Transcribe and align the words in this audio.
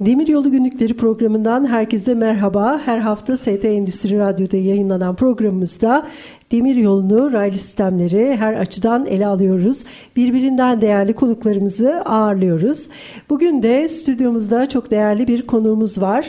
Demiryolu 0.00 0.50
Günlükleri 0.50 0.96
programından 0.96 1.66
herkese 1.68 2.14
merhaba. 2.14 2.80
Her 2.84 2.98
hafta 2.98 3.36
ST 3.36 3.64
Endüstri 3.64 4.18
Radyo'da 4.18 4.56
yayınlanan 4.56 5.16
programımızda 5.16 6.06
demiryolunu, 6.52 7.32
raylı 7.32 7.58
sistemleri 7.58 8.36
her 8.36 8.54
açıdan 8.54 9.06
ele 9.06 9.26
alıyoruz. 9.26 9.84
Birbirinden 10.16 10.80
değerli 10.80 11.12
konuklarımızı 11.12 12.02
ağırlıyoruz. 12.04 12.88
Bugün 13.30 13.62
de 13.62 13.88
stüdyomuzda 13.88 14.68
çok 14.68 14.90
değerli 14.90 15.28
bir 15.28 15.46
konuğumuz 15.46 16.00
var. 16.00 16.26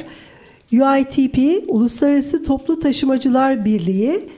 UITP, 0.73 1.63
Uluslararası 1.67 2.43
Toplu 2.43 2.79
Taşımacılar 2.79 3.65
Birliği 3.65 4.29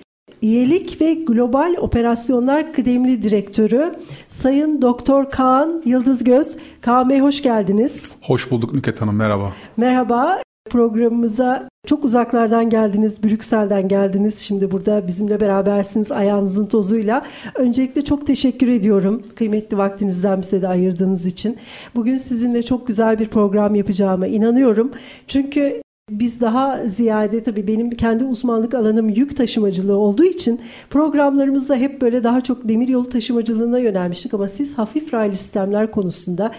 Üyelik 0.41 1.02
ve 1.02 1.13
Global 1.13 1.76
Operasyonlar 1.80 2.73
Kıdemli 2.73 3.23
Direktörü 3.23 3.95
Sayın 4.27 4.81
Doktor 4.81 5.30
Kaan 5.30 5.81
Yıldızgöz. 5.86 6.58
Kaan 6.81 7.09
Bey 7.09 7.20
hoş 7.20 7.44
geldiniz. 7.44 8.16
Hoş 8.22 8.52
bulduk 8.52 8.73
Nüket 8.73 9.02
Hanım 9.02 9.16
merhaba. 9.16 9.54
Merhaba. 9.77 10.41
Programımıza 10.70 11.70
çok 11.88 12.05
uzaklardan 12.05 12.70
geldiniz, 12.70 13.23
Brüksel'den 13.23 13.88
geldiniz. 13.88 14.40
Şimdi 14.40 14.72
burada 14.72 15.08
bizimle 15.08 15.40
berabersiniz 15.40 16.12
ayağınızın 16.12 16.66
tozuyla. 16.66 17.25
Öncelikle 17.56 18.03
çok 18.03 18.28
teşekkür 18.28 18.67
ediyorum 18.67 19.23
kıymetli 19.36 19.78
vaktinizden 19.78 20.42
bize 20.42 20.62
de 20.62 20.67
ayırdığınız 20.67 21.25
için. 21.25 21.58
Bugün 21.95 22.17
sizinle 22.17 22.64
çok 22.64 22.88
güzel 22.88 23.19
bir 23.19 23.28
program 23.28 23.75
yapacağıma 23.75 24.28
inanıyorum. 24.28 24.92
Çünkü 25.28 25.81
biz 26.09 26.41
daha 26.41 26.88
ziyade 26.88 27.44
tabii 27.44 27.67
benim 27.67 27.89
kendi 27.89 28.23
uzmanlık 28.23 28.73
alanım 28.73 29.09
yük 29.09 29.38
taşımacılığı 29.38 29.97
olduğu 29.97 30.23
için 30.23 30.61
programlarımızda 30.89 31.75
hep 31.75 32.02
böyle 32.02 32.23
daha 32.23 32.41
çok 32.41 32.69
demiryolu 32.69 33.09
taşımacılığına 33.09 33.80
yönelmiştik 33.80 34.33
ama 34.33 34.47
siz 34.47 34.77
hafif 34.77 35.13
raylı 35.13 35.35
sistemler 35.35 35.91
konusunda 35.91 36.52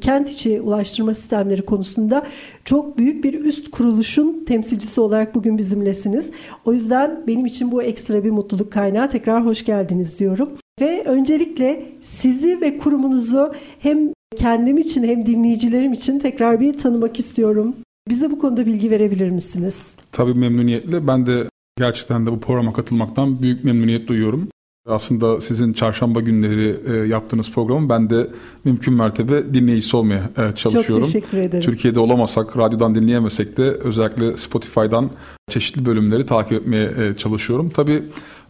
kent 0.00 0.30
içi 0.30 0.60
ulaştırma 0.60 1.14
sistemleri 1.14 1.64
konusunda 1.64 2.26
çok 2.64 2.98
büyük 2.98 3.24
bir 3.24 3.44
üst 3.44 3.70
kuruluşun 3.70 4.44
temsilcisi 4.44 5.00
olarak 5.00 5.34
bugün 5.34 5.58
bizimlesiniz. 5.58 6.30
O 6.64 6.72
yüzden 6.72 7.22
benim 7.26 7.46
için 7.46 7.70
bu 7.70 7.82
ekstra 7.82 8.24
bir 8.24 8.30
mutluluk 8.30 8.72
kaynağı. 8.72 9.08
Tekrar 9.08 9.46
hoş 9.46 9.64
geldiniz 9.64 10.20
diyorum. 10.20 10.50
Ve 10.80 11.04
öncelikle 11.04 11.86
sizi 12.00 12.60
ve 12.60 12.78
kurumunuzu 12.78 13.52
hem 13.78 14.12
kendim 14.36 14.78
için 14.78 15.02
hem 15.02 15.26
dinleyicilerim 15.26 15.92
için 15.92 16.18
tekrar 16.18 16.60
bir 16.60 16.78
tanımak 16.78 17.18
istiyorum. 17.18 17.76
Bize 18.08 18.30
bu 18.30 18.38
konuda 18.38 18.66
bilgi 18.66 18.90
verebilir 18.90 19.30
misiniz? 19.30 19.96
Tabii 20.12 20.34
memnuniyetle. 20.34 21.06
Ben 21.06 21.26
de 21.26 21.48
gerçekten 21.78 22.26
de 22.26 22.32
bu 22.32 22.40
programa 22.40 22.72
katılmaktan 22.72 23.42
büyük 23.42 23.64
memnuniyet 23.64 24.08
duyuyorum. 24.08 24.48
Aslında 24.88 25.40
sizin 25.40 25.72
çarşamba 25.72 26.20
günleri 26.20 26.76
e, 26.86 27.08
yaptığınız 27.08 27.52
programı 27.52 27.88
ben 27.88 28.10
de 28.10 28.30
mümkün 28.64 28.94
mertebe 28.94 29.54
dinleyicisi 29.54 29.96
olmaya 29.96 30.30
e, 30.38 30.54
çalışıyorum. 30.54 31.04
Çok 31.04 31.12
teşekkür 31.12 31.38
ederim. 31.38 31.64
Türkiye'de 31.64 32.00
olamasak, 32.00 32.56
radyodan 32.56 32.94
dinleyemesek 32.94 33.56
de 33.56 33.62
özellikle 33.62 34.36
Spotify'dan 34.36 35.10
çeşitli 35.48 35.86
bölümleri 35.86 36.26
takip 36.26 36.52
etmeye 36.52 36.90
e, 36.98 37.16
çalışıyorum. 37.16 37.70
Tabii 37.70 38.02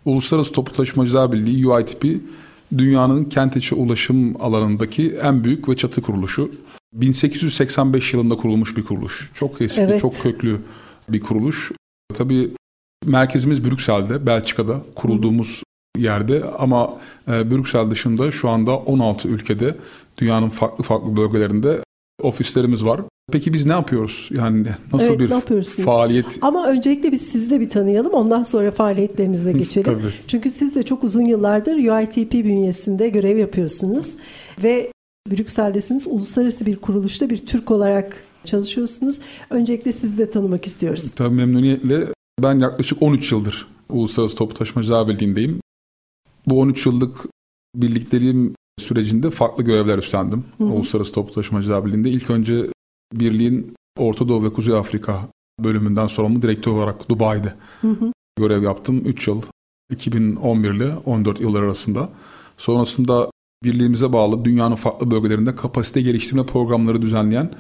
Uluslararası 0.04 0.52
Toplu 0.52 0.72
Taşımacılar 0.72 1.32
Birliği 1.32 1.68
UITP 1.68 2.04
dünyanın 2.78 3.24
kent 3.24 3.56
içi 3.56 3.74
ulaşım 3.74 4.42
alanındaki 4.42 5.18
en 5.22 5.44
büyük 5.44 5.68
ve 5.68 5.76
çatı 5.76 6.02
kuruluşu. 6.02 6.50
1885 6.92 8.14
yılında 8.14 8.36
kurulmuş 8.36 8.76
bir 8.76 8.84
kuruluş. 8.84 9.30
Çok 9.34 9.60
eski, 9.60 9.82
evet. 9.82 10.00
çok 10.00 10.20
köklü 10.20 10.60
bir 11.08 11.20
kuruluş. 11.20 11.72
Tabii 12.14 12.50
merkezimiz 13.04 13.64
Brüksel'de, 13.64 14.26
Belçika'da 14.26 14.80
kurulduğumuz 14.94 15.62
Hı. 15.96 16.02
yerde 16.02 16.44
ama 16.58 17.00
e, 17.28 17.50
Brüksel 17.50 17.90
dışında 17.90 18.30
şu 18.30 18.48
anda 18.48 18.76
16 18.76 19.28
ülkede 19.28 19.76
dünyanın 20.18 20.48
farklı 20.48 20.84
farklı 20.84 21.16
bölgelerinde 21.16 21.80
ofislerimiz 22.22 22.84
var. 22.84 23.00
Peki 23.32 23.52
biz 23.52 23.66
ne 23.66 23.72
yapıyoruz? 23.72 24.28
Yani 24.30 24.66
nasıl 24.92 25.20
evet, 25.20 25.20
bir 25.78 25.84
faaliyet? 25.84 26.38
Ama 26.40 26.68
öncelikle 26.68 27.12
biz 27.12 27.28
sizi 27.30 27.50
de 27.50 27.60
bir 27.60 27.68
tanıyalım. 27.68 28.12
Ondan 28.12 28.42
sonra 28.42 28.70
faaliyetlerinize 28.70 29.52
geçelim. 29.52 29.84
Tabii. 29.84 30.12
Çünkü 30.28 30.50
siz 30.50 30.76
de 30.76 30.82
çok 30.82 31.04
uzun 31.04 31.24
yıllardır 31.24 31.76
UITP 31.76 32.32
bünyesinde 32.32 33.08
görev 33.08 33.36
yapıyorsunuz 33.36 34.16
ve 34.62 34.92
Brüksel'desiniz. 35.30 36.06
Uluslararası 36.06 36.66
bir 36.66 36.76
kuruluşta 36.76 37.30
bir 37.30 37.38
Türk 37.38 37.70
olarak 37.70 38.24
çalışıyorsunuz. 38.44 39.20
Öncelikle 39.50 39.92
sizi 39.92 40.18
de 40.18 40.30
tanımak 40.30 40.66
istiyoruz. 40.66 41.14
Tabii 41.14 41.34
memnuniyetle. 41.34 42.08
Ben 42.42 42.58
yaklaşık 42.58 43.02
13 43.02 43.32
yıldır 43.32 43.66
Uluslararası 43.88 44.36
Toplu 44.36 44.54
Taşımacılar 44.54 45.08
Birliği'ndeyim. 45.08 45.60
Bu 46.46 46.60
13 46.60 46.86
yıllık 46.86 47.26
birlikteliğim 47.74 48.54
sürecinde 48.78 49.30
farklı 49.30 49.64
görevler 49.64 49.98
üstlendim. 49.98 50.44
Hı 50.58 50.64
hı. 50.64 50.68
Uluslararası 50.68 51.12
Toplu 51.12 51.34
Taşımacılar 51.34 51.86
Birliği'nde. 51.86 52.10
İlk 52.10 52.30
önce 52.30 52.66
birliğin 53.12 53.74
Orta 53.98 54.28
Doğu 54.28 54.44
ve 54.44 54.52
Kuzey 54.52 54.74
Afrika 54.74 55.28
bölümünden 55.60 56.06
sorumlu 56.06 56.42
direktör 56.42 56.72
olarak 56.72 57.08
Dubai'de 57.08 57.54
hı 57.80 57.88
hı. 57.88 58.12
görev 58.38 58.62
yaptım. 58.62 59.02
3 59.04 59.28
yıl 59.28 59.42
2011 59.90 60.70
ile 60.70 60.96
14 60.96 61.40
yıllar 61.40 61.62
arasında. 61.62 62.10
Sonrasında 62.56 63.30
birliğimize 63.64 64.12
bağlı 64.12 64.44
dünyanın 64.44 64.74
farklı 64.74 65.10
bölgelerinde 65.10 65.54
kapasite 65.54 66.02
geliştirme 66.02 66.46
programları 66.46 67.02
düzenleyen 67.02 67.50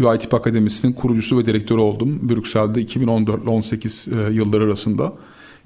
UITP 0.00 0.34
Akademisi'nin 0.34 0.92
kurucusu 0.92 1.38
ve 1.38 1.46
direktörü 1.46 1.80
oldum. 1.80 2.28
Brüksel'de 2.28 2.80
2014 2.80 3.42
ile 3.42 3.50
18 3.50 4.08
e, 4.08 4.32
yılları 4.32 4.64
arasında. 4.64 5.12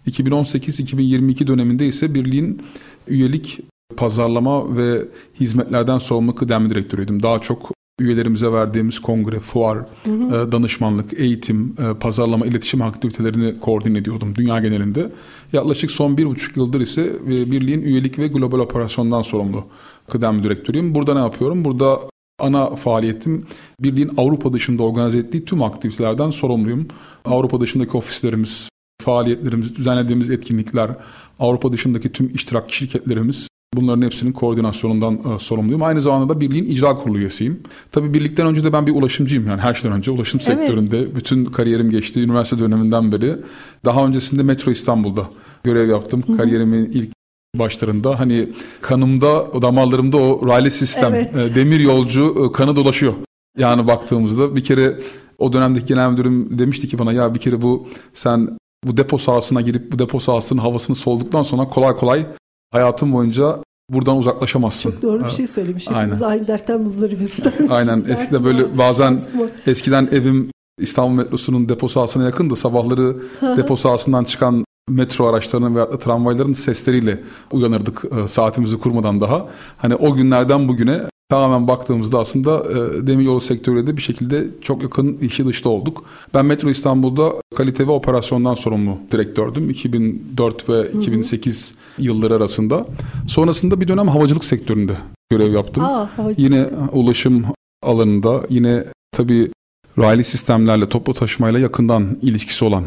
2018-2022 0.06 1.46
döneminde 1.46 1.86
ise 1.86 2.14
birliğin 2.14 2.60
üyelik, 3.08 3.60
pazarlama 3.96 4.76
ve 4.76 5.08
hizmetlerden 5.40 5.98
sorumlu 5.98 6.34
kıdemli 6.34 6.70
direktörüydüm. 6.70 7.22
Daha 7.22 7.38
çok 7.38 7.79
üyelerimize 8.00 8.52
verdiğimiz 8.52 8.98
kongre, 8.98 9.40
fuar, 9.40 9.78
hı 9.78 10.10
hı. 10.12 10.36
E, 10.36 10.52
danışmanlık, 10.52 11.20
eğitim, 11.20 11.74
e, 11.78 11.94
pazarlama, 11.94 12.46
iletişim 12.46 12.82
aktivitelerini 12.82 13.60
koordine 13.60 13.98
ediyordum 13.98 14.34
dünya 14.34 14.58
genelinde. 14.58 15.12
Yaklaşık 15.52 15.90
son 15.90 16.18
bir 16.18 16.26
buçuk 16.26 16.56
yıldır 16.56 16.80
ise 16.80 17.02
e, 17.02 17.28
birliğin 17.28 17.82
üyelik 17.82 18.18
ve 18.18 18.28
global 18.28 18.58
operasyondan 18.58 19.22
sorumlu 19.22 19.64
kıdem 20.08 20.42
direktörüyüm. 20.42 20.94
Burada 20.94 21.14
ne 21.14 21.20
yapıyorum? 21.20 21.64
Burada 21.64 22.00
ana 22.38 22.76
faaliyetim 22.76 23.42
birliğin 23.80 24.10
Avrupa 24.16 24.52
dışında 24.52 24.82
organize 24.82 25.18
ettiği 25.18 25.44
tüm 25.44 25.62
aktivitelerden 25.62 26.30
sorumluyum. 26.30 26.88
Avrupa 27.24 27.60
dışındaki 27.60 27.96
ofislerimiz, 27.96 28.68
faaliyetlerimiz, 29.02 29.76
düzenlediğimiz 29.76 30.30
etkinlikler, 30.30 30.90
Avrupa 31.38 31.72
dışındaki 31.72 32.12
tüm 32.12 32.34
iştirakçı 32.34 32.76
şirketlerimiz 32.76 33.48
Bunların 33.74 34.02
hepsinin 34.02 34.32
koordinasyonundan 34.32 35.34
e, 35.34 35.38
sorumluyum. 35.38 35.82
Aynı 35.82 36.02
zamanda 36.02 36.34
da 36.34 36.40
birliğin 36.40 36.64
icra 36.64 36.94
kurulu 36.94 37.18
üyesiyim. 37.18 37.62
Tabii 37.92 38.14
birlikten 38.14 38.46
önce 38.46 38.64
de 38.64 38.72
ben 38.72 38.86
bir 38.86 38.92
ulaşımcıyım 38.92 39.46
yani 39.46 39.60
her 39.60 39.74
şeyden 39.74 39.96
önce 39.96 40.10
ulaşım 40.10 40.40
evet. 40.44 40.58
sektöründe 40.58 41.14
bütün 41.14 41.44
kariyerim 41.44 41.90
geçti 41.90 42.20
üniversite 42.20 42.58
döneminden 42.58 43.12
beri. 43.12 43.36
Daha 43.84 44.06
öncesinde 44.06 44.42
Metro 44.42 44.70
İstanbul'da 44.70 45.30
görev 45.64 45.88
yaptım. 45.88 46.22
Hı-hı. 46.26 46.36
Kariyerimin 46.36 46.90
ilk 46.92 47.10
başlarında 47.58 48.20
hani 48.20 48.48
kanımda, 48.80 49.62
damarlarımda 49.62 50.16
o 50.16 50.46
raylı 50.48 50.70
sistem, 50.70 51.14
evet. 51.14 51.36
e, 51.36 51.54
demir 51.54 51.80
yolcu 51.80 52.46
e, 52.48 52.52
kanı 52.52 52.76
dolaşıyor. 52.76 53.14
Yani 53.58 53.86
baktığımızda 53.86 54.56
bir 54.56 54.64
kere 54.64 55.00
o 55.38 55.52
dönemdeki 55.52 55.86
genel 55.86 56.10
müdürüm 56.10 56.58
demişti 56.58 56.88
ki 56.88 56.98
bana 56.98 57.12
ya 57.12 57.34
bir 57.34 57.40
kere 57.40 57.62
bu 57.62 57.88
sen 58.14 58.58
bu 58.86 58.96
depo 58.96 59.18
sahasına 59.18 59.60
girip 59.60 59.92
bu 59.92 59.98
depo 59.98 60.20
sahasının 60.20 60.60
havasını 60.60 60.96
solduktan 60.96 61.42
sonra 61.42 61.64
kolay 61.64 61.96
kolay 61.96 62.26
hayatın 62.70 63.12
boyunca 63.12 63.56
buradan 63.90 64.16
uzaklaşamazsın. 64.16 64.90
Çok 64.90 65.02
doğru 65.02 65.24
bir 65.24 65.30
şey 65.30 65.46
söylemiş. 65.46 65.90
Hepimiz 65.90 66.22
aynı 66.22 66.46
dertten 66.46 66.80
muzdaribiz. 66.80 67.32
Aynen. 67.70 68.04
Eskiden 68.08 68.44
böyle 68.44 68.78
bazen 68.78 69.20
eskiden 69.66 70.08
evim 70.12 70.50
İstanbul 70.80 71.14
metrosunun 71.14 71.68
depo 71.68 71.88
sahasına 71.88 72.24
yakındı. 72.24 72.56
Sabahları 72.56 73.16
depo 73.56 73.76
sahasından 73.76 74.24
çıkan 74.24 74.64
metro 74.88 75.26
araçlarının 75.26 75.74
veya 75.74 75.98
tramvayların 75.98 76.52
sesleriyle 76.52 77.20
uyanırdık 77.52 78.04
e, 78.04 78.28
saatimizi 78.28 78.78
kurmadan 78.78 79.20
daha. 79.20 79.48
Hani 79.78 79.94
o 79.94 80.14
günlerden 80.14 80.68
bugüne 80.68 81.00
tamamen 81.30 81.68
baktığımızda 81.68 82.18
aslında 82.18 82.64
e, 82.70 83.06
demiryolu 83.06 83.40
sektörüyle 83.40 83.86
de 83.86 83.96
bir 83.96 84.02
şekilde 84.02 84.46
çok 84.62 84.82
yakın 84.82 85.18
işi 85.18 85.46
dışta 85.46 85.68
olduk. 85.68 86.04
Ben 86.34 86.46
Metro 86.46 86.70
İstanbul'da 86.70 87.32
kalite 87.56 87.86
ve 87.86 87.90
operasyondan 87.92 88.54
sorumlu 88.54 88.98
direktördüm 89.12 89.70
2004 89.70 90.68
ve 90.68 90.90
2008 90.90 91.70
hı 91.70 91.74
hı. 91.74 92.06
yılları 92.06 92.34
arasında. 92.34 92.86
Sonrasında 93.28 93.80
bir 93.80 93.88
dönem 93.88 94.08
havacılık 94.08 94.44
sektöründe 94.44 94.96
görev 95.30 95.52
yaptım. 95.52 95.84
Aa, 95.84 96.08
yine 96.36 96.66
ulaşım 96.92 97.44
alanında 97.82 98.42
yine 98.48 98.84
tabii 99.12 99.50
raylı 99.98 100.24
sistemlerle 100.24 100.88
toplu 100.88 101.14
taşımayla 101.14 101.58
yakından 101.58 102.18
ilişkisi 102.22 102.64
olan 102.64 102.84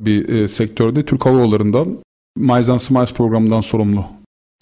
bir 0.00 0.28
e, 0.28 0.48
sektörde. 0.48 1.02
Türk 1.02 1.26
Hava 1.26 1.40
Yolları'nda 1.40 1.84
Miles 2.36 2.68
and 2.68 2.78
Smiles 2.78 3.12
programından 3.12 3.60
sorumlu 3.60 4.04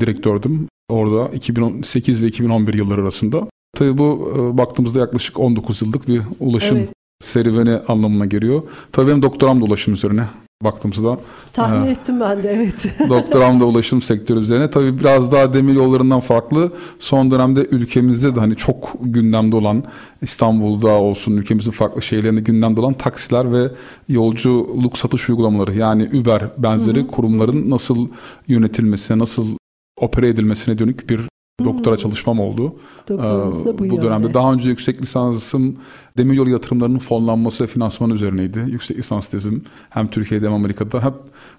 direktördüm. 0.01 0.69
Orada 0.89 1.29
2008 1.29 2.23
ve 2.23 2.27
2011 2.27 2.75
yılları 2.75 3.03
arasında. 3.03 3.49
Tabii 3.77 3.99
bu 3.99 4.33
e, 4.37 4.59
baktığımızda 4.59 4.99
yaklaşık 4.99 5.41
19 5.41 5.83
yıllık 5.83 6.09
bir 6.09 6.23
ulaşım 6.41 6.77
evet. 6.77 6.89
serüveni 7.21 7.79
anlamına 7.89 8.27
geliyor. 8.27 8.63
Tabii 8.93 9.09
benim 9.09 9.23
doktoram 9.23 9.61
da 9.61 9.65
ulaşım 9.65 9.95
üzerine 9.95 10.25
baktığımızda. 10.65 11.19
Tahmin 11.53 11.87
e, 11.87 11.91
ettim 11.91 12.21
ben 12.21 12.43
de 12.43 12.51
evet. 12.51 12.87
doktoram 13.09 13.61
da 13.61 13.65
ulaşım 13.65 14.03
sektörü 14.03 14.41
üzerine. 14.41 14.71
Tabii 14.71 15.01
biraz 15.01 15.33
daha 15.33 15.55
demir 15.55 15.75
yollarından 15.75 16.21
farklı. 16.21 16.73
Son 16.99 17.31
dönemde 17.31 17.61
ülkemizde 17.61 18.35
de 18.35 18.41
hani 18.41 18.57
çok 18.57 18.93
gündemde 19.01 19.57
olan 19.57 19.85
İstanbul'da 20.23 20.89
olsun 20.89 21.37
ülkemizin 21.37 21.71
farklı 21.71 22.03
şehirlerinde 22.03 22.41
gündemde 22.41 22.81
olan 22.81 22.95
taksiler 22.95 23.53
ve 23.53 23.71
yolculuk 24.09 24.99
satış 24.99 25.29
uygulamaları 25.29 25.75
yani 25.75 26.11
Uber 26.21 26.51
benzeri 26.59 26.99
hı 26.99 27.05
hı. 27.05 27.07
kurumların 27.07 27.71
nasıl 27.71 28.09
yönetilmesine, 28.49 29.19
nasıl 29.19 29.58
opera 30.01 30.27
edilmesine 30.27 30.79
dönük 30.79 31.11
bir 31.11 31.21
doktora 31.65 31.95
hmm. 31.95 32.03
çalışmam 32.03 32.41
oldu. 32.41 32.77
Doktorumuz 33.09 33.65
da 33.65 33.79
bu, 33.79 33.91
bu 33.91 34.03
dönemde. 34.03 34.35
Daha 34.35 34.53
önce 34.53 34.69
yüksek 34.69 35.03
lisansım 35.03 35.77
demiryolu 36.19 36.51
yatırımlarının 36.51 36.99
fonlanması 36.99 37.65
ve 37.65 37.69
finansman 37.69 38.11
üzerineydi. 38.11 38.65
Yüksek 38.69 38.99
lisans 38.99 39.29
tezim 39.29 39.65
hem 39.91 40.11
Türkiye'de 40.11 40.47
hem 40.47 40.53
Amerika'da. 40.53 41.05
Hep 41.05 41.15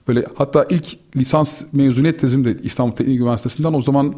böyle 0.07 0.25
hatta 0.35 0.65
ilk 0.69 0.85
lisans 1.15 1.63
mezuniyet 1.73 2.19
tezim 2.19 2.45
de 2.45 2.57
İstanbul 2.63 2.95
Teknik 2.95 3.19
Üniversitesi'nden 3.19 3.73
o 3.73 3.81
zaman 3.81 4.15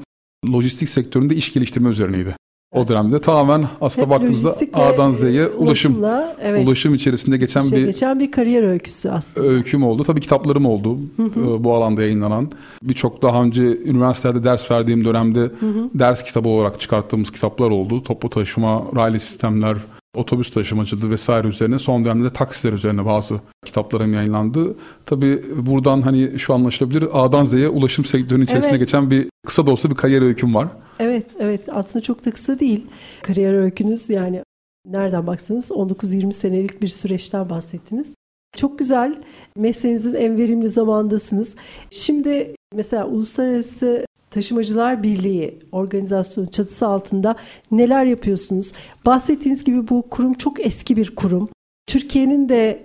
lojistik 0.53 0.89
sektöründe 0.89 1.35
iş 1.35 1.53
geliştirme 1.53 1.89
üzerineydi. 1.89 2.35
O 2.71 2.87
dönemde 2.87 3.21
tamamen 3.21 3.67
aslında 3.81 4.05
Hep 4.05 4.11
baktığınızda 4.11 4.55
A'dan 4.73 5.11
Z'ye 5.11 5.47
ulaşım 5.47 6.05
evet, 6.41 6.67
ulaşım 6.67 6.93
içerisinde 6.93 7.37
geçen 7.37 7.61
şey, 7.61 7.79
bir 7.79 7.85
geçen 7.85 8.19
bir 8.19 8.31
kariyer 8.31 8.63
öyküsü 8.63 9.09
aslında. 9.09 9.47
Öyküm 9.47 9.83
oldu. 9.83 10.03
Tabii 10.03 10.19
kitaplarım 10.19 10.65
oldu. 10.65 10.97
Hı 11.17 11.23
hı. 11.23 11.39
E, 11.39 11.63
bu 11.63 11.73
alanda 11.73 12.01
yayınlanan. 12.01 12.51
Birçok 12.83 13.21
daha 13.21 13.43
önce 13.43 13.63
üniversitede 13.63 14.43
ders 14.43 14.71
verdiğim 14.71 15.05
dönemde 15.05 15.39
hı 15.39 15.45
hı. 15.45 15.89
ders 15.95 16.23
kitabı 16.23 16.49
olarak 16.49 16.79
çıkarttığımız 16.79 17.31
kitaplar 17.31 17.69
oldu. 17.69 18.03
Toplu 18.03 18.29
taşıma, 18.29 18.83
raylı 18.95 19.19
sistemler, 19.19 19.77
otobüs 20.15 20.49
taşımacılığı 20.49 21.11
vesaire 21.11 21.47
üzerine 21.47 21.79
son 21.79 22.05
dönemde 22.05 22.23
de 22.23 22.33
taksiler 22.33 22.73
üzerine 22.73 23.05
bazı 23.05 23.39
kitaplarım 23.65 24.13
yayınlandı. 24.13 24.75
Tabii 25.05 25.43
buradan 25.55 26.01
hani 26.01 26.39
şu 26.39 26.53
anlaşılabilir 26.53 27.07
A'dan 27.13 27.45
Z'ye 27.45 27.69
ulaşım 27.69 28.05
sektörünün 28.05 28.45
içerisinde 28.45 28.71
evet. 28.71 28.79
geçen 28.79 29.11
bir 29.11 29.29
kısa 29.47 29.67
da 29.67 29.71
olsa 29.71 29.89
bir 29.89 29.95
kariyer 29.95 30.21
öyküm 30.21 30.55
var. 30.55 30.67
Evet, 30.99 31.35
evet 31.39 31.69
aslında 31.71 32.03
çok 32.03 32.25
da 32.25 32.31
kısa 32.31 32.59
değil. 32.59 32.85
Kariyer 33.21 33.53
öykünüz 33.53 34.09
yani 34.09 34.43
nereden 34.87 35.27
baksanız 35.27 35.71
19-20 35.71 36.33
senelik 36.33 36.81
bir 36.81 36.87
süreçten 36.87 37.49
bahsettiniz. 37.49 38.15
Çok 38.55 38.79
güzel. 38.79 39.23
Mesleğinizin 39.57 40.13
en 40.13 40.37
verimli 40.37 40.69
zamandasınız. 40.69 41.55
Şimdi 41.89 42.55
mesela 42.73 43.07
Uluslararası 43.07 44.05
Taşımacılar 44.31 45.03
Birliği 45.03 45.59
organizasyonu 45.71 46.51
çatısı 46.51 46.87
altında 46.87 47.35
neler 47.71 48.05
yapıyorsunuz? 48.05 48.71
Bahsettiğiniz 49.05 49.63
gibi 49.63 49.87
bu 49.87 50.09
kurum 50.09 50.33
çok 50.33 50.65
eski 50.65 50.97
bir 50.97 51.15
kurum. 51.15 51.49
Türkiye'nin 51.87 52.49
de 52.49 52.83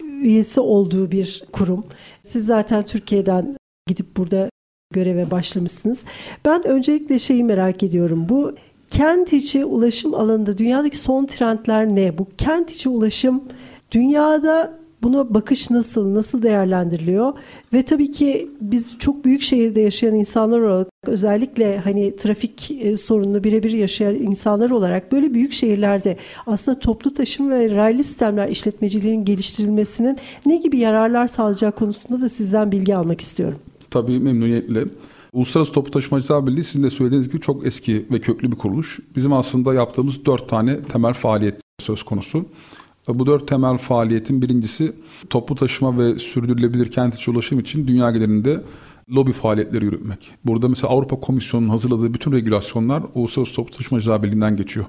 üyesi 0.00 0.60
olduğu 0.60 1.10
bir 1.10 1.44
kurum. 1.52 1.84
Siz 2.22 2.46
zaten 2.46 2.82
Türkiye'den 2.82 3.56
gidip 3.86 4.16
burada 4.16 4.50
göreve 4.94 5.30
başlamışsınız. 5.30 6.04
Ben 6.44 6.66
öncelikle 6.66 7.18
şeyi 7.18 7.44
merak 7.44 7.82
ediyorum. 7.82 8.28
Bu 8.28 8.54
kent 8.90 9.32
içi 9.32 9.64
ulaşım 9.64 10.14
alanında 10.14 10.58
dünyadaki 10.58 10.98
son 10.98 11.26
trendler 11.26 11.86
ne? 11.86 12.18
Bu 12.18 12.26
kent 12.38 12.70
içi 12.70 12.88
ulaşım 12.88 13.44
dünyada 13.92 14.78
buna 15.02 15.34
bakış 15.34 15.70
nasıl, 15.70 16.14
nasıl 16.14 16.42
değerlendiriliyor? 16.42 17.32
Ve 17.72 17.82
tabii 17.82 18.10
ki 18.10 18.50
biz 18.60 18.98
çok 18.98 19.24
büyük 19.24 19.42
şehirde 19.42 19.80
yaşayan 19.80 20.14
insanlar 20.14 20.60
olarak 20.60 20.88
özellikle 21.06 21.78
hani 21.78 22.16
trafik 22.16 22.70
e, 22.70 22.96
sorununu 22.96 23.44
birebir 23.44 23.72
yaşayan 23.72 24.14
insanlar 24.14 24.70
olarak 24.70 25.12
böyle 25.12 25.34
büyük 25.34 25.52
şehirlerde 25.52 26.16
aslında 26.46 26.78
toplu 26.78 27.14
taşım 27.14 27.50
ve 27.50 27.70
raylı 27.70 28.04
sistemler 28.04 28.48
işletmeciliğinin 28.48 29.24
geliştirilmesinin 29.24 30.18
ne 30.46 30.56
gibi 30.56 30.78
yararlar 30.78 31.26
sağlayacağı 31.26 31.72
konusunda 31.72 32.20
da 32.20 32.28
sizden 32.28 32.72
bilgi 32.72 32.96
almak 32.96 33.20
istiyorum. 33.20 33.58
Tabii 33.90 34.20
memnuniyetle. 34.20 34.84
Uluslararası 35.32 35.72
Toplu 35.72 35.90
Taşımacılar 35.90 36.46
Birliği 36.46 36.64
sizin 36.64 36.82
de 36.82 36.90
söylediğiniz 36.90 37.28
gibi 37.28 37.40
çok 37.40 37.66
eski 37.66 38.06
ve 38.10 38.20
köklü 38.20 38.52
bir 38.52 38.56
kuruluş. 38.56 39.00
Bizim 39.16 39.32
aslında 39.32 39.74
yaptığımız 39.74 40.24
dört 40.24 40.48
tane 40.48 40.82
temel 40.82 41.14
faaliyet 41.14 41.60
söz 41.80 42.02
konusu. 42.02 42.44
Bu 43.08 43.26
dört 43.26 43.48
temel 43.48 43.78
faaliyetin 43.78 44.42
birincisi 44.42 44.92
toplu 45.30 45.54
taşıma 45.54 45.98
ve 45.98 46.18
sürdürülebilir 46.18 46.90
kent 46.90 47.14
içi 47.14 47.30
ulaşım 47.30 47.60
için 47.60 47.88
dünya 47.88 48.10
genelinde 48.10 48.62
lobi 49.10 49.32
faaliyetleri 49.32 49.84
yürütmek. 49.84 50.34
Burada 50.44 50.68
mesela 50.68 50.92
Avrupa 50.92 51.20
Komisyonu'nun 51.20 51.68
hazırladığı 51.68 52.14
bütün 52.14 52.32
regülasyonlar 52.32 53.02
Uluslararası 53.14 53.54
Toplu 53.54 53.76
Taşımacılar 53.76 54.22
Birliği'nden 54.22 54.56
geçiyor. 54.56 54.86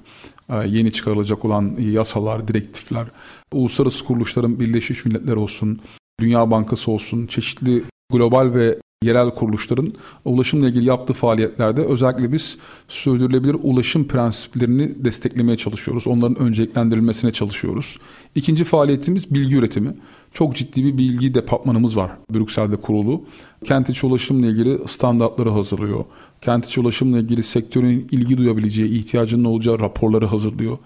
Ee, 0.49 0.55
yeni 0.67 0.91
çıkarılacak 0.91 1.45
olan 1.45 1.75
yasalar, 1.79 2.47
direktifler, 2.47 3.07
uluslararası 3.53 4.05
kuruluşların 4.05 4.59
Birleşmiş 4.59 5.05
Milletler 5.05 5.35
olsun, 5.35 5.79
Dünya 6.19 6.51
Bankası 6.51 6.91
olsun, 6.91 7.27
çeşitli 7.27 7.83
global 8.11 8.53
ve 8.53 8.79
yerel 9.03 9.29
kuruluşların 9.29 9.93
ulaşımla 10.25 10.67
ilgili 10.67 10.85
yaptığı 10.85 11.13
faaliyetlerde 11.13 11.81
özellikle 11.81 12.31
biz 12.31 12.57
sürdürülebilir 12.87 13.57
ulaşım 13.63 14.07
prensiplerini 14.07 15.05
desteklemeye 15.05 15.57
çalışıyoruz. 15.57 16.07
Onların 16.07 16.39
önceliklendirilmesine 16.39 17.31
çalışıyoruz. 17.31 17.99
İkinci 18.35 18.63
faaliyetimiz 18.63 19.33
bilgi 19.33 19.55
üretimi. 19.55 19.93
Çok 20.33 20.55
ciddi 20.55 20.83
bir 20.83 20.97
bilgi 20.97 21.33
departmanımız 21.33 21.97
var 21.97 22.11
Brüksel'de 22.33 22.75
kurulu. 22.75 23.23
Kent 23.63 23.89
içi 23.89 24.05
ulaşımla 24.05 24.45
ilgili 24.47 24.87
standartları 24.87 25.49
hazırlıyor. 25.49 26.05
Kent 26.41 26.65
içi 26.65 26.79
ulaşımla 26.79 27.19
ilgili 27.19 27.43
sektörün 27.43 28.07
ilgi 28.11 28.37
duyabileceği, 28.37 28.89
ihtiyacının 28.99 29.43
olacağı 29.43 29.79
raporları 29.79 30.25
hazırlıyor. 30.25 30.77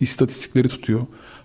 İstatistikleri 0.00 0.68
tutuyor. 0.68 1.00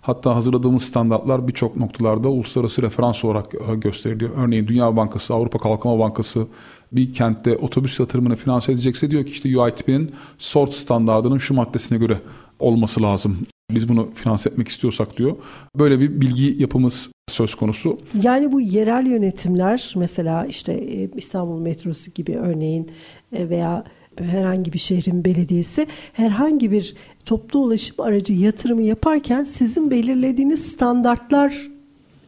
Hatta 0.05 0.35
hazırladığımız 0.35 0.83
standartlar 0.83 1.47
birçok 1.47 1.75
noktalarda 1.75 2.29
uluslararası 2.29 2.81
referans 2.81 3.25
olarak 3.25 3.53
e, 3.53 3.75
gösteriliyor. 3.75 4.31
Örneğin 4.37 4.67
Dünya 4.67 4.95
Bankası, 4.95 5.33
Avrupa 5.33 5.59
Kalkınma 5.59 5.99
Bankası 5.99 6.47
bir 6.91 7.13
kentte 7.13 7.57
otobüs 7.57 7.99
yatırımını 7.99 8.35
finanse 8.35 8.71
edecekse 8.71 9.11
diyor 9.11 9.25
ki 9.25 9.31
işte 9.31 9.59
UITP'nin 9.59 10.11
SORT 10.37 10.73
standartının 10.73 11.37
şu 11.37 11.53
maddesine 11.53 11.97
göre 11.97 12.19
olması 12.59 13.01
lazım. 13.01 13.37
Biz 13.71 13.89
bunu 13.89 14.09
finanse 14.13 14.49
etmek 14.49 14.67
istiyorsak 14.67 15.17
diyor. 15.17 15.35
Böyle 15.75 15.99
bir 15.99 16.21
bilgi 16.21 16.55
yapımız 16.61 17.09
söz 17.29 17.55
konusu. 17.55 17.97
Yani 18.21 18.51
bu 18.51 18.61
yerel 18.61 19.05
yönetimler 19.05 19.93
mesela 19.97 20.45
işte 20.45 20.73
e, 20.73 21.09
İstanbul 21.15 21.59
metrosu 21.59 22.11
gibi 22.11 22.37
örneğin 22.37 22.91
e, 23.33 23.49
veya 23.49 23.83
herhangi 24.23 24.73
bir 24.73 24.79
şehrin 24.79 25.25
belediyesi 25.25 25.87
herhangi 26.13 26.71
bir 26.71 26.95
toplu 27.25 27.59
ulaşım 27.59 27.95
aracı 27.99 28.33
yatırımı 28.33 28.81
yaparken 28.81 29.43
sizin 29.43 29.91
belirlediğiniz 29.91 30.71
standartlar 30.71 31.67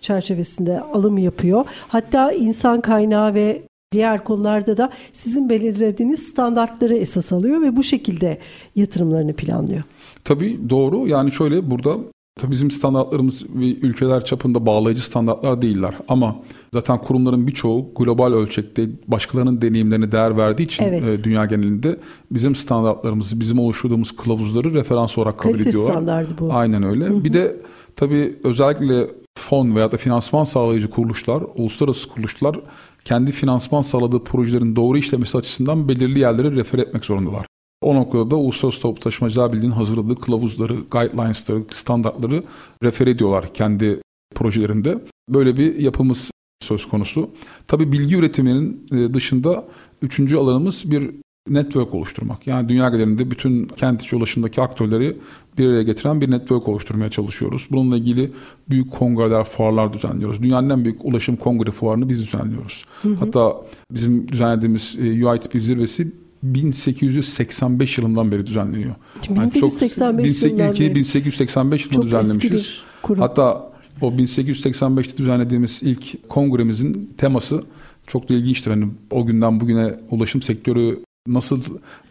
çerçevesinde 0.01 0.79
alım 0.79 1.17
yapıyor. 1.17 1.65
Hatta 1.88 2.32
insan 2.32 2.82
kaynağı 2.82 3.34
ve 3.34 3.62
diğer 3.91 4.24
konularda 4.24 4.77
da 4.77 4.89
sizin 5.13 5.50
belirlediğiniz 5.50 6.27
standartları 6.27 6.96
esas 6.96 7.34
alıyor 7.34 7.62
ve 7.62 7.75
bu 7.75 7.84
şekilde 7.84 8.38
yatırımlarını 8.75 9.34
planlıyor. 9.34 9.84
Tabii 10.24 10.70
doğru. 10.70 11.08
Yani 11.08 11.32
şöyle 11.32 11.72
burada 11.72 11.98
Tabii 12.38 12.51
bizim 12.51 12.72
standartlarımız 12.72 13.44
ülkeler 13.56 14.25
çapında 14.25 14.65
bağlayıcı 14.65 15.06
standartlar 15.06 15.62
değiller 15.62 15.96
ama 16.08 16.36
zaten 16.74 17.01
kurumların 17.01 17.48
birçoğu 17.48 17.94
global 17.96 18.34
ölçekte 18.34 18.89
başkalarının 19.08 19.62
deneyimlerine 19.62 20.12
değer 20.12 20.38
verdiği 20.38 20.63
için 20.63 20.84
evet. 20.84 21.03
e, 21.03 21.24
dünya 21.24 21.46
genelinde 21.46 21.98
bizim 22.32 22.56
standartlarımızı, 22.56 23.39
bizim 23.39 23.60
oluşturduğumuz 23.60 24.15
kılavuzları 24.15 24.74
referans 24.74 25.17
olarak 25.17 25.38
kabul 25.38 25.53
Kalite 25.53 25.70
ediyorlar. 25.70 25.91
standardı 25.91 26.34
bu. 26.39 26.53
Aynen 26.53 26.84
öyle. 26.84 27.06
Hı 27.06 27.13
hı. 27.13 27.24
Bir 27.24 27.34
de 27.34 27.56
tabii 27.96 28.36
özellikle 28.44 29.08
fon 29.38 29.75
veya 29.75 29.91
da 29.91 29.98
finansman 29.98 30.44
sağlayıcı 30.44 30.89
kuruluşlar, 30.89 31.44
uluslararası 31.56 32.10
kuruluşlar 32.10 32.60
kendi 33.06 33.32
finansman 33.32 33.82
sağladığı 33.82 34.24
projelerin 34.24 34.75
doğru 34.75 34.98
işlemesi 34.98 35.38
açısından 35.38 35.88
belirli 35.88 36.20
yerlere 36.20 36.51
refer 36.51 36.79
etmek 36.79 37.06
zorundalar. 37.06 37.46
O 37.81 37.96
noktada 37.96 38.31
da 38.31 38.36
Uluslararası 38.36 38.81
Toplu 38.81 39.00
Taşımacılar 39.00 39.53
Birliği'nin 39.53 39.72
hazırladığı 39.72 40.15
kılavuzları, 40.15 40.75
guidelines'ları, 40.91 41.63
standartları 41.72 42.43
refer 42.84 43.07
ediyorlar 43.07 43.53
kendi 43.53 44.01
projelerinde. 44.36 45.00
Böyle 45.29 45.57
bir 45.57 45.75
yapımız 45.75 46.31
söz 46.62 46.88
konusu. 46.88 47.29
Tabi 47.67 47.91
bilgi 47.91 48.15
üretiminin 48.15 48.86
e, 48.91 49.13
dışında 49.13 49.65
üçüncü 50.01 50.38
alanımız 50.38 50.91
bir 50.91 51.12
network 51.50 51.93
oluşturmak. 51.93 52.48
Yani 52.48 52.69
dünya 52.69 52.89
genelinde 52.89 53.31
bütün 53.31 53.67
kent 53.67 54.03
içi 54.03 54.15
ulaşımdaki 54.15 54.62
aktörleri 54.62 55.17
bir 55.57 55.67
araya 55.67 55.84
getiren 55.84 56.22
bir 56.22 56.31
network 56.31 56.67
oluşturmaya 56.67 57.12
çalışıyoruz. 57.12 57.67
Bununla 57.72 57.98
ilgili 57.98 58.31
büyük 58.69 58.91
kongreler, 58.91 59.43
fuarlar 59.43 59.93
düzenliyoruz. 59.93 60.43
Dünyanın 60.43 60.69
en 60.69 60.86
büyük 60.86 61.05
ulaşım 61.05 61.36
kongre 61.36 61.72
fuarını 61.72 62.10
biz 62.10 62.22
düzenliyoruz. 62.22 62.86
Hı 63.01 63.10
hı. 63.10 63.15
Hatta 63.15 63.62
bizim 63.91 64.27
düzenlediğimiz 64.27 64.96
e, 65.00 65.27
UITP 65.27 65.62
zirvesi 65.62 66.12
1885 66.53 67.97
yılından 67.97 68.31
beri 68.31 68.45
düzenleniyor. 68.45 68.95
1885 69.29 70.21
yani 70.21 70.31
çok, 70.31 70.45
yılından 70.45 70.79
beri. 70.79 70.95
1885 70.95 71.85
yılında 71.85 72.05
düzenlemişiz. 72.05 72.77
Hatta 73.17 73.71
O 74.01 74.11
1885'te 74.11 75.17
düzenlediğimiz 75.17 75.79
ilk 75.83 76.29
kongremizin 76.29 77.13
teması 77.17 77.63
çok 78.07 78.29
da 78.29 78.33
ilginçtir. 78.33 78.71
Hani 78.71 78.87
o 79.11 79.25
günden 79.25 79.59
bugüne 79.59 79.93
ulaşım 80.11 80.41
sektörü 80.41 80.99
nasıl 81.27 81.61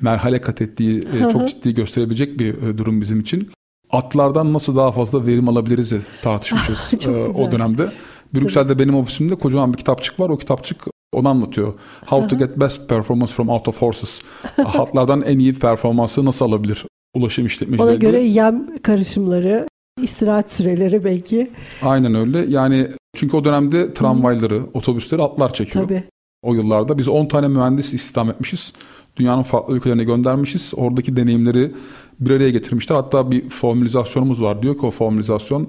merhale 0.01 0.41
kat 0.41 0.63
ettiği 0.63 1.09
e, 1.15 1.33
çok 1.33 1.49
ciddi 1.49 1.75
gösterebilecek 1.75 2.41
bir 2.41 2.63
e, 2.63 2.79
durum 2.79 3.01
bizim 3.01 3.21
için. 3.21 3.51
Atlardan 3.91 4.53
nasıl 4.53 4.77
daha 4.77 4.93
fazla 4.93 5.27
verim 5.27 5.49
alabiliriz 5.49 5.93
tartışmışız 6.23 7.07
e, 7.07 7.11
o 7.11 7.53
dönemde. 7.53 7.93
Brüksel'de 8.35 8.79
benim 8.79 8.95
ofisimde 8.95 9.35
kocaman 9.35 9.73
bir 9.73 9.79
kitapçık 9.79 10.21
var. 10.21 10.29
O 10.29 10.37
kitapçık 10.37 10.96
onu 11.13 11.29
anlatıyor. 11.29 11.75
How 12.07 12.29
to 12.29 12.39
get 12.39 12.61
best 12.61 12.89
performance 12.89 13.33
from 13.33 13.49
out 13.49 13.69
of 13.69 13.83
horses. 13.83 14.21
Atlardan 14.59 15.23
en 15.23 15.39
iyi 15.39 15.55
performansı 15.55 16.25
nasıl 16.25 16.45
alabilir 16.45 16.87
ulaşım 17.17 17.47
işletmecileri? 17.47 17.91
Ona 17.91 17.97
göre 17.97 18.23
yem 18.23 18.79
karışımları, 18.79 19.67
istirahat 20.03 20.51
süreleri 20.51 21.05
belki. 21.05 21.51
Aynen 21.83 22.15
öyle. 22.15 22.39
Yani 22.49 22.89
çünkü 23.17 23.37
o 23.37 23.45
dönemde 23.45 23.95
tramvayları, 23.95 24.63
otobüsleri 24.75 25.23
atlar 25.23 25.53
çekiyor. 25.53 25.85
Tabii. 25.85 26.05
O 26.43 26.55
yıllarda 26.55 26.99
biz 26.99 27.09
10 27.09 27.27
tane 27.27 27.49
mühendis 27.49 27.95
istihdam 27.95 28.31
etmişiz. 28.31 28.73
Dünyanın 29.17 29.43
farklı 29.43 29.77
ülkelerine 29.77 30.05
göndermişiz. 30.05 30.73
Oradaki 30.77 31.17
deneyimleri 31.17 31.73
bir 32.21 32.31
araya 32.31 32.51
getirmişler. 32.51 32.97
Hatta 32.97 33.31
bir 33.31 33.49
formülizasyonumuz 33.49 34.43
var. 34.43 34.63
Diyor 34.63 34.79
ki 34.79 34.87
o 34.87 34.91
formülizasyon 34.91 35.69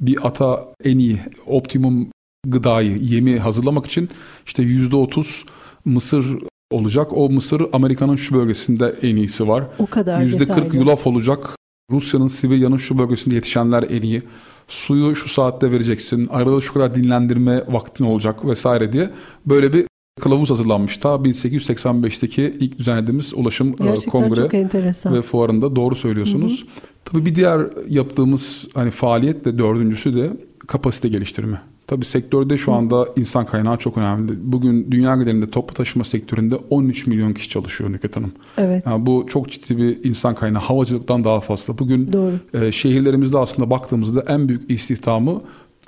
bir 0.00 0.26
ata 0.26 0.64
en 0.84 0.98
iyi 0.98 1.20
optimum 1.46 2.08
gıdayı, 2.50 2.98
yemi 2.98 3.38
hazırlamak 3.38 3.86
için 3.86 4.08
işte 4.46 4.62
yüzde 4.62 4.96
otuz 4.96 5.44
mısır 5.84 6.26
olacak. 6.70 7.16
O 7.16 7.30
mısır 7.30 7.62
Amerika'nın 7.72 8.16
şu 8.16 8.34
bölgesinde 8.34 8.94
en 9.02 9.16
iyisi 9.16 9.48
var. 9.48 9.64
O 9.78 9.86
kadar 9.86 10.20
Yüzde 10.20 10.44
kırk 10.44 10.74
yulaf 10.74 11.06
olacak. 11.06 11.56
Rusya'nın 11.90 12.28
Sibirya'nın 12.28 12.76
şu 12.76 12.98
bölgesinde 12.98 13.34
yetişenler 13.34 13.82
en 13.90 14.02
iyi. 14.02 14.22
Suyu 14.68 15.14
şu 15.14 15.28
saatte 15.28 15.72
vereceksin. 15.72 16.26
Arada 16.30 16.60
şu 16.60 16.72
kadar 16.72 16.94
dinlendirme 16.94 17.64
vaktin 17.68 18.04
olacak 18.04 18.46
vesaire 18.46 18.92
diye. 18.92 19.10
Böyle 19.46 19.72
bir 19.72 19.86
kılavuz 20.20 20.50
hazırlanmış. 20.50 20.98
Ta 20.98 21.08
1885'teki 21.08 22.56
ilk 22.60 22.78
düzenlediğimiz 22.78 23.34
ulaşım 23.34 23.68
e, 23.68 23.84
Gerçekten 23.84 24.10
kongre 24.10 25.14
ve 25.16 25.22
fuarında 25.22 25.76
doğru 25.76 25.96
söylüyorsunuz. 25.96 26.60
Hı 26.60 26.64
hı. 26.64 26.68
Tabii 27.04 27.26
bir 27.26 27.34
diğer 27.34 27.60
yaptığımız 27.88 28.68
hani 28.74 28.90
faaliyet 28.90 29.44
de 29.44 29.58
dördüncüsü 29.58 30.14
de 30.14 30.30
kapasite 30.68 31.08
geliştirme. 31.08 31.60
Tabii 31.86 32.04
sektörde 32.04 32.56
şu 32.56 32.72
anda 32.72 33.08
insan 33.16 33.46
kaynağı 33.46 33.78
çok 33.78 33.98
önemli. 33.98 34.32
Bugün 34.52 34.90
dünya 34.90 35.16
genelinde 35.16 35.50
toplu 35.50 35.74
taşıma 35.74 36.04
sektöründe 36.04 36.56
13 36.56 37.06
milyon 37.06 37.32
kişi 37.32 37.50
çalışıyor 37.50 37.92
Nüket 37.92 38.16
Hanım. 38.16 38.32
Evet. 38.58 38.84
Yani 38.86 39.06
bu 39.06 39.26
çok 39.28 39.50
ciddi 39.50 39.78
bir 39.78 40.04
insan 40.04 40.34
kaynağı. 40.34 40.62
Havacılıktan 40.62 41.24
daha 41.24 41.40
fazla. 41.40 41.78
Bugün 41.78 42.12
Doğru. 42.12 42.32
E, 42.54 42.72
şehirlerimizde 42.72 43.38
aslında 43.38 43.70
baktığımızda 43.70 44.24
en 44.28 44.48
büyük 44.48 44.70
istihdamı 44.70 45.40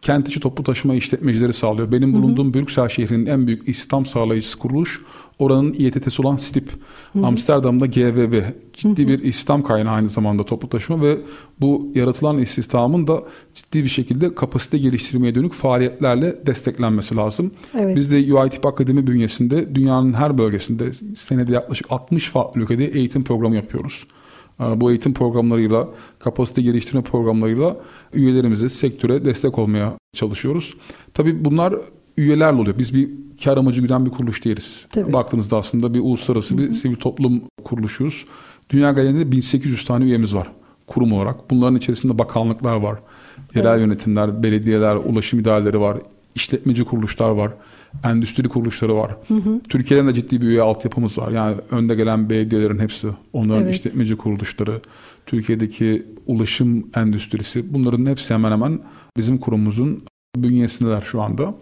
kent 0.03 0.29
içi 0.29 0.41
toplu 0.41 0.65
taşıma 0.65 0.95
işletmecileri 0.95 1.53
sağlıyor. 1.53 1.93
Benim 1.93 2.15
bulunduğum 2.15 2.47
hı 2.47 2.51
hı. 2.51 2.55
Brüksel 2.55 2.89
şehrinin 2.89 3.27
en 3.27 3.47
büyük 3.47 3.69
istihdam 3.69 4.07
sağlayıcısı 4.07 4.59
kuruluş 4.59 5.01
oranın 5.39 5.75
İETT'si 5.79 6.23
olan 6.23 6.37
STIP. 6.37 6.71
Hı 7.13 7.19
hı. 7.19 7.27
Amsterdam'da 7.27 7.87
GVB. 7.87 8.43
Ciddi 8.73 9.03
hı 9.03 9.07
hı. 9.07 9.09
bir 9.09 9.23
istihdam 9.23 9.63
kaynağı 9.63 9.95
aynı 9.95 10.09
zamanda 10.09 10.45
toplu 10.45 10.69
taşıma 10.69 11.03
ve 11.03 11.19
bu 11.61 11.93
yaratılan 11.95 12.39
istihdamın 12.39 13.07
da 13.07 13.23
ciddi 13.55 13.85
bir 13.85 13.89
şekilde 13.89 14.35
kapasite 14.35 14.79
geliştirmeye 14.79 15.35
dönük 15.35 15.53
faaliyetlerle 15.53 16.47
desteklenmesi 16.47 17.17
lazım. 17.17 17.51
Evet. 17.79 17.97
Biz 17.97 18.13
de 18.13 18.35
UiTip 18.35 18.67
Akademi 18.67 19.07
bünyesinde 19.07 19.75
dünyanın 19.75 20.13
her 20.13 20.39
bölgesinde 20.39 20.93
senede 21.17 21.53
yaklaşık 21.53 21.93
60 21.93 22.29
farklı 22.29 22.61
ülkede 22.61 22.87
eğitim 22.87 23.25
programı 23.25 23.57
yapıyoruz. 23.57 24.07
Ee, 24.61 24.81
bu 24.81 24.91
eğitim 24.91 25.15
programlarıyla, 25.15 25.89
kapasite 26.19 26.63
geliştirme 26.63 27.03
programlarıyla 27.03 27.77
üyelerimize, 28.13 28.69
sektöre 28.69 29.25
destek 29.25 29.59
olmaya 29.59 29.99
çalışıyoruz. 30.13 30.75
Tabii 31.15 31.45
bunlar 31.45 31.75
üyelerle 32.17 32.61
oluyor. 32.61 32.79
Biz 32.79 32.95
bir 32.95 33.09
kar 33.45 33.57
amacı 33.57 33.83
güden 33.83 34.07
bir 34.07 34.11
kuruluş 34.11 34.45
değiliz. 34.45 34.87
Tabii. 34.93 35.13
Baktığınızda 35.13 35.57
aslında 35.57 35.95
bir 35.95 36.01
uluslararası 36.01 36.59
bir 36.59 36.65
Hı-hı. 36.65 36.75
sivil 36.75 36.97
toplum 36.97 37.43
kuruluşuyuz. 37.65 38.25
Dünya 38.71 38.93
genelinde 38.93 39.33
1800 39.33 39.85
tane 39.85 40.05
üyemiz 40.05 40.35
var 40.35 40.53
kurum 40.91 41.13
olarak. 41.13 41.51
Bunların 41.51 41.77
içerisinde 41.77 42.19
bakanlıklar 42.19 42.77
var, 42.77 42.99
yerel 43.55 43.71
evet. 43.71 43.81
yönetimler, 43.81 44.43
belediyeler, 44.43 44.97
ulaşım 44.97 45.41
idareleri 45.41 45.81
var, 45.81 45.99
işletmeci 46.35 46.85
kuruluşlar 46.85 47.31
var, 47.31 47.53
endüstri 48.05 48.49
kuruluşları 48.49 48.97
var. 48.97 49.17
Hı 49.29 49.35
hı. 49.35 49.61
Türkiye'de 49.69 50.07
de 50.07 50.15
ciddi 50.15 50.41
bir 50.41 50.47
üye 50.47 50.63
altyapımız 50.63 51.19
var. 51.19 51.33
Yani 51.33 51.57
önde 51.71 51.95
gelen 51.95 52.31
belediyelerin 52.31 52.79
hepsi, 52.79 53.09
onların 53.33 53.63
evet. 53.63 53.75
işletmeci 53.75 54.17
kuruluşları, 54.17 54.81
Türkiye'deki 55.27 56.07
ulaşım 56.27 56.91
endüstrisi 56.97 57.75
bunların 57.75 58.07
hepsi 58.07 58.35
hemen 58.35 58.53
hemen 58.53 58.81
bizim 59.17 59.39
kurumumuzun 59.39 60.03
bünyesindeler 60.37 61.01
şu 61.01 61.23
anda. 61.23 61.55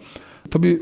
Tabii 0.51 0.81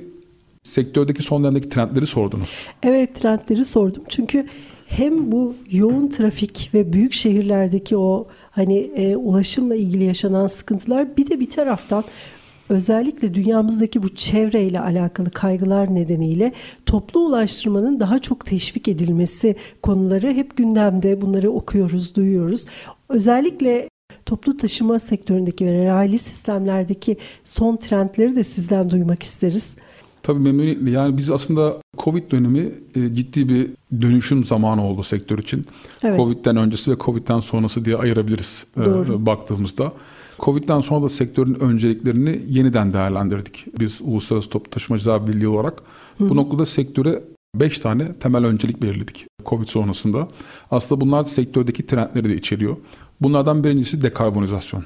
sektördeki 0.63 1.23
son 1.23 1.43
dönemdeki 1.43 1.69
trendleri 1.69 2.05
sordunuz. 2.05 2.65
Evet 2.83 3.15
trendleri 3.15 3.65
sordum. 3.65 4.03
Çünkü 4.09 4.47
hem 4.87 5.31
bu 5.31 5.55
yoğun 5.71 6.09
trafik 6.09 6.69
ve 6.73 6.93
büyük 6.93 7.13
şehirlerdeki 7.13 7.97
o 7.97 8.27
hani 8.51 8.77
e, 8.77 9.15
ulaşımla 9.15 9.75
ilgili 9.75 10.03
yaşanan 10.03 10.47
sıkıntılar 10.47 11.17
bir 11.17 11.29
de 11.29 11.39
bir 11.39 11.49
taraftan 11.49 12.03
özellikle 12.69 13.33
dünyamızdaki 13.33 14.03
bu 14.03 14.15
çevreyle 14.15 14.79
alakalı 14.79 15.31
kaygılar 15.31 15.95
nedeniyle 15.95 16.53
toplu 16.85 17.19
ulaştırmanın 17.19 17.99
daha 17.99 18.19
çok 18.19 18.45
teşvik 18.45 18.87
edilmesi 18.87 19.55
konuları 19.81 20.33
hep 20.33 20.57
gündemde. 20.57 21.21
Bunları 21.21 21.51
okuyoruz, 21.51 22.15
duyuyoruz. 22.15 22.65
Özellikle 23.09 23.89
toplu 24.25 24.57
taşıma 24.57 24.99
sektöründeki 24.99 25.65
ve 25.65 25.85
raylı 25.85 26.17
sistemlerdeki 26.17 27.17
son 27.43 27.77
trendleri 27.77 28.35
de 28.35 28.43
sizden 28.43 28.89
duymak 28.89 29.23
isteriz. 29.23 29.77
Tabii 30.23 30.39
memnuniyetle. 30.39 30.91
Yani 30.91 31.17
biz 31.17 31.31
aslında 31.31 31.77
Covid 31.97 32.31
dönemi 32.31 32.71
e, 32.95 33.15
ciddi 33.15 33.49
bir 33.49 33.69
dönüşüm 34.01 34.43
zamanı 34.43 34.87
oldu 34.87 35.03
sektör 35.03 35.39
için. 35.39 35.65
Evet. 36.03 36.17
Covid'den 36.17 36.57
öncesi 36.57 36.91
ve 36.91 36.95
Covid'den 36.99 37.39
sonrası 37.39 37.85
diye 37.85 37.95
ayırabiliriz 37.95 38.65
e, 38.81 38.85
Doğru. 38.85 39.25
baktığımızda. 39.25 39.93
Covid'den 40.39 40.81
sonra 40.81 41.03
da 41.03 41.09
sektörün 41.09 41.53
önceliklerini 41.53 42.41
yeniden 42.47 42.93
değerlendirdik. 42.93 43.65
Biz 43.79 44.01
Uluslararası 44.03 44.49
Toplu 44.49 44.69
Taşımacılar 44.69 45.27
Birliği 45.27 45.47
olarak. 45.47 45.81
Hı. 46.17 46.29
Bu 46.29 46.35
noktada 46.35 46.65
sektöre 46.65 47.23
5 47.55 47.79
tane 47.79 48.13
temel 48.13 48.45
öncelik 48.45 48.81
belirledik 48.81 49.25
Covid 49.45 49.67
sonrasında. 49.67 50.27
Aslında 50.71 51.01
bunlar 51.01 51.23
sektördeki 51.23 51.85
trendleri 51.85 52.29
de 52.29 52.35
içeriyor. 52.35 52.77
Bunlardan 53.21 53.63
birincisi 53.63 54.01
dekarbonizasyon. 54.01 54.85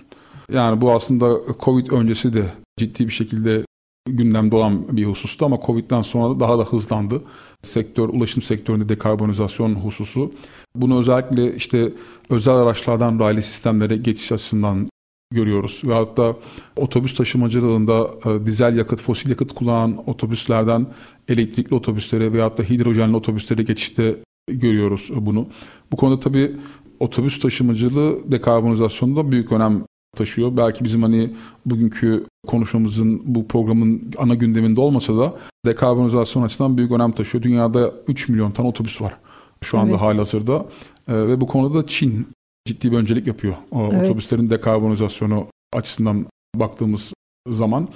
Yani 0.53 0.81
bu 0.81 0.91
aslında 0.91 1.37
Covid 1.59 1.91
öncesi 1.91 2.33
de 2.33 2.43
ciddi 2.77 3.07
bir 3.07 3.13
şekilde 3.13 3.65
gündemde 4.09 4.55
olan 4.55 4.97
bir 4.97 5.05
husustu 5.05 5.45
ama 5.45 5.57
Covid'den 5.65 6.01
sonra 6.01 6.35
da 6.35 6.39
daha 6.39 6.59
da 6.59 6.63
hızlandı. 6.63 7.21
Sektör, 7.61 8.09
ulaşım 8.09 8.41
sektöründe 8.41 8.89
dekarbonizasyon 8.89 9.75
hususu. 9.75 10.31
Bunu 10.75 10.99
özellikle 10.99 11.55
işte 11.55 11.93
özel 12.29 12.55
araçlardan 12.55 13.19
raylı 13.19 13.41
sistemlere 13.41 13.97
geçiş 13.97 14.31
açısından 14.31 14.90
görüyoruz. 15.31 15.81
Ve 15.83 15.93
hatta 15.93 16.35
otobüs 16.75 17.15
taşımacılığında 17.15 18.09
e, 18.25 18.45
dizel 18.45 18.77
yakıt, 18.77 19.01
fosil 19.01 19.29
yakıt 19.29 19.53
kullanan 19.53 20.09
otobüslerden 20.09 20.87
elektrikli 21.27 21.75
otobüslere 21.75 22.33
veyahut 22.33 22.57
da 22.57 22.63
hidrojenli 22.63 23.15
otobüslere 23.15 23.63
geçişte 23.63 24.15
görüyoruz 24.51 25.09
bunu. 25.15 25.47
Bu 25.91 25.97
konuda 25.97 26.19
tabii 26.19 26.51
otobüs 26.99 27.39
taşımacılığı 27.39 28.31
dekarbonizasyonda 28.31 29.31
büyük 29.31 29.51
önem 29.51 29.85
taşıyor. 30.15 30.57
Belki 30.57 30.83
bizim 30.83 31.03
hani 31.03 31.33
bugünkü 31.65 32.25
konuşmamızın 32.47 33.21
bu 33.25 33.47
programın 33.47 34.11
ana 34.17 34.35
gündeminde 34.35 34.81
olmasa 34.81 35.17
da 35.17 35.37
dekarbonizasyon 35.65 36.43
açısından 36.43 36.77
büyük 36.77 36.91
önem 36.91 37.11
taşıyor. 37.11 37.43
Dünyada 37.43 37.93
3 38.07 38.29
milyon 38.29 38.51
tane 38.51 38.69
otobüs 38.69 39.01
var 39.01 39.17
şu 39.63 39.79
anda 39.79 39.91
evet. 39.91 40.01
halihazırda. 40.01 40.65
Ee, 41.07 41.13
ve 41.13 41.41
bu 41.41 41.47
konuda 41.47 41.83
da 41.83 41.87
Çin 41.87 42.27
ciddi 42.65 42.91
bir 42.91 42.97
öncelik 42.97 43.27
yapıyor. 43.27 43.55
O 43.71 43.89
evet. 43.93 44.03
Otobüslerin 44.03 44.49
dekarbonizasyonu 44.49 45.47
açısından 45.73 46.25
baktığımız 46.55 47.13
zaman. 47.49 47.87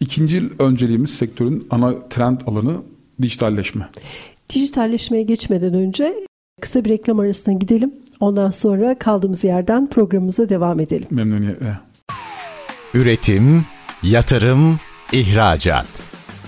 İkinci 0.00 0.42
önceliğimiz 0.58 1.10
sektörün 1.10 1.66
ana 1.70 2.08
trend 2.08 2.40
alanı 2.46 2.82
dijitalleşme. 3.22 3.88
Dijitalleşmeye 4.54 5.22
geçmeden 5.22 5.74
önce 5.74 6.14
kısa 6.60 6.84
bir 6.84 6.90
reklam 6.90 7.18
arasına 7.18 7.54
gidelim. 7.54 7.92
Ondan 8.20 8.50
sonra 8.50 8.98
kaldığımız 8.98 9.44
yerden 9.44 9.90
programımıza 9.90 10.48
devam 10.48 10.80
edelim. 10.80 11.08
Memnuniyetle. 11.10 11.78
Üretim, 12.94 13.64
yatırım, 14.02 14.78
ihracat. 15.12 15.86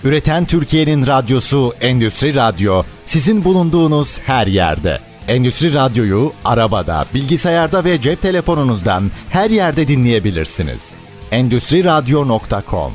Üreten 0.03 0.45
Türkiye'nin 0.45 1.07
radyosu 1.07 1.73
Endüstri 1.81 2.35
Radyo 2.35 2.83
sizin 3.05 3.43
bulunduğunuz 3.43 4.19
her 4.19 4.47
yerde. 4.47 4.99
Endüstri 5.27 5.73
Radyo'yu 5.73 6.31
arabada, 6.45 7.05
bilgisayarda 7.13 7.83
ve 7.83 8.01
cep 8.01 8.21
telefonunuzdan 8.21 9.03
her 9.29 9.49
yerde 9.49 9.87
dinleyebilirsiniz. 9.87 10.95
Endüstri 11.31 11.83
Radyo.com 11.83 12.91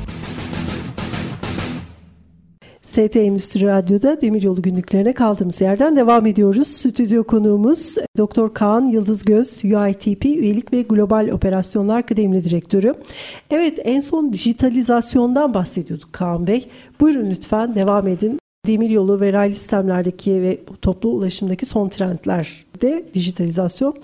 ST 2.81 3.15
Endüstri 3.15 3.65
Radyo'da 3.65 4.21
Demiryolu 4.21 4.61
günlüklerine 4.61 5.13
kaldığımız 5.13 5.61
yerden 5.61 5.95
devam 5.95 6.25
ediyoruz. 6.25 6.67
Stüdyo 6.67 7.23
konuğumuz 7.23 7.95
Doktor 8.17 8.53
Kaan 8.53 8.85
Yıldız 8.85 9.25
Göz, 9.25 9.63
UITP 9.63 10.25
Üyelik 10.25 10.73
ve 10.73 10.81
Global 10.81 11.29
Operasyonlar 11.31 12.05
Kıdemli 12.05 12.43
Direktörü. 12.43 12.93
Evet 13.51 13.79
en 13.83 13.99
son 13.99 14.33
dijitalizasyondan 14.33 15.53
bahsediyorduk 15.53 16.13
Kaan 16.13 16.47
Bey. 16.47 16.67
Buyurun 16.99 17.29
lütfen 17.29 17.75
devam 17.75 18.07
edin. 18.07 18.42
Demiryolu 18.67 19.21
ve 19.21 19.33
raylı 19.33 19.55
sistemlerdeki 19.55 20.41
ve 20.41 20.59
toplu 20.81 21.09
ulaşımdaki 21.09 21.65
son 21.65 21.89
trendlerde 21.89 23.09
dijitalizasyon 23.13 23.95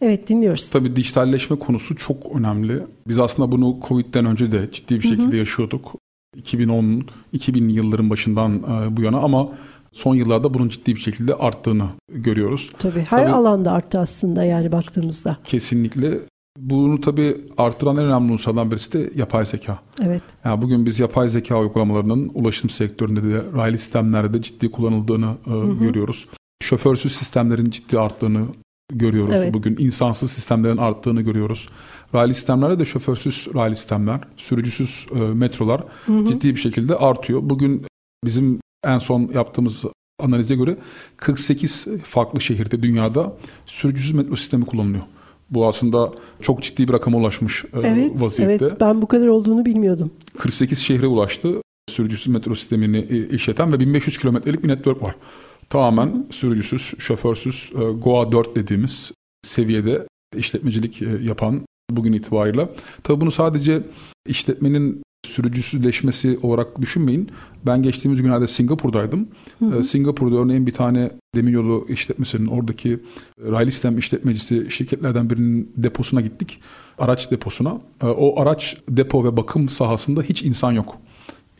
Evet 0.00 0.28
dinliyoruz. 0.28 0.70
Tabii 0.70 0.96
dijitalleşme 0.96 1.58
konusu 1.58 1.96
çok 1.96 2.36
önemli. 2.36 2.82
Biz 3.08 3.18
aslında 3.18 3.52
bunu 3.52 3.78
Covid'den 3.88 4.24
önce 4.24 4.52
de 4.52 4.68
ciddi 4.72 4.96
bir 4.96 5.02
şekilde 5.02 5.22
hı 5.22 5.32
hı. 5.32 5.36
yaşıyorduk. 5.36 5.94
2010 6.36 7.04
2000 7.32 7.68
yılların 7.68 8.10
başından 8.10 8.56
e, 8.56 8.96
bu 8.96 9.02
yana 9.02 9.18
ama 9.18 9.48
son 9.92 10.14
yıllarda 10.14 10.54
bunun 10.54 10.68
ciddi 10.68 10.94
bir 10.94 11.00
şekilde 11.00 11.34
arttığını 11.34 11.88
görüyoruz. 12.12 12.70
Tabii 12.78 13.00
her 13.00 13.22
tabii, 13.22 13.32
alanda 13.32 13.72
arttı 13.72 13.98
aslında 13.98 14.44
yani 14.44 14.72
baktığımızda. 14.72 15.36
Kesinlikle. 15.44 16.20
Bunu 16.60 17.00
tabii 17.00 17.36
artıran 17.58 17.96
en 17.96 18.04
önemli 18.04 18.32
unsurlardan 18.32 18.70
birisi 18.70 18.92
de 18.92 19.10
yapay 19.14 19.44
zeka. 19.44 19.78
Evet. 20.02 20.22
Yani 20.44 20.62
bugün 20.62 20.86
biz 20.86 21.00
yapay 21.00 21.28
zeka 21.28 21.60
uygulamalarının 21.60 22.30
ulaşım 22.34 22.70
sektöründe 22.70 23.22
de 23.22 23.42
raylı 23.56 23.78
sistemlerde 23.78 24.34
de 24.34 24.42
ciddi 24.42 24.70
kullanıldığını 24.70 25.34
e, 25.46 25.50
hı 25.50 25.54
hı. 25.54 25.78
görüyoruz. 25.78 26.26
Şoförsüz 26.62 27.12
sistemlerin 27.12 27.64
ciddi 27.64 27.98
arttığını 27.98 28.46
görüyoruz. 28.92 29.34
Evet. 29.38 29.54
Bugün 29.54 29.76
insansız 29.78 30.32
sistemlerin 30.32 30.76
arttığını 30.76 31.20
görüyoruz. 31.22 31.68
Raylı 32.14 32.34
sistemlerde 32.34 32.78
de 32.78 32.84
şoförsüz 32.84 33.48
raylı 33.54 33.76
sistemler, 33.76 34.20
sürücüsüz 34.36 35.06
e, 35.14 35.18
metrolar 35.18 35.84
hı 36.06 36.12
hı. 36.12 36.26
ciddi 36.26 36.54
bir 36.54 36.60
şekilde 36.60 36.96
artıyor. 36.96 37.40
Bugün 37.42 37.86
bizim 38.24 38.60
en 38.84 38.98
son 38.98 39.30
yaptığımız 39.34 39.84
analize 40.20 40.54
göre 40.54 40.76
48 41.16 41.86
farklı 42.04 42.40
şehirde 42.40 42.82
dünyada 42.82 43.36
sürücüsüz 43.64 44.12
metro 44.12 44.36
sistemi 44.36 44.64
kullanılıyor. 44.64 45.04
Bu 45.50 45.68
aslında 45.68 46.12
çok 46.40 46.62
ciddi 46.62 46.88
bir 46.88 46.92
rakama 46.92 47.18
ulaşmış 47.18 47.64
e, 47.64 47.68
evet, 47.82 48.22
vaziyette. 48.22 48.64
Evet, 48.64 48.80
ben 48.80 49.02
bu 49.02 49.08
kadar 49.08 49.26
olduğunu 49.26 49.64
bilmiyordum. 49.64 50.10
48 50.38 50.78
şehre 50.78 51.06
ulaştı 51.06 51.62
sürücüsüz 51.90 52.26
metro 52.26 52.54
sistemini 52.54 53.26
işleten 53.30 53.72
ve 53.72 53.80
1500 53.80 54.18
kilometrelik 54.18 54.62
bir 54.62 54.68
network 54.68 55.02
var 55.02 55.16
tamamen 55.70 56.26
sürücüsüz, 56.30 56.94
şoförsüz 56.98 57.72
e, 57.74 57.78
GOA 57.78 58.32
4 58.32 58.56
dediğimiz 58.56 59.12
seviyede 59.42 60.06
işletmecilik 60.36 61.02
e, 61.02 61.08
yapan 61.22 61.66
bugün 61.90 62.12
itibariyle. 62.12 62.68
Tabii 63.02 63.20
bunu 63.20 63.30
sadece 63.30 63.82
işletmenin 64.28 65.02
sürücüsüzleşmesi 65.30 66.38
olarak 66.42 66.80
düşünmeyin. 66.80 67.30
Ben 67.66 67.82
geçtiğimiz 67.82 68.22
günlerde 68.22 68.46
Singapur'daydım. 68.46 69.28
Hı 69.58 69.64
hı. 69.64 69.78
E, 69.78 69.82
Singapur'da 69.82 70.36
örneğin 70.36 70.66
bir 70.66 70.72
tane 70.72 71.10
demiryolu 71.34 71.86
işletmesinin 71.88 72.46
oradaki 72.46 73.00
raylı 73.42 73.72
sistem 73.72 73.98
işletmecisi 73.98 74.66
şirketlerden 74.70 75.30
birinin 75.30 75.72
deposuna 75.76 76.20
gittik. 76.20 76.60
Araç 76.98 77.30
deposuna. 77.30 77.78
O 78.02 78.40
araç 78.40 78.76
depo 78.88 79.24
ve 79.24 79.36
bakım 79.36 79.68
sahasında 79.68 80.22
hiç 80.22 80.42
insan 80.42 80.72
yok. 80.72 80.96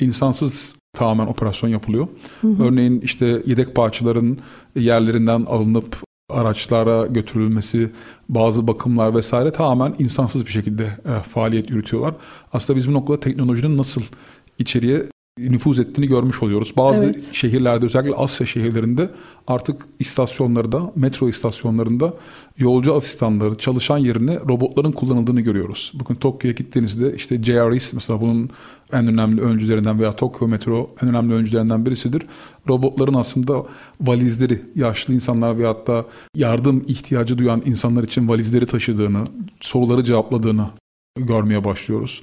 İnsansız 0.00 0.76
tamamen 0.96 1.26
operasyon 1.26 1.70
yapılıyor. 1.70 2.08
Hı 2.40 2.48
hı. 2.48 2.64
Örneğin 2.64 3.00
işte 3.00 3.42
yedek 3.46 3.74
parçaların 3.74 4.38
yerlerinden 4.76 5.40
alınıp 5.40 5.96
araçlara 6.30 7.06
götürülmesi, 7.06 7.90
bazı 8.28 8.68
bakımlar 8.68 9.14
vesaire 9.14 9.52
tamamen 9.52 9.94
insansız 9.98 10.46
bir 10.46 10.50
şekilde 10.50 10.84
e, 10.84 11.22
faaliyet 11.22 11.70
yürütüyorlar. 11.70 12.14
Aslında 12.52 12.76
biz 12.76 12.88
bu 12.88 12.92
noktada 12.92 13.20
teknolojinin 13.20 13.78
nasıl 13.78 14.02
içeriye 14.58 15.06
nüfuz 15.38 15.78
ettiğini 15.78 16.06
görmüş 16.06 16.42
oluyoruz. 16.42 16.76
Bazı 16.76 17.06
evet. 17.06 17.30
şehirlerde 17.32 17.86
özellikle 17.86 18.14
Asya 18.14 18.46
şehirlerinde 18.46 19.10
artık 19.46 19.82
istasyonlarda, 19.98 20.92
metro 20.96 21.28
istasyonlarında 21.28 22.14
yolcu 22.58 22.94
asistanları 22.94 23.58
çalışan 23.58 23.98
yerine 23.98 24.36
robotların 24.36 24.92
kullanıldığını 24.92 25.40
görüyoruz. 25.40 25.92
Bugün 25.94 26.14
Tokyo'ya 26.14 26.54
gittiğinizde 26.54 27.14
işte 27.14 27.42
JRS 27.42 27.92
mesela 27.92 28.20
bunun 28.20 28.50
en 28.92 29.06
önemli 29.06 29.40
öncülerinden 29.40 30.00
veya 30.00 30.12
Tokyo 30.16 30.48
Metro 30.48 30.90
en 31.02 31.08
önemli 31.08 31.34
öncülerinden 31.34 31.86
birisidir. 31.86 32.22
Robotların 32.68 33.14
aslında 33.14 33.64
valizleri, 34.00 34.62
yaşlı 34.74 35.14
insanlar 35.14 35.58
veyahut 35.58 35.86
da 35.86 36.06
yardım 36.34 36.84
ihtiyacı 36.86 37.38
duyan 37.38 37.62
insanlar 37.64 38.02
için 38.02 38.28
valizleri 38.28 38.66
taşıdığını, 38.66 39.24
soruları 39.60 40.04
cevapladığını 40.04 40.70
görmeye 41.16 41.64
başlıyoruz. 41.64 42.22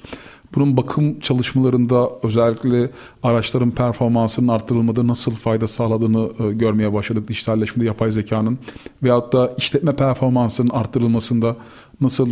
Bunun 0.54 0.76
bakım 0.76 1.20
çalışmalarında 1.20 2.10
özellikle 2.22 2.90
araçların 3.22 3.70
performansının 3.70 4.48
arttırılmada 4.48 5.06
nasıl 5.06 5.32
fayda 5.32 5.68
sağladığını 5.68 6.30
e, 6.38 6.52
görmeye 6.52 6.92
başladık. 6.92 7.28
Dijitalleşmede 7.28 7.86
yapay 7.86 8.12
zekanın 8.12 8.58
veyahut 9.02 9.32
da 9.32 9.54
işletme 9.58 9.96
performansının 9.96 10.68
arttırılmasında 10.68 11.56
nasıl 12.00 12.28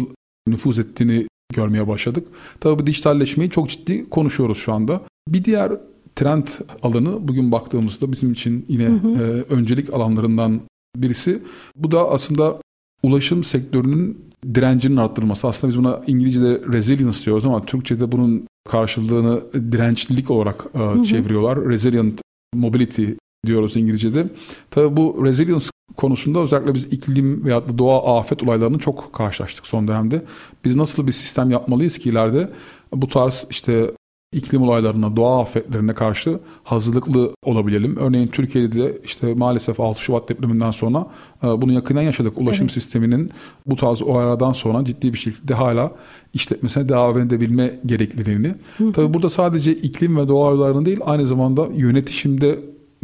nüfuz 0.46 0.79
ettiğini 0.79 1.26
görmeye 1.55 1.88
başladık. 1.88 2.29
Tabii 2.61 2.79
bu 2.79 2.87
dijitalleşmeyi 2.87 3.50
çok 3.50 3.68
ciddi 3.68 4.11
konuşuyoruz 4.11 4.59
şu 4.59 4.72
anda. 4.72 5.00
Bir 5.29 5.44
diğer 5.44 5.72
trend 6.16 6.46
alanı 6.83 7.29
bugün 7.29 7.52
baktığımızda 7.52 8.12
bizim 8.12 8.33
için 8.33 8.64
yine 8.68 8.87
hı 8.87 8.92
hı. 8.92 9.09
E, 9.09 9.55
öncelik 9.55 9.94
alanlarından 9.94 10.61
birisi. 10.96 11.42
Bu 11.76 11.90
da 11.90 12.11
aslında 12.11 12.61
ulaşım 13.02 13.44
sektörünün 13.44 14.26
direncinin 14.55 14.96
arttırılması. 14.96 15.49
Aslında 15.49 15.70
biz 15.70 15.79
buna 15.79 16.01
İngilizce'de 16.07 16.61
resilience 16.72 17.25
diyoruz 17.25 17.46
ama 17.46 17.64
Türkçe'de 17.64 18.12
bunun 18.12 18.46
karşılığını 18.68 19.42
dirençlilik 19.72 20.31
olarak 20.31 20.64
e, 20.75 20.79
hı 20.79 20.85
hı. 20.85 21.05
çeviriyorlar. 21.05 21.68
Resilient 21.68 22.20
mobility 22.55 23.07
diyoruz 23.46 23.77
İngilizce'de. 23.77 24.27
Tabii 24.70 24.96
bu 24.96 25.25
resilience 25.25 25.66
konusunda 25.96 26.38
özellikle 26.38 26.75
biz 26.75 26.85
iklim 26.85 27.44
veya 27.44 27.68
da 27.68 27.79
doğa 27.79 28.18
afet 28.18 28.42
olaylarını 28.42 28.79
çok 28.79 29.12
karşılaştık 29.12 29.66
son 29.66 29.88
dönemde. 29.88 30.22
Biz 30.64 30.77
nasıl 30.77 31.07
bir 31.07 31.12
sistem 31.12 31.51
yapmalıyız 31.51 31.99
ki 31.99 32.09
ileride 32.09 32.51
bu 32.92 33.09
tarz 33.09 33.46
işte 33.51 33.90
iklim 34.33 34.62
olaylarına, 34.62 35.17
doğa 35.17 35.41
afetlerine 35.41 35.95
karşı 35.95 36.39
hazırlıklı 36.65 37.31
olabilelim. 37.43 37.97
Örneğin 37.97 38.29
Türkiye'de 38.29 38.83
de 38.83 38.99
işte 39.05 39.35
maalesef 39.35 39.81
6 39.81 40.03
Şubat 40.03 40.29
depreminden 40.29 40.71
sonra 40.71 41.07
e, 41.43 41.47
bunu 41.47 41.73
yakından 41.73 42.03
yaşadık. 42.03 42.39
Ulaşım 42.39 42.65
evet. 42.65 42.73
sisteminin 42.73 43.31
bu 43.67 43.77
tarz 43.77 44.03
olaylardan 44.03 44.53
sonra 44.53 44.85
ciddi 44.85 45.12
bir 45.12 45.19
şekilde 45.19 45.55
hala 45.55 45.93
işletmesine 46.35 46.89
devam 46.89 47.19
edebilme 47.19 47.81
gerekliliğini. 47.87 48.55
Tabii 48.93 49.15
burada 49.15 49.31
sadece 49.31 49.73
iklim 49.73 50.17
ve 50.17 50.29
doğa 50.29 50.53
olaylarını 50.55 50.87
değil 50.87 50.99
aynı 51.05 51.27
zamanda 51.27 51.69
yönetişimde 51.75 52.59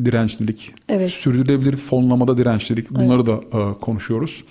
dirençlilik, 0.04 0.74
evet. 0.88 1.10
sürdürülebilir 1.10 1.76
fonlamada 1.76 2.36
dirençlilik 2.36 2.90
bunları 2.90 3.22
evet. 3.30 3.52
da 3.52 3.58
e, 3.58 3.74
konuşuyoruz. 3.80 4.44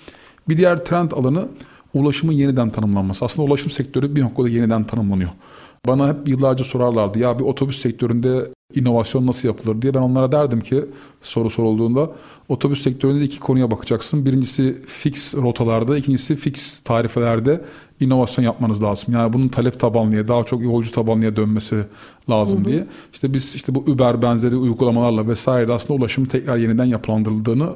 Bir 0.48 0.56
diğer 0.56 0.84
trend 0.84 1.10
alanı 1.12 1.48
ulaşımın 1.94 2.32
yeniden 2.32 2.70
tanımlanması. 2.70 3.24
Aslında 3.24 3.48
ulaşım 3.48 3.70
sektörü 3.70 4.16
bir 4.16 4.22
noktada 4.22 4.48
yeniden 4.48 4.84
tanımlanıyor. 4.84 5.30
Bana 5.86 6.08
hep 6.08 6.28
yıllarca 6.28 6.64
sorarlardı 6.64 7.18
ya 7.18 7.38
bir 7.38 7.44
otobüs 7.44 7.80
sektöründe 7.80 8.48
inovasyon 8.74 9.26
nasıl 9.26 9.48
yapılır 9.48 9.82
diye 9.82 9.94
ben 9.94 10.00
onlara 10.00 10.32
derdim 10.32 10.60
ki 10.60 10.84
soru 11.22 11.50
sorulduğunda 11.50 12.10
otobüs 12.48 12.82
sektöründe 12.82 13.24
iki 13.24 13.40
konuya 13.40 13.70
bakacaksın. 13.70 14.26
Birincisi 14.26 14.82
fix 14.86 15.34
rotalarda, 15.34 15.98
ikincisi 15.98 16.36
fix 16.36 16.80
tarifelerde 16.80 17.64
inovasyon 18.00 18.44
yapmanız 18.44 18.82
lazım. 18.82 19.14
Yani 19.14 19.32
bunun 19.32 19.48
talep 19.48 19.80
tabanlıya, 19.80 20.28
daha 20.28 20.44
çok 20.44 20.62
yolcu 20.62 20.90
tabanlıya 20.90 21.36
dönmesi 21.36 21.76
lazım 22.30 22.58
hı 22.58 22.64
hı. 22.64 22.68
diye. 22.68 22.86
İşte 23.12 23.34
biz 23.34 23.54
işte 23.54 23.74
bu 23.74 23.78
Uber 23.78 24.22
benzeri 24.22 24.56
uygulamalarla 24.56 25.28
vesaire 25.28 25.72
aslında 25.72 26.00
ulaşımı 26.00 26.28
tekrar 26.28 26.56
yeniden 26.56 26.84
yapılandırıldığını 26.84 27.68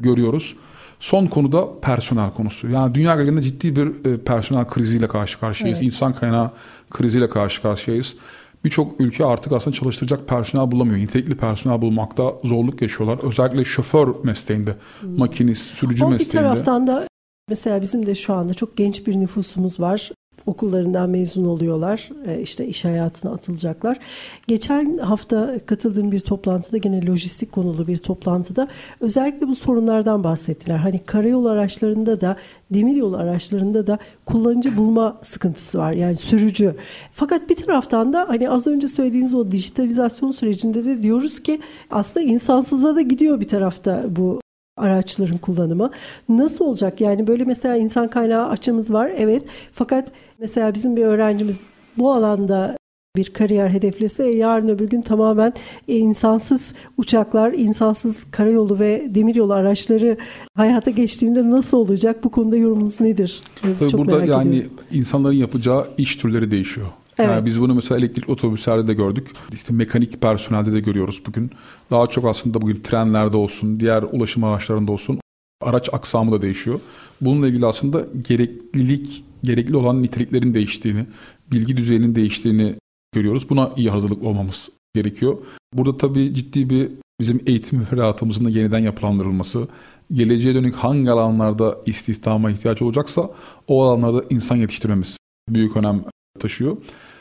görüyoruz. 0.00 0.54
Son 1.00 1.26
konu 1.26 1.52
da 1.52 1.80
personel 1.80 2.32
konusu. 2.32 2.70
Yani 2.70 2.94
dünya 2.94 3.16
genelinde 3.16 3.42
ciddi 3.42 3.76
bir 3.76 4.10
e, 4.10 4.18
personel 4.18 4.66
kriziyle 4.66 5.08
karşı 5.08 5.40
karşıyayız. 5.40 5.78
Evet. 5.78 5.86
İnsan 5.86 6.12
kaynağı 6.12 6.50
kriziyle 6.90 7.28
karşı 7.28 7.62
karşıyayız. 7.62 8.16
Birçok 8.64 9.00
ülke 9.00 9.24
artık 9.24 9.52
aslında 9.52 9.76
çalıştıracak 9.76 10.28
personel 10.28 10.70
bulamıyor. 10.70 10.98
Nitelikli 10.98 11.36
personel 11.36 11.82
bulmakta 11.82 12.34
zorluk 12.44 12.82
yaşıyorlar. 12.82 13.18
Özellikle 13.22 13.64
şoför 13.64 14.08
mesleğinde, 14.22 14.76
hmm. 15.00 15.18
makinist, 15.18 15.74
sürücü 15.74 16.04
Ama 16.04 16.12
mesleğinde. 16.12 16.36
Bir 16.36 16.42
taraftan 16.42 16.86
da 16.86 17.08
mesela 17.48 17.82
bizim 17.82 18.06
de 18.06 18.14
şu 18.14 18.34
anda 18.34 18.54
çok 18.54 18.76
genç 18.76 19.06
bir 19.06 19.20
nüfusumuz 19.20 19.80
var 19.80 20.10
okullarından 20.46 21.10
mezun 21.10 21.44
oluyorlar. 21.44 22.10
E, 22.26 22.40
işte 22.40 22.66
iş 22.66 22.84
hayatına 22.84 23.32
atılacaklar. 23.32 23.98
Geçen 24.46 24.98
hafta 24.98 25.58
katıldığım 25.66 26.12
bir 26.12 26.20
toplantıda 26.20 26.78
gene 26.78 27.06
lojistik 27.06 27.52
konulu 27.52 27.86
bir 27.86 27.98
toplantıda 27.98 28.68
özellikle 29.00 29.48
bu 29.48 29.54
sorunlardan 29.54 30.24
bahsettiler. 30.24 30.76
Hani 30.76 30.98
karayolu 30.98 31.48
araçlarında 31.48 32.20
da 32.20 32.36
demiryolu 32.70 33.16
araçlarında 33.16 33.86
da 33.86 33.98
kullanıcı 34.26 34.76
bulma 34.76 35.18
sıkıntısı 35.22 35.78
var. 35.78 35.92
Yani 35.92 36.16
sürücü. 36.16 36.76
Fakat 37.12 37.48
bir 37.48 37.54
taraftan 37.54 38.12
da 38.12 38.24
hani 38.28 38.50
az 38.50 38.66
önce 38.66 38.88
söylediğiniz 38.88 39.34
o 39.34 39.52
dijitalizasyon 39.52 40.30
sürecinde 40.30 40.84
de 40.84 41.02
diyoruz 41.02 41.42
ki 41.42 41.60
aslında 41.90 42.26
insansıza 42.26 42.94
da 42.94 43.00
gidiyor 43.00 43.40
bir 43.40 43.48
tarafta 43.48 44.04
bu 44.08 44.40
araçların 44.76 45.38
kullanımı. 45.38 45.90
Nasıl 46.28 46.64
olacak? 46.64 47.00
Yani 47.00 47.26
böyle 47.26 47.44
mesela 47.44 47.76
insan 47.76 48.08
kaynağı 48.08 48.48
açımız 48.48 48.92
var 48.92 49.10
evet. 49.16 49.42
Fakat 49.72 50.12
mesela 50.38 50.74
bizim 50.74 50.96
bir 50.96 51.02
öğrencimiz 51.02 51.60
bu 51.98 52.12
alanda 52.12 52.76
bir 53.16 53.32
kariyer 53.32 53.68
hedeflese 53.68 54.28
yarın 54.28 54.68
öbür 54.68 54.88
gün 54.88 55.02
tamamen 55.02 55.52
e, 55.88 55.96
insansız 55.96 56.74
uçaklar, 56.96 57.52
insansız 57.52 58.24
karayolu 58.30 58.78
ve 58.78 59.06
demiryolu 59.14 59.52
araçları 59.52 60.16
hayata 60.54 60.90
geçtiğinde 60.90 61.50
nasıl 61.50 61.76
olacak? 61.76 62.24
Bu 62.24 62.30
konuda 62.30 62.56
yorumunuz 62.56 63.00
nedir? 63.00 63.42
Tabii 63.62 63.90
Çok 63.90 64.00
burada 64.00 64.16
merak 64.16 64.28
yani 64.28 64.48
ediyorum. 64.48 64.76
insanların 64.92 65.34
yapacağı 65.34 65.86
iş 65.98 66.16
türleri 66.16 66.50
değişiyor. 66.50 66.86
Evet. 67.18 67.30
Yani 67.30 67.46
biz 67.46 67.60
bunu 67.60 67.74
mesela 67.74 67.98
elektrikli 67.98 68.30
otobüslerde 68.30 68.86
de 68.86 68.94
gördük. 68.94 69.32
İşte 69.52 69.72
mekanik 69.72 70.22
personelde 70.22 70.72
de 70.72 70.80
görüyoruz 70.80 71.22
bugün. 71.26 71.50
Daha 71.90 72.06
çok 72.06 72.24
aslında 72.24 72.62
bugün 72.62 72.80
trenlerde 72.80 73.36
olsun, 73.36 73.80
diğer 73.80 74.02
ulaşım 74.02 74.44
araçlarında 74.44 74.92
olsun 74.92 75.20
araç 75.62 75.94
aksamı 75.94 76.32
da 76.32 76.42
değişiyor. 76.42 76.80
Bununla 77.20 77.48
ilgili 77.48 77.66
aslında 77.66 78.06
gereklilik, 78.28 79.24
gerekli 79.44 79.76
olan 79.76 80.02
niteliklerin 80.02 80.54
değiştiğini, 80.54 81.06
bilgi 81.52 81.76
düzeyinin 81.76 82.14
değiştiğini 82.14 82.74
görüyoruz. 83.14 83.50
Buna 83.50 83.72
iyi 83.76 83.90
hazırlıklı 83.90 84.28
olmamız 84.28 84.68
gerekiyor. 84.94 85.38
Burada 85.74 85.98
tabii 85.98 86.34
ciddi 86.34 86.70
bir 86.70 86.90
bizim 87.20 87.40
eğitim 87.46 87.78
müfredatımızın 87.78 88.44
da 88.44 88.50
yeniden 88.50 88.78
yapılandırılması, 88.78 89.68
geleceğe 90.12 90.54
dönük 90.54 90.74
hangi 90.74 91.10
alanlarda 91.10 91.78
istihdama 91.86 92.50
ihtiyaç 92.50 92.82
olacaksa 92.82 93.30
o 93.68 93.84
alanlarda 93.84 94.24
insan 94.30 94.56
yetiştirmemiz 94.56 95.16
büyük 95.48 95.76
önem 95.76 96.04
taşıyor. 96.38 96.76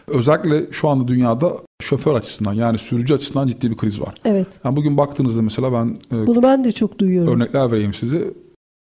Özellikle 0.08 0.72
şu 0.72 0.90
anda 0.90 1.08
dünyada 1.08 1.54
şoför 1.82 2.16
açısından 2.16 2.54
yani 2.54 2.78
sürücü 2.78 3.14
açısından 3.14 3.48
ciddi 3.48 3.72
bir 3.72 3.78
kriz 3.78 4.02
var. 4.02 4.14
Evet. 4.26 4.60
Yani 4.64 4.76
bugün 4.76 4.98
baktığınızda 4.98 5.42
mesela 5.42 5.74
ben 5.74 5.98
e, 6.18 6.28
Bunu 6.28 6.44
ben 6.44 6.64
de 6.64 6.72
çok 6.72 7.00
duyuyorum. 7.00 7.34
örnekler 7.34 7.72
vereyim 7.72 7.94
size. 7.94 8.34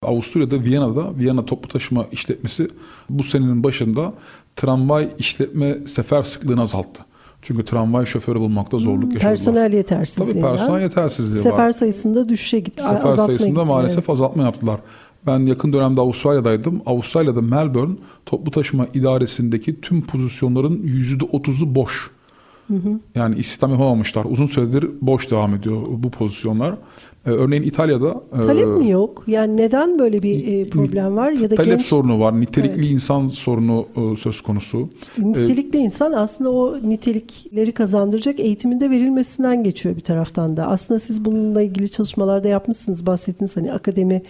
Avusturya'da 0.06 0.64
Viyana'da 0.64 1.18
Viyana 1.18 1.46
toplu 1.46 1.70
taşıma 1.70 2.06
işletmesi 2.12 2.68
bu 3.10 3.24
senenin 3.24 3.64
başında 3.64 4.14
tramvay 4.56 5.10
işletme 5.18 5.78
sefer 5.88 6.24
sıklığını 6.24 6.62
azalttı. 6.62 7.06
Çünkü 7.42 7.66
tramvay 7.66 8.06
şoförü 8.06 8.40
bulmakta 8.40 8.78
zorluk 8.78 9.14
yaşadılar. 9.14 9.22
Hmm, 9.22 9.30
Personel 9.30 9.74
yetersizliği. 9.74 10.42
Tabii 10.42 10.42
personel 10.42 10.82
yetersizliği 10.82 11.44
Sefer 11.44 11.66
var. 11.66 11.72
sayısında 11.72 12.30
düşüşe 12.30 12.60
gitti. 12.60 12.84
Sefer 12.84 13.12
sayısında 13.12 13.48
gitti, 13.48 13.62
maalesef 13.70 13.98
evet. 14.00 14.10
azaltma 14.10 14.44
yaptılar. 14.44 14.80
Ben 15.28 15.40
yakın 15.40 15.74
dönemde 15.74 16.02
Avustralya'daydım. 16.02 16.82
Avustralya'da 16.86 17.42
Melbourne 17.42 17.96
toplu 18.26 18.52
taşıma 18.52 18.88
idaresindeki 18.94 19.82
tüm 19.82 20.02
pozisyonların 20.02 20.82
%30'u 20.84 21.76
boş. 21.76 22.12
Yani 23.16 23.36
istihdam 23.36 23.72
yapamamışlar. 23.72 24.26
Uzun 24.30 24.46
süredir 24.46 24.90
boş 25.02 25.32
devam 25.32 25.56
ediyor 25.56 25.82
bu 25.90 26.10
pozisyonlar. 26.10 26.76
Ee, 27.26 27.30
örneğin 27.30 27.64
İtalya'da 27.64 28.22
e, 28.38 28.42
Talep 28.42 28.68
mi 28.68 28.90
yok? 28.90 29.24
Yani 29.28 29.58
neden 29.58 30.00
böyle 30.00 30.24
bir 30.24 30.48
e, 30.48 30.70
problem 30.70 31.16
var? 31.16 31.32
Ya 31.32 31.50
da 31.50 31.56
talep 31.56 31.72
genç 31.72 31.86
sorunu 31.86 32.20
var. 32.20 32.42
Nitelikli 32.42 32.88
insan 32.88 33.28
sorunu 33.28 33.86
e, 33.96 34.18
söz 34.18 34.42
konusu. 34.42 34.90
nitelikli 35.18 35.80
insan 35.80 36.12
aslında 36.12 36.52
o 36.52 36.80
nitelikleri 36.84 37.72
kazandıracak 37.72 38.40
eğitiminde 38.40 38.90
verilmesinden 38.90 39.64
geçiyor 39.64 39.96
bir 39.96 40.02
taraftan 40.02 40.58
da. 40.58 40.68
Aslında 40.68 41.00
siz 41.00 41.26
bununla 41.26 41.62
ilgili 41.62 41.92
çalışmalarda 41.92 42.48
yapmışsınız. 42.48 43.06
Bahsettiniz 43.06 43.58
hani 43.58 43.74
akademi 43.74 44.22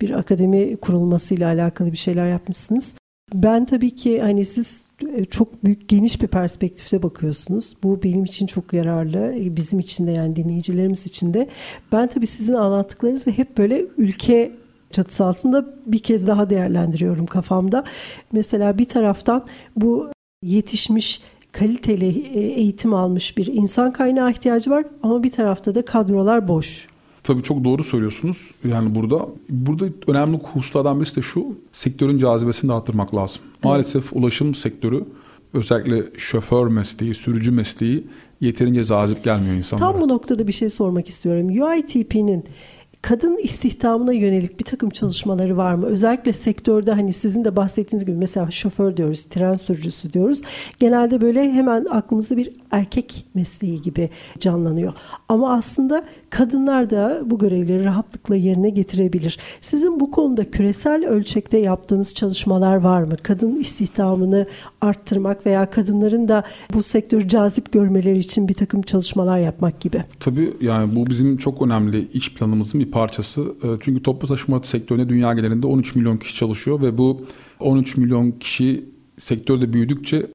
bir 0.00 0.10
akademi 0.10 0.76
kurulmasıyla 0.76 1.48
alakalı 1.48 1.92
bir 1.92 1.96
şeyler 1.96 2.28
yapmışsınız. 2.28 2.94
Ben 3.34 3.64
tabii 3.64 3.90
ki 3.90 4.20
hani 4.20 4.44
siz 4.44 4.86
e, 5.14 5.24
çok 5.24 5.64
büyük 5.64 5.88
geniş 5.88 6.22
bir 6.22 6.26
perspektifte 6.26 7.02
bakıyorsunuz. 7.02 7.76
Bu 7.82 8.02
benim 8.02 8.24
için 8.24 8.46
çok 8.46 8.72
yararlı. 8.72 9.34
E, 9.34 9.56
Bizim 9.56 9.78
için 9.78 10.06
de 10.06 10.10
yani 10.10 10.36
dinleyicilerimiz 10.36 11.06
için 11.06 11.34
de. 11.34 11.48
Ben 11.92 12.08
tabii 12.08 12.26
sizin 12.26 12.54
anlattıklarınızı 12.54 13.30
hep 13.30 13.58
böyle 13.58 13.84
ülke 13.98 14.52
çatısı 14.90 15.24
altında 15.24 15.74
bir 15.86 15.98
kez 15.98 16.26
daha 16.26 16.50
değerlendiriyorum 16.50 17.26
kafamda. 17.26 17.84
Mesela 18.32 18.78
bir 18.78 18.84
taraftan 18.84 19.46
bu 19.76 20.10
yetişmiş 20.42 21.20
kaliteli 21.52 22.20
e, 22.20 22.40
eğitim 22.40 22.94
almış 22.94 23.36
bir 23.36 23.46
insan 23.46 23.92
kaynağı 23.92 24.30
ihtiyacı 24.30 24.70
var 24.70 24.84
ama 25.02 25.22
bir 25.22 25.30
tarafta 25.32 25.74
da 25.74 25.84
kadrolar 25.84 26.48
boş. 26.48 26.88
Tabii 27.24 27.42
çok 27.42 27.64
doğru 27.64 27.84
söylüyorsunuz. 27.84 28.50
Yani 28.64 28.94
burada 28.94 29.28
burada 29.48 29.86
önemli 30.06 30.36
hususlardan 30.36 31.00
birisi 31.00 31.16
de 31.16 31.22
şu 31.22 31.46
sektörün 31.72 32.18
cazibesini 32.18 32.68
de 32.68 32.72
arttırmak 32.72 33.14
lazım. 33.14 33.42
Maalesef 33.64 34.12
ulaşım 34.12 34.54
sektörü 34.54 35.04
özellikle 35.54 36.04
şoför 36.16 36.66
mesleği, 36.66 37.14
sürücü 37.14 37.50
mesleği 37.50 38.04
yeterince 38.40 38.84
cazip 38.84 39.24
gelmiyor 39.24 39.54
insanlara. 39.54 39.92
Tam 39.92 40.00
bu 40.00 40.08
noktada 40.08 40.46
bir 40.46 40.52
şey 40.52 40.70
sormak 40.70 41.08
istiyorum. 41.08 41.48
UITP'nin 41.48 42.44
kadın 43.02 43.36
istihdamına 43.36 44.12
yönelik 44.12 44.58
bir 44.60 44.64
takım 44.64 44.90
çalışmaları 44.90 45.56
var 45.56 45.74
mı? 45.74 45.86
Özellikle 45.86 46.32
sektörde 46.32 46.92
hani 46.92 47.12
sizin 47.12 47.44
de 47.44 47.56
bahsettiğiniz 47.56 48.06
gibi 48.06 48.16
mesela 48.16 48.50
şoför 48.50 48.96
diyoruz, 48.96 49.24
tren 49.24 49.54
sürücüsü 49.54 50.12
diyoruz. 50.12 50.42
Genelde 50.78 51.20
böyle 51.20 51.52
hemen 51.52 51.84
aklımızda 51.84 52.36
bir 52.36 52.52
erkek 52.70 53.26
mesleği 53.34 53.82
gibi 53.82 54.10
canlanıyor. 54.38 54.92
Ama 55.28 55.54
aslında 55.54 56.04
kadınlar 56.30 56.90
da 56.90 57.22
bu 57.24 57.38
görevleri 57.38 57.84
rahatlıkla 57.84 58.36
yerine 58.36 58.70
getirebilir. 58.70 59.38
Sizin 59.60 60.00
bu 60.00 60.10
konuda 60.10 60.50
küresel 60.50 61.06
ölçekte 61.06 61.58
yaptığınız 61.58 62.14
çalışmalar 62.14 62.76
var 62.76 63.02
mı? 63.02 63.16
Kadın 63.22 63.60
istihdamını 63.60 64.46
arttırmak 64.80 65.46
veya 65.46 65.70
kadınların 65.70 66.28
da 66.28 66.44
bu 66.74 66.82
sektörü 66.82 67.28
cazip 67.28 67.72
görmeleri 67.72 68.18
için 68.18 68.48
bir 68.48 68.54
takım 68.54 68.82
çalışmalar 68.82 69.38
yapmak 69.38 69.80
gibi. 69.80 70.04
Tabii 70.20 70.52
yani 70.60 70.96
bu 70.96 71.06
bizim 71.06 71.36
çok 71.36 71.62
önemli 71.62 72.08
iş 72.12 72.34
planımızın 72.34 72.80
bir 72.80 72.90
parçası. 72.90 73.40
E, 73.40 73.66
Çünkü 73.80 74.02
toplu 74.02 74.28
taşıma 74.28 74.60
sektöründe 74.62 75.08
dünya 75.08 75.32
genelinde 75.32 75.66
13 75.66 75.94
milyon 75.94 76.16
kişi 76.16 76.34
çalışıyor 76.34 76.82
ve 76.82 76.98
bu 76.98 77.26
13 77.60 77.96
milyon 77.96 78.30
kişi 78.30 78.84
sektörde 79.18 79.72
büyüdükçe 79.72 80.26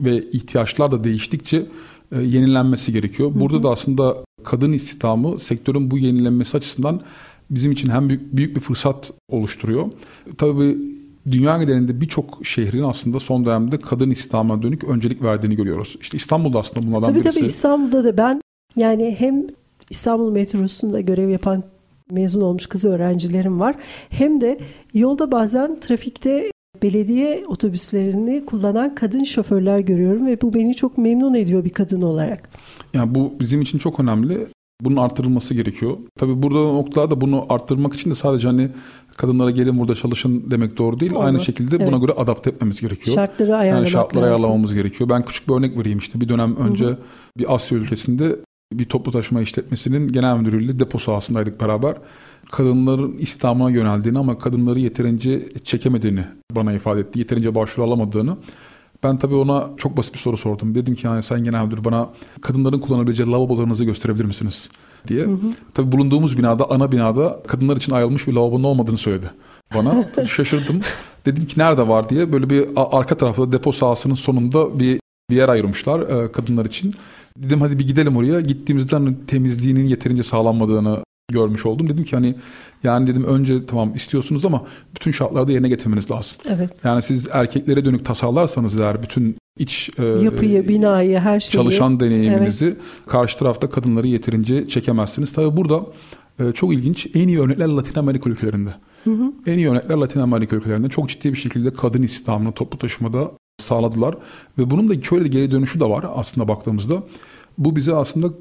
ve 0.00 0.22
ihtiyaçlar 0.22 0.92
da 0.92 1.04
değiştikçe 1.04 1.66
e, 2.12 2.22
yenilenmesi 2.22 2.92
gerekiyor. 2.92 3.32
Burada 3.34 3.62
da 3.62 3.70
aslında 3.70 4.25
kadın 4.46 4.72
istihdamı 4.72 5.40
sektörün 5.40 5.90
bu 5.90 5.98
yenilenmesi 5.98 6.56
açısından 6.56 7.00
bizim 7.50 7.72
için 7.72 7.90
hem 7.90 8.08
büyük, 8.08 8.36
büyük 8.36 8.56
bir 8.56 8.60
fırsat 8.60 9.10
oluşturuyor. 9.28 9.86
Tabii 10.38 10.78
dünya 11.30 11.62
genelinde 11.62 12.00
birçok 12.00 12.46
şehrin 12.46 12.82
aslında 12.82 13.20
son 13.20 13.46
dönemde 13.46 13.80
kadın 13.80 14.10
istihdamına 14.10 14.62
dönük 14.62 14.84
öncelik 14.84 15.22
verdiğini 15.22 15.56
görüyoruz. 15.56 15.96
İşte 16.00 16.16
İstanbul'da 16.16 16.58
aslında 16.58 16.86
bunlardan 16.86 17.06
Tabii 17.06 17.20
birisi. 17.20 17.34
tabii 17.38 17.46
İstanbul'da 17.46 18.04
da 18.04 18.16
ben 18.16 18.40
yani 18.76 19.16
hem 19.18 19.46
İstanbul 19.90 20.32
metrosunda 20.32 21.00
görev 21.00 21.28
yapan 21.28 21.62
mezun 22.10 22.40
olmuş 22.40 22.66
kız 22.66 22.84
öğrencilerim 22.84 23.60
var. 23.60 23.76
Hem 24.10 24.40
de 24.40 24.58
yolda 24.94 25.32
bazen 25.32 25.76
trafikte 25.76 26.50
belediye 26.82 27.44
otobüslerini 27.48 28.44
kullanan 28.46 28.94
kadın 28.94 29.24
şoförler 29.24 29.78
görüyorum 29.78 30.26
ve 30.26 30.40
bu 30.42 30.54
beni 30.54 30.74
çok 30.74 30.98
memnun 30.98 31.34
ediyor 31.34 31.64
bir 31.64 31.70
kadın 31.70 32.02
olarak. 32.02 32.48
Yani 32.94 33.14
bu 33.14 33.32
bizim 33.40 33.60
için 33.60 33.78
çok 33.78 34.00
önemli. 34.00 34.46
Bunun 34.80 34.96
artırılması 34.96 35.54
gerekiyor. 35.54 35.96
Tabii 36.18 36.42
burada 36.42 36.58
noktalarda 36.58 37.20
bunu 37.20 37.46
arttırmak 37.48 37.94
için 37.94 38.10
de 38.10 38.14
sadece 38.14 38.48
hani 38.48 38.68
kadınlara 39.16 39.50
gelin 39.50 39.78
burada 39.78 39.94
çalışın 39.94 40.50
demek 40.50 40.78
doğru 40.78 41.00
değil. 41.00 41.12
Olmaz. 41.12 41.26
Aynı 41.26 41.40
şekilde 41.40 41.80
buna 41.80 41.88
Evet. 41.88 42.00
göre 42.00 42.12
adapte 42.12 42.50
etmemiz 42.50 42.80
gerekiyor. 42.80 43.14
Şartları 43.14 43.56
ayarlamak 43.56 43.86
yani 43.86 43.92
şartları 43.92 44.24
lazım. 44.24 44.34
ayarlamamız 44.34 44.74
gerekiyor. 44.74 45.10
Ben 45.10 45.24
küçük 45.24 45.48
bir 45.48 45.54
örnek 45.54 45.78
vereyim 45.78 45.98
işte. 45.98 46.20
Bir 46.20 46.28
dönem 46.28 46.56
önce 46.56 46.96
bir 47.38 47.54
Asya 47.54 47.78
ülkesinde 47.78 48.36
bir 48.72 48.84
toplu 48.84 49.12
taşıma 49.12 49.42
işletmesinin 49.42 50.08
genel 50.08 50.36
müdürüyle 50.36 50.78
depo 50.78 50.98
sahasındaydık 50.98 51.60
beraber. 51.60 51.96
Kadınların 52.50 53.16
İslam'a 53.18 53.70
yöneldiğini 53.70 54.18
ama 54.18 54.38
kadınları 54.38 54.78
yeterince 54.78 55.48
çekemediğini 55.64 56.24
bana 56.52 56.72
ifade 56.72 57.00
etti. 57.00 57.18
Yeterince 57.18 57.54
başvuru 57.54 57.86
alamadığını. 57.86 58.36
Ben 59.02 59.18
tabii 59.18 59.34
ona 59.34 59.70
çok 59.76 59.96
basit 59.96 60.14
bir 60.14 60.18
soru 60.18 60.36
sordum. 60.36 60.74
Dedim 60.74 60.94
ki 60.94 61.06
yani 61.06 61.22
sayın 61.22 61.44
genel 61.44 61.64
müdür 61.64 61.84
bana 61.84 62.10
kadınların 62.40 62.80
kullanabileceği 62.80 63.30
lavabolarınızı 63.30 63.84
gösterebilir 63.84 64.24
misiniz? 64.24 64.68
diye. 65.08 65.26
Tabii 65.74 65.92
bulunduğumuz 65.92 66.38
binada 66.38 66.70
ana 66.70 66.92
binada 66.92 67.42
kadınlar 67.46 67.76
için 67.76 67.92
ayrılmış 67.92 68.26
bir 68.26 68.32
lavabonun 68.32 68.64
olmadığını 68.64 68.98
söyledi 68.98 69.30
bana. 69.74 70.08
Şaşırdım. 70.26 70.80
Dedim 71.26 71.46
ki 71.46 71.60
nerede 71.60 71.88
var 71.88 72.08
diye 72.08 72.32
böyle 72.32 72.50
bir 72.50 72.68
arka 72.76 73.16
tarafta 73.16 73.52
depo 73.52 73.72
sahasının 73.72 74.14
sonunda 74.14 74.78
bir 74.78 75.00
bir 75.30 75.36
yer 75.36 75.48
ayırmışlar 75.48 76.00
e, 76.00 76.32
kadınlar 76.32 76.64
için. 76.64 76.94
Dedim 77.42 77.60
hadi 77.60 77.78
bir 77.78 77.86
gidelim 77.86 78.16
oraya. 78.16 78.40
Gittiğimizde 78.40 78.96
hani 78.96 79.14
temizliğinin 79.26 79.84
yeterince 79.84 80.22
sağlanmadığını 80.22 81.04
görmüş 81.32 81.66
oldum. 81.66 81.88
Dedim 81.88 82.04
ki 82.04 82.16
hani 82.16 82.34
yani 82.84 83.06
dedim 83.06 83.24
önce 83.24 83.66
tamam 83.66 83.94
istiyorsunuz 83.94 84.44
ama 84.44 84.66
bütün 84.96 85.10
şartlarda 85.10 85.52
yerine 85.52 85.68
getirmeniz 85.68 86.10
lazım. 86.10 86.38
Evet. 86.48 86.82
Yani 86.84 87.02
siz 87.02 87.28
erkeklere 87.32 87.84
dönük 87.84 88.04
tasarlarsanız 88.04 88.78
eğer 88.78 89.02
bütün 89.02 89.36
iç 89.58 89.90
e, 89.98 90.04
Yapıyı, 90.04 90.68
binayı, 90.68 91.18
her 91.18 91.40
şeyi. 91.40 91.52
çalışan 91.52 92.00
deneyiminizi 92.00 92.76
karşı 93.06 93.38
tarafta 93.38 93.70
kadınları 93.70 94.06
yeterince 94.06 94.68
çekemezsiniz. 94.68 95.32
Tabii 95.32 95.56
burada 95.56 95.86
e, 96.40 96.52
çok 96.52 96.74
ilginç 96.74 97.06
en 97.14 97.28
iyi 97.28 97.40
örnekler 97.40 97.68
Latin 97.68 98.00
Amerika 98.00 98.30
ülkelerinde. 98.30 98.74
En 99.46 99.58
iyi 99.58 99.68
örnekler 99.70 99.96
Latin 99.96 100.20
Amerika 100.20 100.56
ülkelerinde 100.56 100.88
çok 100.88 101.08
ciddi 101.08 101.32
bir 101.32 101.38
şekilde 101.38 101.72
kadın 101.72 102.02
istihdamını 102.02 102.52
toplu 102.52 102.78
taşımada 102.78 103.30
sağladılar. 103.66 104.14
Ve 104.58 104.70
bunun 104.70 104.88
da 104.88 105.02
şöyle 105.02 105.28
geri 105.28 105.50
dönüşü 105.50 105.80
de 105.80 105.84
var 105.84 106.06
aslında 106.14 106.48
baktığımızda. 106.48 107.02
Bu 107.58 107.76
bize 107.76 107.94
aslında 107.94 108.32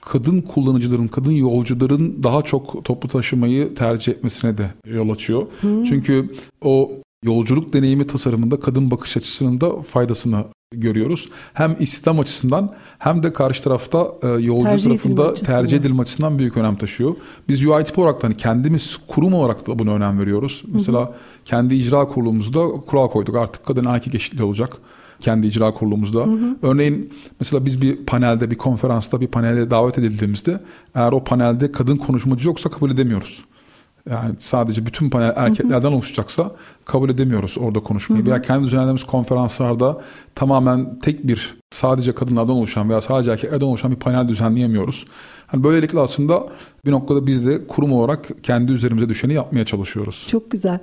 kadın 0.00 0.40
kullanıcıların, 0.40 1.08
kadın 1.08 1.32
yolcuların 1.32 2.22
daha 2.22 2.42
çok 2.42 2.84
toplu 2.84 3.08
taşımayı 3.08 3.74
tercih 3.74 4.12
etmesine 4.12 4.58
de 4.58 4.70
yol 4.86 5.10
açıyor. 5.10 5.46
Çünkü 5.62 6.34
o 6.62 6.90
yolculuk 7.24 7.72
deneyimi 7.72 8.06
tasarımında 8.06 8.60
kadın 8.60 8.90
bakış 8.90 9.16
açısının 9.16 9.60
da 9.60 9.80
faydasını 9.80 10.44
görüyoruz. 10.80 11.28
Hem 11.54 11.76
istihdam 11.78 12.20
açısından 12.20 12.74
hem 12.98 13.22
de 13.22 13.32
karşı 13.32 13.62
tarafta 13.62 14.08
e, 14.22 14.28
yolcu 14.28 14.64
Tercih 14.64 14.90
edilme 14.90 14.96
tarafında 14.96 15.28
açısından. 15.28 15.58
tercih 15.60 15.78
edilme 15.78 16.02
açısından 16.02 16.38
büyük 16.38 16.56
önem 16.56 16.76
taşıyor. 16.76 17.14
Biz 17.48 17.66
UITP 17.66 17.98
olarak 17.98 18.22
da 18.22 18.26
hani 18.26 18.36
kendimiz 18.36 18.98
kurum 19.08 19.34
olarak 19.34 19.66
da 19.66 19.78
buna 19.78 19.94
önem 19.94 20.20
veriyoruz. 20.20 20.62
Mesela 20.66 21.14
kendi 21.44 21.74
icra 21.74 22.04
kurulumuzda 22.08 22.66
kural 22.66 23.08
koyduk. 23.08 23.36
Artık 23.36 23.66
kadın 23.66 23.84
erkek 23.84 24.14
eşitliği 24.14 24.44
olacak 24.44 24.72
kendi 25.20 25.46
icra 25.46 25.74
kurulumuzda. 25.74 26.26
Örneğin 26.62 27.12
mesela 27.40 27.66
biz 27.66 27.82
bir 27.82 27.96
panelde, 27.96 28.50
bir 28.50 28.56
konferansta, 28.56 29.20
bir 29.20 29.26
panele 29.26 29.70
davet 29.70 29.98
edildiğimizde 29.98 30.60
eğer 30.94 31.12
o 31.12 31.24
panelde 31.24 31.72
kadın 31.72 31.96
konuşmacı 31.96 32.48
yoksa 32.48 32.70
kabul 32.70 32.90
edemiyoruz. 32.90 33.44
Yani 34.10 34.34
sadece 34.38 34.86
bütün 34.86 35.10
panel 35.10 35.32
erkeklerden 35.36 35.92
oluşacaksa 35.92 36.52
kabul 36.84 37.10
edemiyoruz 37.10 37.56
orada 37.58 37.80
konuşmayı. 37.80 38.26
Veya 38.26 38.42
kendi 38.42 38.64
düzenlediğimiz 38.64 39.04
konferanslarda 39.04 40.00
tamamen 40.34 40.98
tek 40.98 41.28
bir 41.28 41.58
sadece 41.70 42.14
kadınlardan 42.14 42.54
oluşan 42.54 42.90
veya 42.90 43.00
sadece 43.00 43.30
erkeklerden 43.30 43.66
oluşan 43.66 43.90
bir 43.90 43.96
panel 43.96 44.28
düzenleyemiyoruz. 44.28 45.06
Hani 45.46 45.64
böylelikle 45.64 46.00
aslında 46.00 46.48
bir 46.84 46.90
noktada 46.90 47.26
biz 47.26 47.46
de 47.46 47.66
kurum 47.66 47.92
olarak 47.92 48.28
kendi 48.42 48.72
üzerimize 48.72 49.08
düşeni 49.08 49.32
yapmaya 49.32 49.64
çalışıyoruz. 49.64 50.26
Çok 50.30 50.50
güzel. 50.50 50.78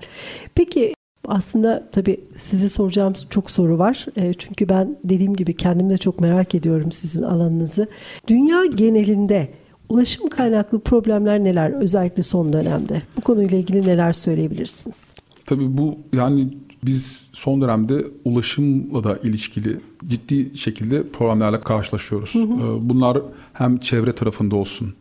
Peki 0.55 0.93
aslında 1.27 1.89
tabii 1.91 2.19
size 2.37 2.69
soracağım 2.69 3.13
çok 3.29 3.51
soru 3.51 3.79
var. 3.79 4.05
E, 4.15 4.33
çünkü 4.33 4.69
ben 4.69 4.97
dediğim 5.03 5.35
gibi 5.35 5.53
kendim 5.53 5.89
de 5.89 5.97
çok 5.97 6.19
merak 6.19 6.55
ediyorum 6.55 6.91
sizin 6.91 7.23
alanınızı. 7.23 7.87
Dünya 8.27 8.65
genelinde 8.65 9.49
ulaşım 9.91 10.29
kaynaklı 10.29 10.79
problemler 10.79 11.43
neler 11.43 11.71
özellikle 11.71 12.23
son 12.23 12.53
dönemde? 12.53 13.01
Bu 13.17 13.21
konuyla 13.21 13.57
ilgili 13.57 13.81
neler 13.81 14.13
söyleyebilirsiniz? 14.13 15.15
Tabii 15.45 15.77
bu 15.77 15.97
yani 16.13 16.57
biz 16.83 17.27
son 17.33 17.61
dönemde 17.61 18.05
ulaşımla 18.25 19.03
da 19.03 19.17
ilişkili 19.17 19.79
ciddi 20.07 20.57
şekilde 20.57 21.09
problemlerle 21.09 21.59
karşılaşıyoruz. 21.59 22.33
Ee, 22.35 22.89
Bunlar 22.89 23.17
hem 23.53 23.77
çevre 23.77 24.13
tarafında 24.15 24.55
olsun 24.55 24.93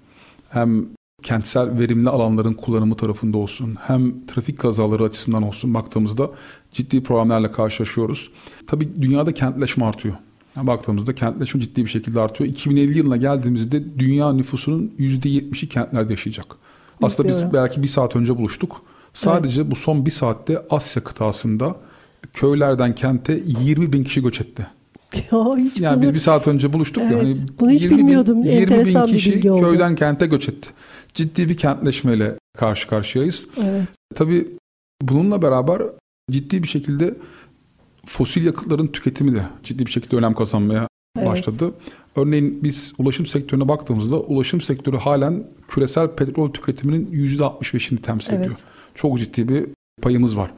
hem 0.48 0.86
kentsel 1.22 1.78
verimli 1.78 2.08
alanların 2.08 2.54
kullanımı 2.54 2.96
tarafında 2.96 3.38
olsun 3.38 3.76
hem 3.80 4.26
trafik 4.26 4.58
kazaları 4.58 5.04
açısından 5.04 5.42
olsun 5.42 5.74
baktığımızda 5.74 6.30
ciddi 6.72 7.02
problemlerle 7.02 7.52
karşılaşıyoruz. 7.52 8.30
Tabii 8.66 8.88
dünyada 9.02 9.34
kentleşme 9.34 9.84
artıyor. 9.84 10.14
Yani 10.56 10.66
baktığımızda 10.66 11.14
kentleşme 11.14 11.60
ciddi 11.60 11.84
bir 11.84 11.90
şekilde 11.90 12.20
artıyor. 12.20 12.50
2050 12.50 12.98
yılına 12.98 13.16
geldiğimizde 13.16 13.98
dünya 13.98 14.32
nüfusunun 14.32 14.94
%70'i 14.98 15.68
kentlerde 15.68 16.12
yaşayacak. 16.12 16.46
Aslında 17.02 17.28
biz 17.28 17.52
belki 17.52 17.82
bir 17.82 17.88
saat 17.88 18.16
önce 18.16 18.36
buluştuk. 18.36 18.82
Sadece 19.14 19.70
bu 19.70 19.76
son 19.76 20.06
bir 20.06 20.10
saatte 20.10 20.62
Asya 20.70 21.04
kıtasında 21.04 21.76
köylerden 22.32 22.94
kente 22.94 23.42
20 23.60 23.92
bin 23.92 24.04
kişi 24.04 24.22
göç 24.22 24.40
etti. 24.40 24.66
Ya 25.32 25.56
hiç 25.56 25.80
Yani 25.80 25.94
bunu- 25.96 26.02
biz 26.02 26.14
bir 26.14 26.18
saat 26.18 26.48
önce 26.48 26.72
buluştuk 26.72 27.02
Evet, 27.02 27.12
ya. 27.12 27.18
Hani 27.18 27.34
bunu 27.60 27.70
hiç 27.70 27.82
20 27.82 27.90
bin- 27.92 27.98
bilmiyordum. 27.98 28.38
20 28.42 28.50
Enteresan 28.50 29.06
bin 29.06 29.12
bir 29.14 29.18
kişi 29.18 29.50
oldu. 29.50 29.62
köyden 29.70 29.94
kente 29.94 30.26
göç 30.26 30.48
etti. 30.48 30.70
Ciddi 31.14 31.48
bir 31.48 31.56
kentleşmeyle 31.56 32.34
karşı 32.58 32.88
karşıyayız. 32.88 33.46
Evet. 33.56 33.88
Tabii 34.14 34.48
bununla 35.02 35.42
beraber 35.42 35.82
ciddi 36.30 36.62
bir 36.62 36.68
şekilde 36.68 37.14
fosil 38.06 38.46
yakıtların 38.46 38.86
tüketimi 38.86 39.34
de 39.34 39.42
ciddi 39.62 39.86
bir 39.86 39.90
şekilde 39.90 40.16
önem 40.16 40.34
kazanmaya 40.34 40.88
Evet. 41.18 41.28
başladı. 41.28 41.74
Örneğin 42.16 42.62
biz 42.62 42.92
ulaşım 42.98 43.26
sektörüne 43.26 43.68
baktığımızda 43.68 44.20
ulaşım 44.20 44.60
sektörü 44.60 44.96
halen 44.96 45.46
küresel 45.68 46.08
petrol 46.14 46.52
tüketiminin 46.52 47.06
%65'ini 47.06 47.98
temsil 47.98 48.32
Evet. 48.32 48.44
ediyor. 48.44 48.58
Çok 48.94 49.18
ciddi 49.18 49.48
bir 49.48 49.66
payımız 50.02 50.36
var 50.36 50.50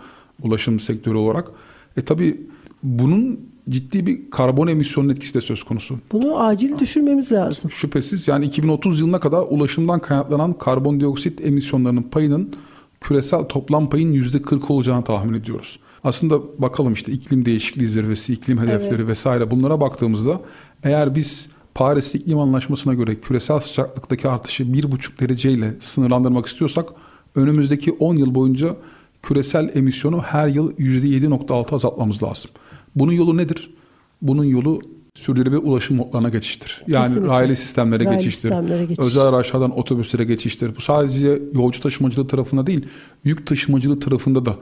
ulaşım 0.43 0.81
sektörü 0.81 1.17
olarak. 1.17 1.49
E 1.97 2.03
tabii 2.03 2.41
bunun 2.83 3.41
ciddi 3.69 4.07
bir 4.07 4.31
karbon 4.31 4.67
emisyonunun 4.67 5.13
etkisi 5.13 5.35
de 5.35 5.41
söz 5.41 5.65
konusu. 5.65 5.99
Bunu 6.13 6.41
acil 6.41 6.79
düşürmemiz 6.79 7.33
lazım. 7.33 7.71
Şüphesiz 7.71 8.29
yani 8.29 8.45
2030 8.47 9.01
yılına 9.01 9.21
kadar 9.21 9.45
ulaşımdan 9.49 10.01
kaynaklanan 10.01 10.53
karbondioksit 10.53 11.41
emisyonlarının 11.41 12.03
payının 12.03 12.55
küresel 13.03 13.45
toplam 13.45 13.91
payın 13.91 14.13
%40 14.13 14.73
olacağını 14.73 15.05
tahmin 15.05 15.35
ediyoruz. 15.35 15.79
Aslında 16.05 16.41
bakalım 16.63 16.93
işte 16.93 17.13
iklim 17.13 17.45
değişikliği 17.45 17.89
zirvesi, 17.89 18.33
iklim 18.33 18.59
hedefleri 18.59 18.95
Evet. 18.95 19.09
vesaire 19.09 19.51
bunlara 19.51 19.81
baktığımızda 19.81 20.41
eğer 20.83 21.15
biz 21.15 21.49
Paris 21.75 22.15
İklim 22.15 22.39
Anlaşması'na 22.39 22.95
göre 22.95 23.21
küresel 23.21 23.61
sıcaklıktaki 23.61 24.29
artışı 24.29 24.63
1,5 24.63 25.21
dereceyle 25.21 25.75
sınırlandırmak 25.81 26.47
istiyorsak 26.47 26.89
önümüzdeki 27.35 27.93
10 27.93 28.17
yıl 28.17 28.35
boyunca 28.35 28.77
küresel 29.23 29.71
emisyonu 29.75 30.21
her 30.21 30.49
yıl 30.49 30.73
%7.6 30.73 31.75
azaltmamız 31.75 32.23
lazım. 32.23 32.51
Bunun 32.97 33.13
yolu 33.13 33.37
nedir? 33.37 33.75
Bunun 34.23 34.45
yolu 34.45 34.81
sürdürülebilir 35.15 35.63
ulaşım 35.63 35.97
modlarına 35.97 36.29
geçiştir. 36.29 36.83
Yani 36.87 37.05
Kesinlikle. 37.05 37.29
raylı 37.29 37.57
sistemlere 37.57 38.05
Raylı 38.05 38.19
geçiştir. 38.19 38.41
sistemlere 38.41 38.85
geçiş. 38.85 39.05
Özel 39.05 39.23
araçlardan 39.23 39.79
otobüslere 39.79 40.25
geçiştir. 40.25 40.77
Bu 40.77 40.81
sadece 40.81 41.43
yolcu 41.53 41.81
taşımacılığı 41.81 42.27
tarafında 42.27 42.67
değil, 42.67 42.87
yük 43.25 43.47
taşımacılığı 43.47 44.01
tarafında 44.01 44.47
da 44.47 44.57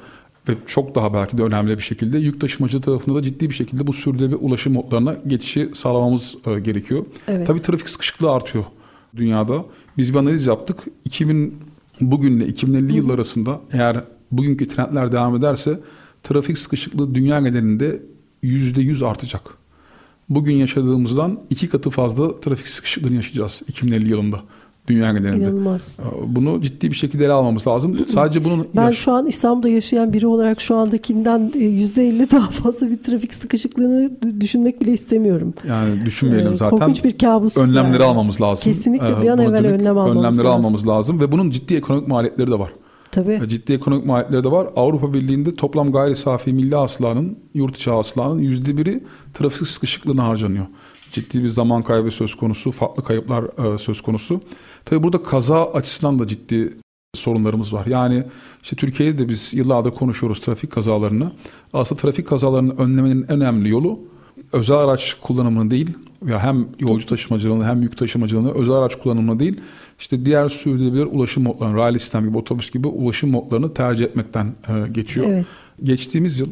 ve 0.49 0.53
çok 0.67 0.95
daha 0.95 1.15
belki 1.15 1.39
de 1.39 1.43
önemli 1.43 1.79
bir 1.79 1.83
şekilde 1.83 2.19
yük 2.19 2.41
taşımacılığı 2.41 2.83
tarafında 2.83 3.19
da 3.19 3.23
ciddi 3.23 3.51
bir 3.51 3.55
şekilde 3.55 3.87
bu 3.87 3.93
sürdürülebilir 3.93 4.39
ulaşım 4.41 4.73
modlarına 4.73 5.17
geçişi 5.27 5.71
sağlamamız 5.75 6.35
e, 6.47 6.61
gerekiyor. 6.61 7.07
Evet. 7.29 7.47
Tabii 7.47 7.63
trafik 7.63 7.89
sıkışıklığı 7.89 8.31
artıyor 8.31 8.65
dünyada. 9.17 9.65
Biz 9.99 10.13
bir 10.13 10.19
analiz 10.19 10.47
yaptık. 10.47 10.79
2000 11.05 11.59
bugünle 12.01 12.47
2050 12.47 12.97
yıl 12.97 13.11
arasında 13.11 13.61
eğer 13.73 14.05
bugünkü 14.33 14.69
trendler 14.69 15.13
devam 15.13 15.37
ederse 15.37 15.81
trafik 16.23 16.59
sıkışıklığı 16.59 17.15
dünya 17.15 17.41
genelinde 17.41 18.03
%100 18.43 19.07
artacak. 19.07 19.60
Bugün 20.31 20.55
yaşadığımızdan 20.55 21.39
iki 21.51 21.69
katı 21.69 21.91
fazla 21.91 22.41
trafik 22.41 22.67
sıkışıklığını 22.69 23.15
yaşayacağız 23.15 23.63
2050 23.69 24.09
yılında 24.11 24.41
dünya 24.89 25.13
genelinde. 25.13 25.45
İnanılmaz. 25.45 25.99
Bunu 26.27 26.61
ciddi 26.63 26.91
bir 26.91 26.97
şekilde 26.97 27.25
ele 27.25 27.33
almamız 27.33 27.67
lazım. 27.67 27.99
Sadece 28.07 28.45
bunun 28.45 28.67
Ben 28.77 28.83
yaş- 28.83 28.99
şu 28.99 29.13
an 29.13 29.27
İstanbul'da 29.27 29.69
yaşayan 29.69 30.13
biri 30.13 30.27
olarak 30.27 30.61
şu 30.61 30.77
andakinden 30.77 31.53
e, 31.55 31.59
%50 31.59 32.31
daha 32.31 32.51
fazla 32.51 32.91
bir 32.91 32.95
trafik 32.97 33.35
sıkışıklığını 33.35 34.11
düşünmek 34.41 34.81
bile 34.81 34.93
istemiyorum. 34.93 35.55
yani 35.69 36.07
düşünmeyelim 36.07 36.53
Ee, 36.53 36.57
zaten. 36.57 36.79
Korkunç 36.79 37.05
bir 37.05 37.19
kabus. 37.19 37.57
önlemleri 37.57 38.03
yani. 38.03 38.11
almamız 38.11 38.41
lazım. 38.41 38.65
Kesinlikle 38.73 39.07
bir 39.23 39.27
Ee, 39.27 39.33
an 39.33 39.39
buna 39.39 39.43
evvel 39.59 39.67
önlem 39.67 39.99
almamız 39.99 40.17
önlemleri 40.17 40.47
lazım. 40.47 40.47
almamız 40.67 40.89
lazım 40.89 41.21
ve 41.21 41.33
bunun 41.33 41.51
ciddi 41.51 41.75
ekonomik 41.75 42.09
maliyetleri 42.09 42.51
de 42.51 42.59
var. 42.59 42.73
Tabii. 43.13 43.49
Ciddi 43.49 43.73
ekonomik 43.73 44.07
maliyetleri 44.07 44.45
de 44.45 44.51
var. 44.51 44.69
Avrupa 44.77 45.15
Birliği'nde 45.15 45.55
toplam 45.55 45.93
gayri 45.93 46.17
safi 46.17 46.53
milli 46.53 46.75
hasılanın, 46.75 47.39
yurt 47.55 47.77
içi 47.77 47.91
hasılanın 47.91 48.39
yüzde 48.39 48.77
biri 48.77 49.05
trafik 49.35 49.69
sıkışıklığına 49.69 50.29
harcanıyor. 50.29 50.67
Ciddi 51.11 51.45
bir 51.45 51.49
zaman 51.49 51.83
kaybı 51.83 52.11
söz 52.11 52.35
konusu, 52.35 52.71
farklı 52.71 53.05
kayıplar 53.05 53.75
e, 53.75 53.79
söz 53.79 54.01
konusu. 54.01 54.41
Tabii 54.85 55.03
burada 55.03 55.23
kaza 55.23 55.65
açısından 55.73 56.19
da 56.19 56.27
ciddi 56.27 56.77
sorunlarımız 57.15 57.73
var. 57.73 57.87
Yani 57.87 58.25
işte 58.63 58.77
Türkiye'de 58.77 59.19
de 59.19 59.29
biz 59.29 59.55
yıllardır 59.55 59.91
konuşuyoruz 59.91 60.41
trafik 60.41 60.73
kazalarını. 60.73 61.33
Aslında 61.73 62.01
trafik 62.01 62.27
kazalarını 62.27 62.77
önlemenin 62.79 63.23
en 63.23 63.31
önemli 63.31 63.69
yolu 63.69 63.99
özel 64.53 64.77
araç 64.77 65.17
kullanımını 65.23 65.71
değil 65.71 65.91
ya 66.27 66.43
hem 66.43 66.69
yolcu 66.79 67.07
taşımacılığını 67.07 67.65
hem 67.65 67.83
yük 67.83 67.99
taşımacılığını 67.99 68.53
özel 68.55 68.75
araç 68.75 68.99
kullanımını 68.99 69.39
değil 69.39 69.61
işte 69.99 70.25
diğer 70.25 70.49
sürdürülebilir 70.49 71.07
ulaşım 71.07 71.43
modlarını, 71.43 71.77
raylı 71.77 71.99
sistem 71.99 72.29
gibi 72.29 72.37
otobüs 72.37 72.71
gibi 72.71 72.89
ulaşım 72.89 73.31
modlarını 73.31 73.75
tercih 73.75 74.05
etmekten 74.05 74.47
e, 74.47 74.89
geçiyor. 74.89 75.27
Evet. 75.29 75.47
Geçtiğimiz 75.83 76.41
yıl 76.41 76.51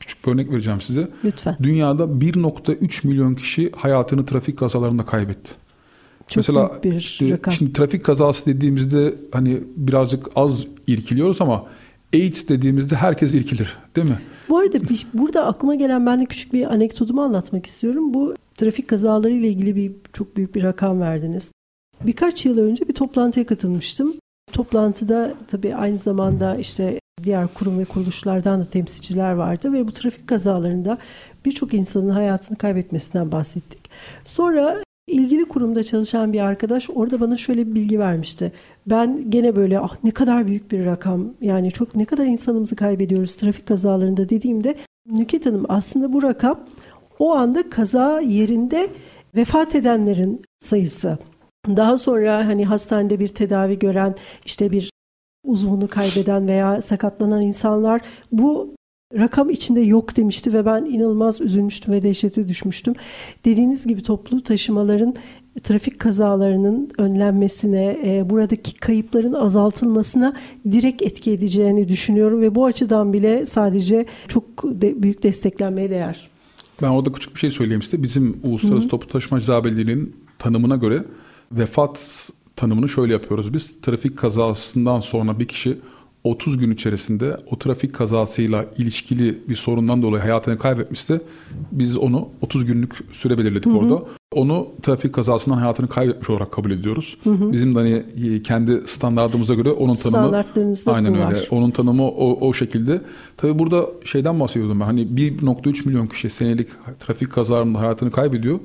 küçük 0.00 0.26
bir 0.26 0.32
örnek 0.32 0.50
vereceğim 0.50 0.80
size. 0.80 1.08
Lütfen. 1.24 1.56
Dünyada 1.62 2.02
1.3 2.04 3.06
milyon 3.06 3.34
kişi 3.34 3.72
hayatını 3.76 4.26
trafik 4.26 4.58
kazalarında 4.58 5.04
kaybetti. 5.04 5.52
Çok 6.28 6.36
Mesela 6.36 6.82
bir 6.84 6.92
işte 6.92 7.30
rakam. 7.30 7.54
şimdi 7.54 7.72
trafik 7.72 8.04
kazası 8.04 8.46
dediğimizde 8.46 9.14
hani 9.32 9.60
birazcık 9.76 10.26
az 10.36 10.66
irkiliyoruz 10.86 11.40
ama 11.40 11.66
AIDS 12.14 12.48
dediğimizde 12.48 12.96
herkes 12.96 13.34
irkilir, 13.34 13.76
değil 13.96 14.06
mi? 14.06 14.18
Bu 14.48 14.58
arada 14.58 14.80
bir, 14.80 15.06
burada 15.14 15.46
aklıma 15.46 15.74
gelen 15.74 16.06
ben 16.06 16.20
de 16.20 16.26
küçük 16.26 16.52
bir 16.52 16.74
anekdotumu 16.74 17.22
anlatmak 17.22 17.66
istiyorum. 17.66 18.14
Bu 18.14 18.34
trafik 18.56 18.88
kazaları 18.88 19.32
ile 19.32 19.48
ilgili 19.48 19.76
bir 19.76 19.92
çok 20.12 20.36
büyük 20.36 20.54
bir 20.54 20.62
rakam 20.62 21.00
verdiniz. 21.00 21.52
Birkaç 22.06 22.46
yıl 22.46 22.58
önce 22.58 22.88
bir 22.88 22.94
toplantıya 22.94 23.46
katılmıştım. 23.46 24.14
Toplantıda 24.52 25.34
tabii 25.46 25.74
aynı 25.74 25.98
zamanda 25.98 26.56
işte 26.56 26.98
diğer 27.24 27.54
kurum 27.54 27.78
ve 27.78 27.84
kuruluşlardan 27.84 28.60
da 28.60 28.64
temsilciler 28.64 29.32
vardı 29.32 29.72
ve 29.72 29.88
bu 29.88 29.92
trafik 29.92 30.28
kazalarında 30.28 30.98
birçok 31.44 31.74
insanın 31.74 32.08
hayatını 32.08 32.58
kaybetmesinden 32.58 33.32
bahsettik. 33.32 33.90
Sonra 34.24 34.82
ilgili 35.06 35.44
kurumda 35.44 35.84
çalışan 35.84 36.32
bir 36.32 36.40
arkadaş 36.40 36.90
orada 36.94 37.20
bana 37.20 37.36
şöyle 37.36 37.66
bir 37.66 37.74
bilgi 37.74 37.98
vermişti. 37.98 38.52
Ben 38.86 39.30
gene 39.30 39.56
böyle 39.56 39.78
ah 39.78 39.96
ne 40.04 40.10
kadar 40.10 40.46
büyük 40.46 40.70
bir 40.70 40.84
rakam 40.84 41.34
yani 41.40 41.70
çok 41.70 41.96
ne 41.96 42.04
kadar 42.04 42.26
insanımızı 42.26 42.76
kaybediyoruz 42.76 43.36
trafik 43.36 43.66
kazalarında 43.66 44.28
dediğimde 44.28 44.74
Nüket 45.06 45.46
Hanım 45.46 45.64
aslında 45.68 46.12
bu 46.12 46.22
rakam 46.22 46.60
o 47.18 47.32
anda 47.32 47.70
kaza 47.70 48.20
yerinde 48.20 48.88
vefat 49.34 49.74
edenlerin 49.74 50.40
sayısı. 50.60 51.18
Daha 51.68 51.98
sonra 51.98 52.46
hani 52.46 52.64
hastanede 52.64 53.20
bir 53.20 53.28
tedavi 53.28 53.78
gören 53.78 54.14
işte 54.44 54.72
bir 54.72 54.90
uzvunu 55.44 55.88
kaybeden 55.88 56.48
veya 56.48 56.80
sakatlanan 56.80 57.42
insanlar 57.42 58.00
bu 58.32 58.74
rakam 59.18 59.50
içinde 59.50 59.80
yok 59.80 60.16
demişti 60.16 60.52
ve 60.52 60.66
ben 60.66 60.84
inanılmaz 60.84 61.40
üzülmüştüm 61.40 61.94
ve 61.94 62.02
dehşete 62.02 62.48
düşmüştüm. 62.48 62.94
Dediğiniz 63.44 63.86
gibi 63.86 64.02
toplu 64.02 64.42
taşımaların 64.42 65.14
trafik 65.62 65.98
kazalarının 65.98 66.90
önlenmesine, 66.98 67.98
e, 68.04 68.30
buradaki 68.30 68.74
kayıpların 68.74 69.32
azaltılmasına 69.32 70.34
direkt 70.70 71.02
etki 71.02 71.30
edeceğini 71.32 71.88
düşünüyorum 71.88 72.40
ve 72.40 72.54
bu 72.54 72.64
açıdan 72.64 73.12
bile 73.12 73.46
sadece 73.46 74.06
çok 74.28 74.44
de, 74.64 75.02
büyük 75.02 75.22
desteklenmeye 75.22 75.90
değer. 75.90 76.33
Ben 76.82 76.88
orada 76.88 77.12
küçük 77.12 77.34
bir 77.34 77.40
şey 77.40 77.50
söyleyeyim 77.50 77.82
size. 77.82 78.02
Bizim 78.02 78.40
Uluslararası 78.42 78.88
Toplu 78.88 79.08
Taşımacı 79.08 79.64
Birliği'nin 79.64 80.16
tanımına 80.38 80.76
göre 80.76 81.04
vefat 81.52 82.30
tanımını 82.56 82.88
şöyle 82.88 83.12
yapıyoruz 83.12 83.54
biz. 83.54 83.80
Trafik 83.82 84.18
kazasından 84.18 85.00
sonra 85.00 85.40
bir 85.40 85.48
kişi 85.48 85.78
30 86.24 86.58
gün 86.58 86.70
içerisinde 86.70 87.36
o 87.50 87.58
trafik 87.58 87.94
kazasıyla 87.94 88.64
ilişkili 88.78 89.38
bir 89.48 89.54
sorundan 89.54 90.02
dolayı 90.02 90.22
hayatını 90.22 90.58
kaybetmişse 90.58 91.20
biz 91.72 91.98
onu 91.98 92.28
30 92.40 92.64
günlük 92.64 92.94
süre 93.12 93.38
belirledik 93.38 93.66
hı 93.66 93.70
hı. 93.70 93.74
orada. 93.74 94.02
Onu 94.32 94.68
trafik 94.82 95.12
kazasından 95.12 95.56
hayatını 95.56 95.88
kaybetmiş 95.88 96.30
olarak 96.30 96.52
kabul 96.52 96.70
ediyoruz. 96.70 97.16
Hı 97.24 97.30
hı. 97.30 97.52
Bizim 97.52 97.74
de 97.74 97.78
hani 97.78 98.02
e, 98.34 98.42
kendi 98.42 98.82
standartımıza 98.86 99.54
göre 99.54 99.70
onun 99.70 99.94
tanımı 99.94 100.44
aynen 100.86 101.14
öyle. 101.14 101.24
Var. 101.24 101.48
Onun 101.50 101.70
tanımı 101.70 102.08
o, 102.08 102.48
o 102.48 102.52
şekilde. 102.52 103.00
Tabii 103.36 103.58
burada 103.58 103.86
şeyden 104.04 104.40
bahsediyordum 104.40 104.80
ben. 104.80 104.84
Hani 104.84 105.00
1.3 105.00 105.88
milyon 105.88 106.06
kişi 106.06 106.30
senelik 106.30 106.68
trafik 107.00 107.32
kazalarında 107.32 107.80
hayatını 107.80 108.10
kaybediyor. 108.10 108.60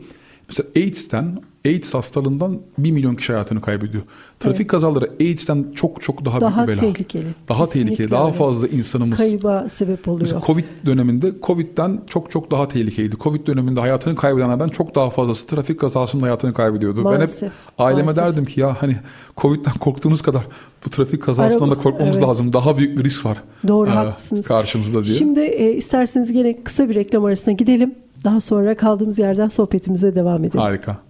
Mesela 0.47 0.69
AIDS'ten, 0.75 1.41
AIDS 1.65 1.93
hastalığından 1.93 2.59
1 2.77 2.91
milyon 2.91 3.15
kişi 3.15 3.33
hayatını 3.33 3.61
kaybediyor. 3.61 4.03
Trafik 4.39 4.59
evet. 4.59 4.71
kazaları 4.71 5.11
AIDS'ten 5.19 5.65
çok 5.75 6.01
çok 6.01 6.25
daha, 6.25 6.41
daha 6.41 6.67
büyük 6.67 6.81
bela. 6.81 6.93
Tehlikeli. 6.93 7.27
Daha 7.49 7.65
Kesinlikle 7.65 7.87
tehlikeli. 7.89 8.11
Daha 8.11 8.31
fazla 8.31 8.67
insanımız. 8.67 9.17
Kayıba 9.17 9.69
sebep 9.69 10.07
oluyor. 10.07 10.21
Mesela 10.21 10.41
Covid 10.45 10.63
döneminde 10.85 11.33
Covid'den 11.41 12.01
çok 12.07 12.31
çok 12.31 12.51
daha 12.51 12.67
tehlikeliydi. 12.67 13.15
Covid 13.19 13.47
döneminde 13.47 13.79
hayatını 13.79 14.15
kaybedenlerden 14.15 14.69
çok 14.69 14.95
daha 14.95 15.09
fazlası 15.09 15.47
trafik 15.47 15.79
kazasında 15.79 16.23
hayatını 16.23 16.53
kaybediyordu. 16.53 17.01
Maalesef. 17.01 17.41
Ben 17.41 17.47
hep 17.47 17.53
aileme 17.77 18.01
Maalesef. 18.01 18.23
derdim 18.23 18.45
ki 18.45 18.59
ya 18.59 18.75
hani 18.79 18.95
Covid'den 19.37 19.73
korktuğunuz 19.73 20.21
kadar 20.21 20.47
bu 20.85 20.89
trafik 20.89 21.23
kazasından 21.23 21.67
Araba, 21.67 21.75
da 21.75 21.83
korkmamız 21.83 22.17
evet. 22.17 22.27
lazım. 22.27 22.53
Daha 22.53 22.77
büyük 22.77 22.97
bir 22.97 23.03
risk 23.03 23.25
var. 23.25 23.43
Doğru 23.67 23.89
ee, 23.89 23.93
haklısınız. 23.93 24.47
Karşımızda 24.47 25.03
diye. 25.03 25.15
Şimdi 25.15 25.39
e, 25.39 25.73
isterseniz 25.73 26.33
gene 26.33 26.63
kısa 26.63 26.89
bir 26.89 26.95
reklam 26.95 27.25
arasına 27.25 27.53
gidelim. 27.53 27.95
Daha 28.23 28.41
sonra 28.41 28.77
kaldığımız 28.77 29.19
yerden 29.19 29.47
sohbetimize 29.47 30.15
devam 30.15 30.43
edelim. 30.43 30.59
Harika. 30.59 31.08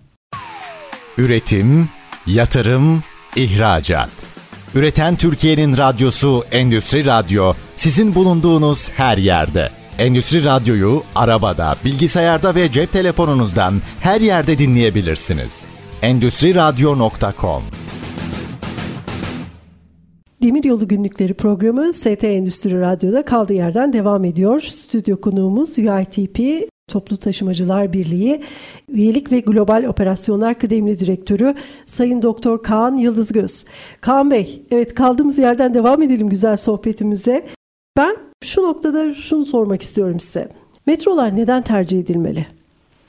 Üretim, 1.20 1.90
yatırım, 2.28 3.02
ihracat. 3.36 4.10
Üreten 4.76 5.16
Türkiye'nin 5.16 5.78
radyosu 5.78 6.44
Endüstri 6.52 7.06
Radyo 7.06 7.54
sizin 7.76 8.16
bulunduğunuz 8.16 8.90
her 8.90 9.18
yerde. 9.18 9.70
Endüstri 9.98 10.46
Radyo'yu 10.46 11.04
arabada, 11.16 11.76
bilgisayarda 11.86 12.56
ve 12.56 12.72
cep 12.72 12.92
telefonunuzdan 12.92 13.74
her 14.00 14.22
yerde 14.22 14.58
dinleyebilirsiniz. 14.58 15.66
Endüstri 16.02 16.56
Radyo.com 16.56 17.64
Demiryolu 20.44 20.88
Günlükleri 20.88 21.34
programı 21.34 21.94
ST 21.94 22.24
Endüstri 22.24 22.82
Radyo'da 22.82 23.26
kaldığı 23.26 23.54
yerden 23.54 23.94
devam 23.94 24.26
ediyor. 24.26 24.62
Stüdyo 24.62 25.22
konuğumuz 25.22 25.78
UITP 25.78 26.70
Toplu 26.90 27.18
Taşımacılar 27.18 27.94
Birliği 27.94 28.42
Üyelik 28.90 29.32
ve 29.32 29.40
Global 29.40 29.84
Operasyonlar 29.84 30.60
Kıdemli 30.60 31.00
Direktörü 31.00 31.56
Sayın 31.86 32.22
Doktor 32.22 32.64
Kaan 32.64 32.98
Yıldızgöz. 32.98 33.66
Kaan 34.02 34.32
Bey, 34.32 34.62
evet 34.72 34.96
kaldığımız 34.96 35.38
yerden 35.38 35.74
devam 35.74 36.02
edelim 36.02 36.30
güzel 36.30 36.58
sohbetimize. 36.58 37.46
Ben 37.98 38.18
şu 38.44 38.62
noktada 38.62 39.16
şunu 39.16 39.46
sormak 39.46 39.82
istiyorum 39.82 40.20
size. 40.20 40.50
Metrolar 40.88 41.36
neden 41.36 41.62
tercih 41.62 42.00
edilmeli? 42.00 42.48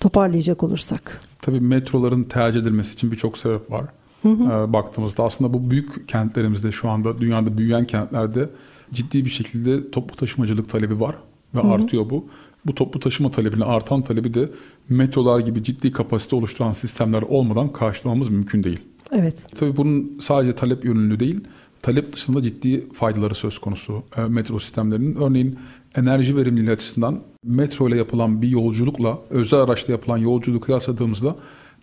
Toparlayacak 0.01 0.63
olursak. 0.63 1.21
Tabii 1.43 1.61
metroların 1.61 2.25
tercih 2.25 2.61
edilmesi 2.61 2.95
için 2.95 3.13
birçok 3.13 3.39
sebep 3.39 3.71
var. 3.71 3.85
Hı 4.23 4.29
hı. 4.29 4.45
Ee, 4.45 4.73
baktığımızda 4.73 5.25
aslında 5.25 5.55
bu 5.55 5.71
büyük 5.71 6.09
kentlerimizde 6.09 6.73
şu 6.73 6.89
anda 6.89 7.19
dünyada 7.21 7.59
büyüyen 7.59 7.85
kentlerde 7.85 8.49
ciddi 8.93 9.25
bir 9.25 9.31
şekilde 9.31 9.91
toplu 9.91 10.17
taşımacılık 10.17 10.69
talebi 10.69 11.01
var 11.01 11.15
ve 11.55 11.59
hı 11.59 11.67
hı. 11.67 11.73
artıyor 11.73 12.11
bu. 12.11 12.25
Bu 12.67 12.75
toplu 12.75 13.01
taşıma 13.01 13.31
talebini 13.31 13.65
artan 13.65 14.03
talebi 14.03 14.35
de 14.35 14.51
metrolar 14.89 15.41
gibi 15.41 15.63
ciddi 15.63 15.93
kapasite 15.93 16.37
oluşturan 16.37 16.73
sistemler 16.73 17.23
olmadan 17.23 17.73
karşılamamız 17.73 18.29
mümkün 18.29 18.65
değil. 18.65 18.81
Evet. 19.13 19.47
Tabii 19.55 19.77
bunun 19.77 20.19
sadece 20.21 20.53
talep 20.53 20.85
yönlü 20.85 21.21
değil, 21.21 21.41
talep 21.83 22.13
dışında 22.13 22.43
ciddi 22.43 22.89
faydaları 22.93 23.35
söz 23.35 23.59
konusu 23.59 24.03
e, 24.17 24.21
metro 24.21 24.59
sistemlerinin. 24.59 25.17
Örneğin 25.17 25.59
enerji 25.97 26.37
verimliliği 26.37 26.71
açısından 26.71 27.21
metro 27.45 27.89
ile 27.89 27.97
yapılan 27.97 28.43
bir 28.43 28.49
yolculukla 28.49 29.19
özel 29.31 29.61
araçla 29.61 29.93
yapılan 29.93 30.19
yolculuğu 30.19 30.61
kıyasladığımızda 30.61 31.37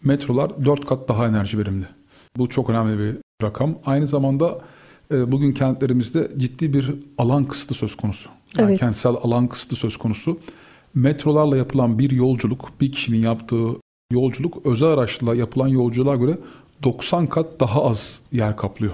metrolar 0.04 0.66
4 0.66 0.86
kat 0.86 1.10
daha 1.10 1.28
enerji 1.28 1.58
verimli. 1.58 1.86
Bu 2.38 2.50
çok 2.50 2.70
önemli 2.70 3.00
bir 3.00 3.18
rakam. 3.44 3.76
Aynı 3.86 4.08
zamanda 4.08 4.60
e, 5.12 5.32
bugün 5.32 5.52
kentlerimizde 5.52 6.32
ciddi 6.38 6.74
bir 6.74 6.96
alan 7.18 7.46
kısıtı 7.46 7.74
söz 7.74 7.96
konusu. 7.96 8.30
Yani 8.58 8.70
evet. 8.70 8.80
kentsel 8.80 9.12
alan 9.12 9.48
kısıtı 9.48 9.76
söz 9.76 9.98
konusu 9.98 10.40
metrolarla 10.98 11.58
yapılan 11.58 12.00
bir 12.00 12.12
yolculuk, 12.12 12.70
bir 12.82 12.92
kişinin 12.92 13.22
yaptığı 13.22 13.68
yolculuk 14.12 14.66
özel 14.66 14.90
araçla 14.90 15.36
yapılan 15.36 15.68
yolculuğa 15.68 16.16
göre 16.16 16.38
90 16.84 17.28
kat 17.28 17.60
daha 17.60 17.84
az 17.84 18.20
yer 18.32 18.58
kaplıyor. 18.58 18.94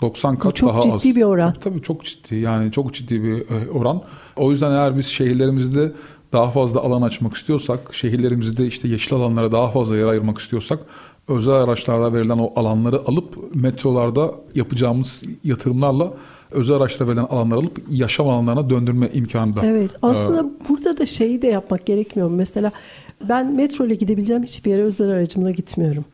90 0.00 0.38
kat 0.38 0.52
Bu 0.52 0.54
çok 0.54 0.68
daha 0.68 0.78
az. 0.78 0.84
Çok 0.84 1.02
ciddi 1.02 1.16
bir 1.16 1.22
oran. 1.22 1.52
Çok, 1.52 1.62
tabii 1.62 1.82
çok 1.82 2.04
ciddi 2.04 2.34
yani 2.34 2.72
çok 2.72 2.94
ciddi 2.94 3.22
bir 3.22 3.36
e, 3.38 3.70
oran. 3.70 4.02
O 4.36 4.50
yüzden 4.50 4.70
eğer 4.70 4.96
biz 4.96 5.06
şehirlerimizde 5.06 5.92
daha 6.32 6.50
fazla 6.50 6.80
alan 6.80 7.02
açmak 7.02 7.34
istiyorsak, 7.34 7.94
şehirlerimizde 7.94 8.66
işte 8.66 8.88
yeşil 8.88 9.14
alanlara 9.14 9.52
daha 9.52 9.70
fazla 9.70 9.96
yer 9.96 10.06
ayırmak 10.06 10.38
istiyorsak 10.38 10.80
özel 11.28 11.54
araçlarda 11.54 12.14
verilen 12.14 12.38
o 12.38 12.52
alanları 12.56 13.00
alıp 13.06 13.54
metrolarda 13.54 14.34
yapacağımız 14.54 15.22
yatırımlarla 15.44 16.12
özel 16.50 16.76
araçlara 16.76 17.08
verilen 17.08 17.24
alanlar 17.24 17.56
alıp 17.56 17.82
yaşam 17.90 18.28
alanlarına 18.28 18.70
döndürme 18.70 19.10
imkanı 19.12 19.56
da. 19.56 19.66
Evet 19.66 19.90
aslında 20.02 20.40
ee, 20.40 20.68
burada 20.68 20.98
da 20.98 21.06
şeyi 21.06 21.42
de 21.42 21.46
yapmak 21.46 21.86
gerekmiyor. 21.86 22.30
Mesela 22.30 22.72
ben 23.28 23.52
metro 23.52 23.86
ile 23.86 23.94
gidebileceğim 23.94 24.42
hiçbir 24.42 24.70
yere 24.70 24.82
özel 24.82 25.08
aracımla 25.08 25.50
gitmiyorum. 25.50 26.04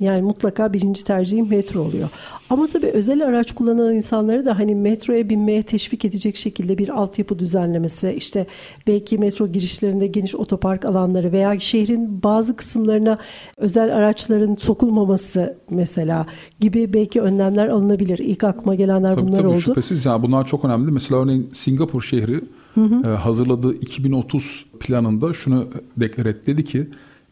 Yani 0.00 0.22
mutlaka 0.22 0.72
birinci 0.72 1.04
tercihim 1.04 1.48
metro 1.48 1.80
oluyor. 1.80 2.08
Ama 2.50 2.66
tabii 2.66 2.86
özel 2.86 3.26
araç 3.26 3.54
kullanan 3.54 3.94
insanları 3.94 4.44
da 4.44 4.58
hani 4.58 4.74
metroya 4.74 5.30
binmeye 5.30 5.62
teşvik 5.62 6.04
edecek 6.04 6.36
şekilde 6.36 6.78
bir 6.78 6.88
altyapı 6.88 7.38
düzenlemesi, 7.38 8.14
işte 8.16 8.46
belki 8.86 9.18
metro 9.18 9.48
girişlerinde 9.48 10.06
geniş 10.06 10.34
otopark 10.34 10.84
alanları 10.84 11.32
veya 11.32 11.58
şehrin 11.58 12.22
bazı 12.22 12.56
kısımlarına 12.56 13.18
özel 13.56 13.96
araçların 13.96 14.56
sokulmaması 14.56 15.56
mesela 15.70 16.26
gibi 16.60 16.92
belki 16.92 17.20
önlemler 17.20 17.68
alınabilir. 17.68 18.18
İlk 18.18 18.44
aklıma 18.44 18.74
gelenler 18.74 19.14
tabii, 19.14 19.26
bunlar 19.26 19.38
tabii, 19.38 19.48
oldu. 19.48 19.60
Şüphesiz 19.60 20.06
yani 20.06 20.22
bunlar 20.22 20.46
çok 20.46 20.64
önemli. 20.64 20.90
Mesela 20.90 21.22
örneğin 21.22 21.48
Singapur 21.54 22.02
şehri 22.02 22.40
hı 22.74 22.80
hı. 22.80 23.06
E, 23.06 23.16
hazırladığı 23.16 23.74
2030 23.74 24.66
planında 24.80 25.32
şunu 25.32 25.68
deklar 25.96 26.26
etti. 26.26 26.46
Dedi 26.46 26.64
ki 26.64 26.86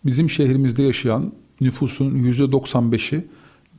bizim 0.05 0.31
şehrimizde 0.31 0.83
yaşayan 0.83 1.33
nüfusun 1.61 2.11
%95'i 2.11 3.25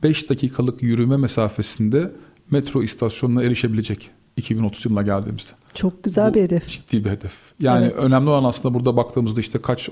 5 0.02 0.30
dakikalık 0.30 0.82
yürüme 0.82 1.16
mesafesinde 1.16 2.12
metro 2.50 2.82
istasyonuna 2.82 3.42
erişebilecek 3.42 4.10
2030 4.36 4.84
yılına 4.84 5.02
geldiğimizde. 5.02 5.52
Çok 5.74 6.04
güzel 6.04 6.30
Bu 6.30 6.34
bir 6.34 6.42
hedef. 6.42 6.68
Ciddi 6.68 7.04
bir 7.04 7.10
hedef. 7.10 7.32
Yani 7.60 7.86
evet. 7.86 8.04
önemli 8.04 8.30
olan 8.30 8.44
aslında 8.44 8.74
burada 8.74 8.96
baktığımızda 8.96 9.40
işte 9.40 9.62
kaç 9.62 9.88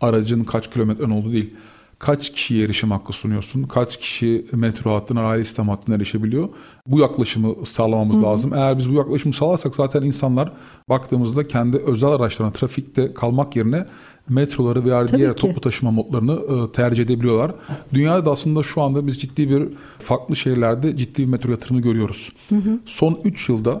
aracın 0.00 0.44
kaç 0.44 0.70
kilometren 0.70 1.10
olduğu 1.10 1.32
değil. 1.32 1.54
Kaç 1.98 2.32
kişiye 2.32 2.64
erişim 2.64 2.90
hakkı 2.90 3.12
sunuyorsun? 3.12 3.62
Kaç 3.62 3.96
kişi 3.96 4.46
metro 4.52 4.94
hattına, 4.94 5.22
raylı 5.22 5.44
sistem 5.44 5.68
hattına 5.68 5.94
erişebiliyor? 5.94 6.48
Bu 6.86 6.98
yaklaşımı 6.98 7.66
sağlamamız 7.66 8.16
Hı-hı. 8.16 8.24
lazım. 8.24 8.54
Eğer 8.54 8.78
biz 8.78 8.90
bu 8.90 8.94
yaklaşımı 8.94 9.34
sağlarsak 9.34 9.74
zaten 9.74 10.02
insanlar 10.02 10.52
baktığımızda 10.88 11.48
kendi 11.48 11.76
özel 11.76 12.08
araçlarına 12.08 12.52
trafikte 12.52 13.14
kalmak 13.14 13.56
yerine 13.56 13.86
metroları 14.28 14.84
veya 14.84 15.06
Tabii 15.06 15.18
diğer 15.18 15.36
ki. 15.36 15.40
toplu 15.40 15.60
taşıma 15.60 15.90
modlarını 15.90 16.32
e, 16.32 16.72
tercih 16.72 17.04
edebiliyorlar. 17.04 17.54
Dünyada 17.92 18.26
da 18.26 18.30
aslında 18.30 18.62
şu 18.62 18.82
anda 18.82 19.06
biz 19.06 19.18
ciddi 19.18 19.50
bir 19.50 19.68
farklı 19.98 20.36
şehirlerde 20.36 20.96
ciddi 20.96 21.22
bir 21.22 21.28
metro 21.28 21.50
yatırımı 21.50 21.80
görüyoruz. 21.80 22.32
Hı 22.48 22.54
hı. 22.54 22.78
Son 22.86 23.20
3 23.24 23.48
yılda 23.48 23.80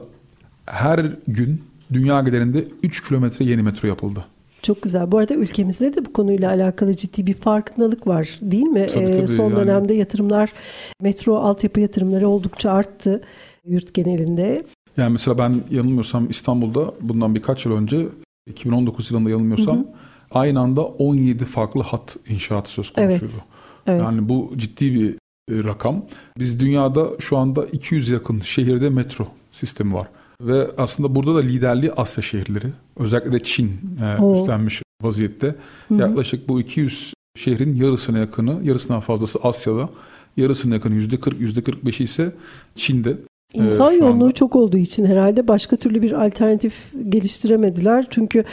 her 0.66 1.06
gün 1.28 1.62
dünya 1.92 2.20
genelinde 2.20 2.64
3 2.82 3.08
kilometre 3.08 3.44
yeni 3.44 3.62
metro 3.62 3.88
yapıldı. 3.88 4.24
Çok 4.62 4.82
güzel. 4.82 5.12
Bu 5.12 5.18
arada 5.18 5.34
ülkemizde 5.34 5.94
de 5.94 6.04
bu 6.04 6.12
konuyla 6.12 6.50
alakalı 6.50 6.96
ciddi 6.96 7.26
bir 7.26 7.34
farkındalık 7.34 8.06
var 8.06 8.38
değil 8.42 8.66
mi? 8.66 8.86
Tabii, 8.86 9.12
tabii, 9.12 9.16
ee, 9.16 9.26
son 9.26 9.50
yani. 9.50 9.56
dönemde 9.56 9.94
yatırımlar, 9.94 10.52
metro 11.00 11.36
altyapı 11.36 11.80
yatırımları 11.80 12.28
oldukça 12.28 12.70
arttı 12.70 13.22
yurt 13.64 13.94
genelinde. 13.94 14.64
Yani 14.96 15.12
mesela 15.12 15.38
ben 15.38 15.60
yanılmıyorsam 15.70 16.30
İstanbul'da 16.30 16.94
bundan 17.00 17.34
birkaç 17.34 17.64
yıl 17.64 17.72
önce 17.72 18.08
2019 18.46 19.10
yılında 19.10 19.30
yanılmıyorsam 19.30 19.76
hı 19.76 19.80
hı 19.80 19.86
aynı 20.30 20.60
anda 20.60 20.82
17 20.82 21.44
farklı 21.44 21.82
hat 21.82 22.16
inşaatı 22.28 22.70
söz 22.70 22.92
konusuydu. 22.92 23.24
Evet. 23.24 23.44
Evet. 23.86 24.02
Yani 24.02 24.28
bu 24.28 24.52
ciddi 24.56 24.94
bir 24.94 25.10
e, 25.50 25.64
rakam. 25.64 26.04
Biz 26.38 26.60
dünyada 26.60 27.08
şu 27.18 27.36
anda 27.36 27.66
200 27.66 28.10
yakın 28.10 28.40
şehirde 28.40 28.90
metro 28.90 29.28
sistemi 29.52 29.94
var. 29.94 30.08
Ve 30.40 30.70
aslında 30.78 31.14
burada 31.14 31.34
da 31.34 31.40
liderliği 31.40 31.92
Asya 31.92 32.22
şehirleri. 32.22 32.66
Özellikle 32.96 33.32
de 33.32 33.42
Çin 33.42 33.80
e, 34.02 34.22
Oo. 34.22 34.34
üstlenmiş 34.34 34.82
vaziyette. 35.02 35.54
Yaklaşık 35.90 36.48
bu 36.48 36.60
200 36.60 37.14
şehrin 37.36 37.74
yarısına 37.74 38.18
yakını, 38.18 38.60
yarısından 38.62 39.00
fazlası 39.00 39.38
Asya'da. 39.42 39.88
Yarısına 40.36 40.74
yakını 40.74 40.94
%40, 40.94 41.34
%45'i 41.34 42.04
ise 42.04 42.32
Çin'de. 42.74 43.16
İnsan 43.54 43.92
şu 43.92 43.98
yoğunluğu 43.98 44.24
anda. 44.24 44.34
çok 44.34 44.56
olduğu 44.56 44.76
için 44.76 45.04
herhalde 45.04 45.48
başka 45.48 45.76
türlü 45.76 46.02
bir 46.02 46.26
alternatif 46.26 46.92
geliştiremediler. 47.08 48.06
Çünkü 48.10 48.44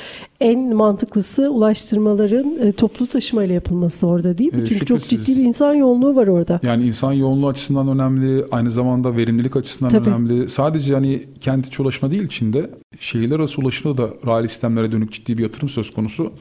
en 0.41 0.75
mantıklısı 0.75 1.49
ulaştırmaların 1.49 2.55
e, 2.59 2.71
toplu 2.71 3.07
taşımayla 3.07 3.55
yapılması 3.55 4.07
orada 4.07 4.37
değil 4.37 4.53
mi? 4.53 4.61
Ee, 4.61 4.65
Çünkü 4.65 4.85
çok 4.85 5.01
şüphesiz. 5.01 5.25
ciddi 5.25 5.39
bir 5.39 5.45
insan 5.45 5.73
yoğunluğu 5.73 6.15
var 6.15 6.27
orada. 6.27 6.59
Yani 6.65 6.83
insan 6.83 7.13
yoğunluğu 7.13 7.47
açısından 7.47 7.87
önemli, 7.87 8.45
aynı 8.51 8.71
zamanda 8.71 9.17
verimlilik 9.17 9.55
açısından 9.55 9.89
Tabii. 9.89 10.09
önemli. 10.09 10.49
Sadece 10.49 10.93
hani 10.93 11.23
kent 11.41 11.67
içi 11.67 11.81
ulaşma 11.81 12.11
değil 12.11 12.27
Çin'de, 12.27 12.69
şehirler 12.99 13.35
arası 13.35 13.61
ulaşımda 13.61 13.97
da 13.97 14.09
raylı 14.27 14.49
sistemlere 14.49 14.91
dönük 14.91 15.11
ciddi 15.11 15.37
bir 15.37 15.43
yatırım 15.43 15.69
söz 15.69 15.91
konusu. 15.91 16.31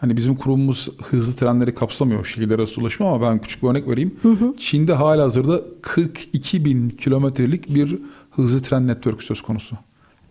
Hani 0.00 0.16
bizim 0.16 0.36
kurumumuz 0.36 0.88
hızlı 1.10 1.36
trenleri 1.36 1.74
kapsamıyor 1.74 2.24
şehirler 2.24 2.58
arası 2.58 2.80
ulaşımı 2.80 3.08
ama 3.08 3.30
ben 3.30 3.38
küçük 3.38 3.62
bir 3.62 3.68
örnek 3.68 3.88
vereyim. 3.88 4.14
Çin'de 4.58 4.92
hala 4.92 5.22
hazırda 5.22 5.60
42 5.82 6.64
bin 6.64 6.88
kilometrelik 6.88 7.74
bir 7.74 7.98
hızlı 8.30 8.62
tren 8.62 8.86
network 8.86 9.22
söz 9.22 9.42
konusu. 9.42 9.76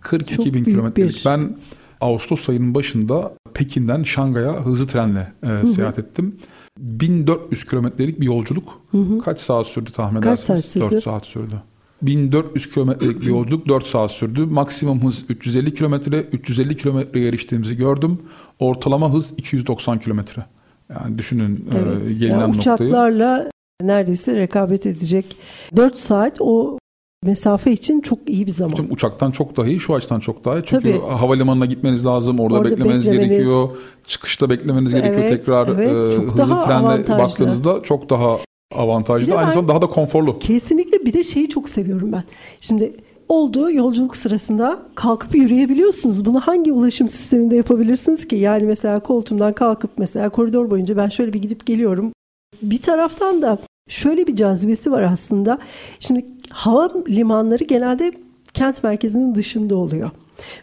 42 0.02 0.36
Çok 0.36 0.46
bin 0.46 0.64
kilometrelik. 0.64 1.16
bir- 1.16 1.26
Ben 1.26 1.58
Ağustos 2.02 2.50
ayının 2.50 2.76
başında 2.76 3.34
Pekin'den 3.54 4.04
Şangay'a 4.04 4.66
hızlı 4.66 4.88
trenle 4.88 5.34
e, 5.64 5.68
seyahat 5.68 6.00
ettim. 6.00 6.36
1400 6.80 7.66
kilometrelik 7.66 8.20
bir 8.22 8.26
yolculuk. 8.26 8.82
Kaç 9.26 9.40
saat 9.40 9.68
sürdü 9.68 9.92
tahmin 9.92 10.22
Kaç 10.22 10.26
edersiniz? 10.40 10.66
saat 10.66 10.72
sürdü? 10.84 10.92
4 10.96 11.04
saat 11.04 11.26
sürdü. 11.26 11.62
1400 12.08 12.74
kilometrelik 12.74 13.22
bir 13.22 13.26
yolculuk 13.28 13.68
4 13.68 13.88
saat 13.88 14.12
sürdü. 14.12 14.46
Maksimum 14.46 15.04
hız 15.04 15.24
350 15.30 15.74
kilometre. 15.74 16.22
350 16.22 16.76
kilometreye 16.76 17.28
eriştiğimizi 17.28 17.78
gördüm. 17.78 18.20
Ortalama 18.60 19.14
hız 19.14 19.34
290 19.38 20.00
kilometre. 20.00 20.46
Yani 20.90 21.18
düşünün 21.18 21.56
e, 21.56 21.78
Evet. 21.78 22.20
gelinen 22.20 22.40
Yani 22.40 22.54
noktayı. 22.54 22.78
uçaklarla 22.90 23.50
neredeyse 23.82 24.36
rekabet 24.36 24.86
edecek 24.86 25.38
4 25.76 25.98
saat 25.98 26.38
o 26.40 26.78
mesafe 27.24 27.72
için 27.72 28.02
çok 28.02 28.30
iyi 28.30 28.46
bir 28.46 28.52
zaman. 28.52 28.76
Tüm 28.76 28.92
uçaktan 28.92 29.32
çok 29.32 29.58
daha 29.58 29.68
iyi, 29.68 29.80
şu 29.80 29.96
açıdan 29.96 30.20
çok 30.20 30.46
daha 30.46 30.58
iyi. 30.60 30.64
Çünkü 30.66 30.84
Tabii. 30.92 31.02
havalimanına 31.18 31.66
gitmeniz 31.66 32.06
lazım, 32.06 32.40
orada, 32.40 32.58
Orada 32.60 32.72
beklemeniz 32.72 33.08
beklemeniz. 33.08 33.30
gerekiyor. 33.32 33.70
Çıkışta 34.06 34.50
beklemeniz 34.50 34.92
gerekiyor 34.94 35.26
Evet, 35.26 35.30
tekrar. 35.46 35.68
evet. 35.68 36.14
e, 36.14 36.16
Çok 36.16 36.26
hızlı 36.26 36.38
daha 36.38 36.60
trenle 36.66 36.88
avantajlı. 36.88 37.24
baktığınızda 37.24 37.84
çok 37.84 38.10
daha 38.10 38.38
avantajlı. 38.76 39.36
Aynı 39.36 39.48
ben- 39.48 39.54
zamanda 39.54 39.72
daha 39.72 39.82
da 39.82 39.88
konforlu. 39.88 40.40
Kesinlikle 40.40 41.06
bir 41.06 41.14
de 41.14 41.24
şeyi 41.24 41.50
çok 41.50 41.70
seviyorum 41.70 42.12
ben. 42.12 42.24
Şimdi 42.62 42.94
oldu 43.30 43.72
yolculuk 43.72 44.16
sırasında 44.16 44.80
kalkıp 44.96 45.36
yürüyebiliyorsunuz. 45.36 46.26
Bunu 46.26 46.40
hangi 46.40 46.72
ulaşım 46.72 47.08
sisteminde 47.08 47.56
yapabilirsiniz 47.56 48.28
ki? 48.28 48.36
Yani 48.36 48.64
mesela 48.64 49.00
koltuğumdan 49.00 49.54
kalkıp 49.54 49.92
mesela 49.98 50.30
koridor 50.30 50.70
boyunca 50.70 50.98
ben 50.98 51.10
şöyle 51.10 51.34
bir 51.34 51.42
gidip 51.42 51.66
geliyorum. 51.66 52.14
Bir 52.62 52.82
taraftan 52.82 53.42
da 53.42 53.58
şöyle 53.90 54.28
bir 54.28 54.36
cazibesi 54.36 54.92
var 54.92 55.02
aslında. 55.02 55.58
Şimdi 56.00 56.26
hava 56.50 56.92
limanları 57.10 57.64
genelde 57.64 58.12
kent 58.54 58.84
merkezinin 58.84 59.36
dışında 59.36 59.76
oluyor. 59.76 60.12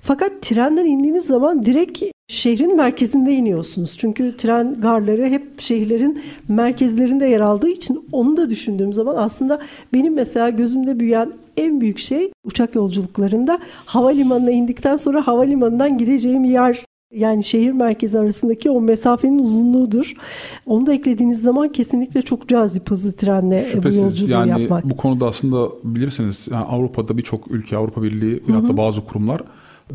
Fakat 0.03 0.43
trenden 0.43 0.87
indiğiniz 0.87 1.27
zaman 1.27 1.65
direkt 1.65 2.03
şehrin 2.33 2.77
merkezinde 2.77 3.33
iniyorsunuz. 3.33 3.99
Çünkü 3.99 4.37
tren 4.37 4.81
garları 4.81 5.29
hep 5.29 5.61
şehirlerin 5.61 6.23
merkezlerinde 6.49 7.27
yer 7.27 7.41
aldığı 7.41 7.69
için 7.69 8.09
onu 8.13 8.37
da 8.37 8.51
düşündüğüm 8.51 8.93
zaman 8.93 9.17
aslında 9.17 9.61
benim 9.93 10.15
mesela 10.15 10.51
gözümde 10.51 11.01
büyüyen 11.01 11.33
en 11.57 11.81
büyük 11.81 11.99
şey 11.99 12.31
uçak 12.45 12.75
yolculuklarında 12.75 13.59
havalimanına 13.85 14.51
indikten 14.51 14.97
sonra 14.97 15.27
havalimanından 15.27 15.99
gideceğim 15.99 16.45
yer 16.45 16.85
yani 17.15 17.45
şehir 17.45 17.73
merkezi 17.73 18.19
arasındaki 18.19 18.71
o 18.71 18.81
mesafenin 18.81 19.39
uzunluğudur. 19.39 20.15
Onu 20.67 20.87
da 20.87 20.93
eklediğiniz 20.93 21.43
zaman 21.43 21.69
kesinlikle 21.69 22.23
çok 22.23 22.49
cazip 22.49 22.91
hızlı 22.91 23.13
trenle 23.13 23.65
bu 23.67 23.71
Şüphesiz 23.71 24.01
yolculuğu 24.01 24.31
yani 24.31 24.63
yapmak. 24.63 24.91
bu 24.91 24.97
konuda 24.97 25.27
aslında 25.27 25.69
bilirsiniz 25.85 26.49
yani 26.51 26.65
Avrupa'da 26.65 27.19
birçok 27.19 27.51
ülke 27.51 27.77
Avrupa 27.77 28.03
Birliği 28.03 28.43
ve 28.49 28.53
hatta 28.53 28.77
bazı 28.77 29.05
kurumlar 29.05 29.43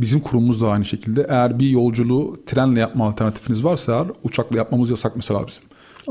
bizim 0.02 0.20
kurumumuz 0.20 0.62
da 0.62 0.70
aynı 0.70 0.86
şekilde 0.86 1.26
eğer 1.30 1.60
bir 1.60 1.70
yolculuğu 1.70 2.38
trenle 2.46 2.80
yapma 2.80 3.08
alternatifiniz 3.08 3.64
varsa 3.64 3.94
eğer 3.94 4.08
uçakla 4.24 4.58
yapmamız 4.58 4.90
yasak 4.90 5.16
mesela 5.16 5.48
bizim. 5.48 5.64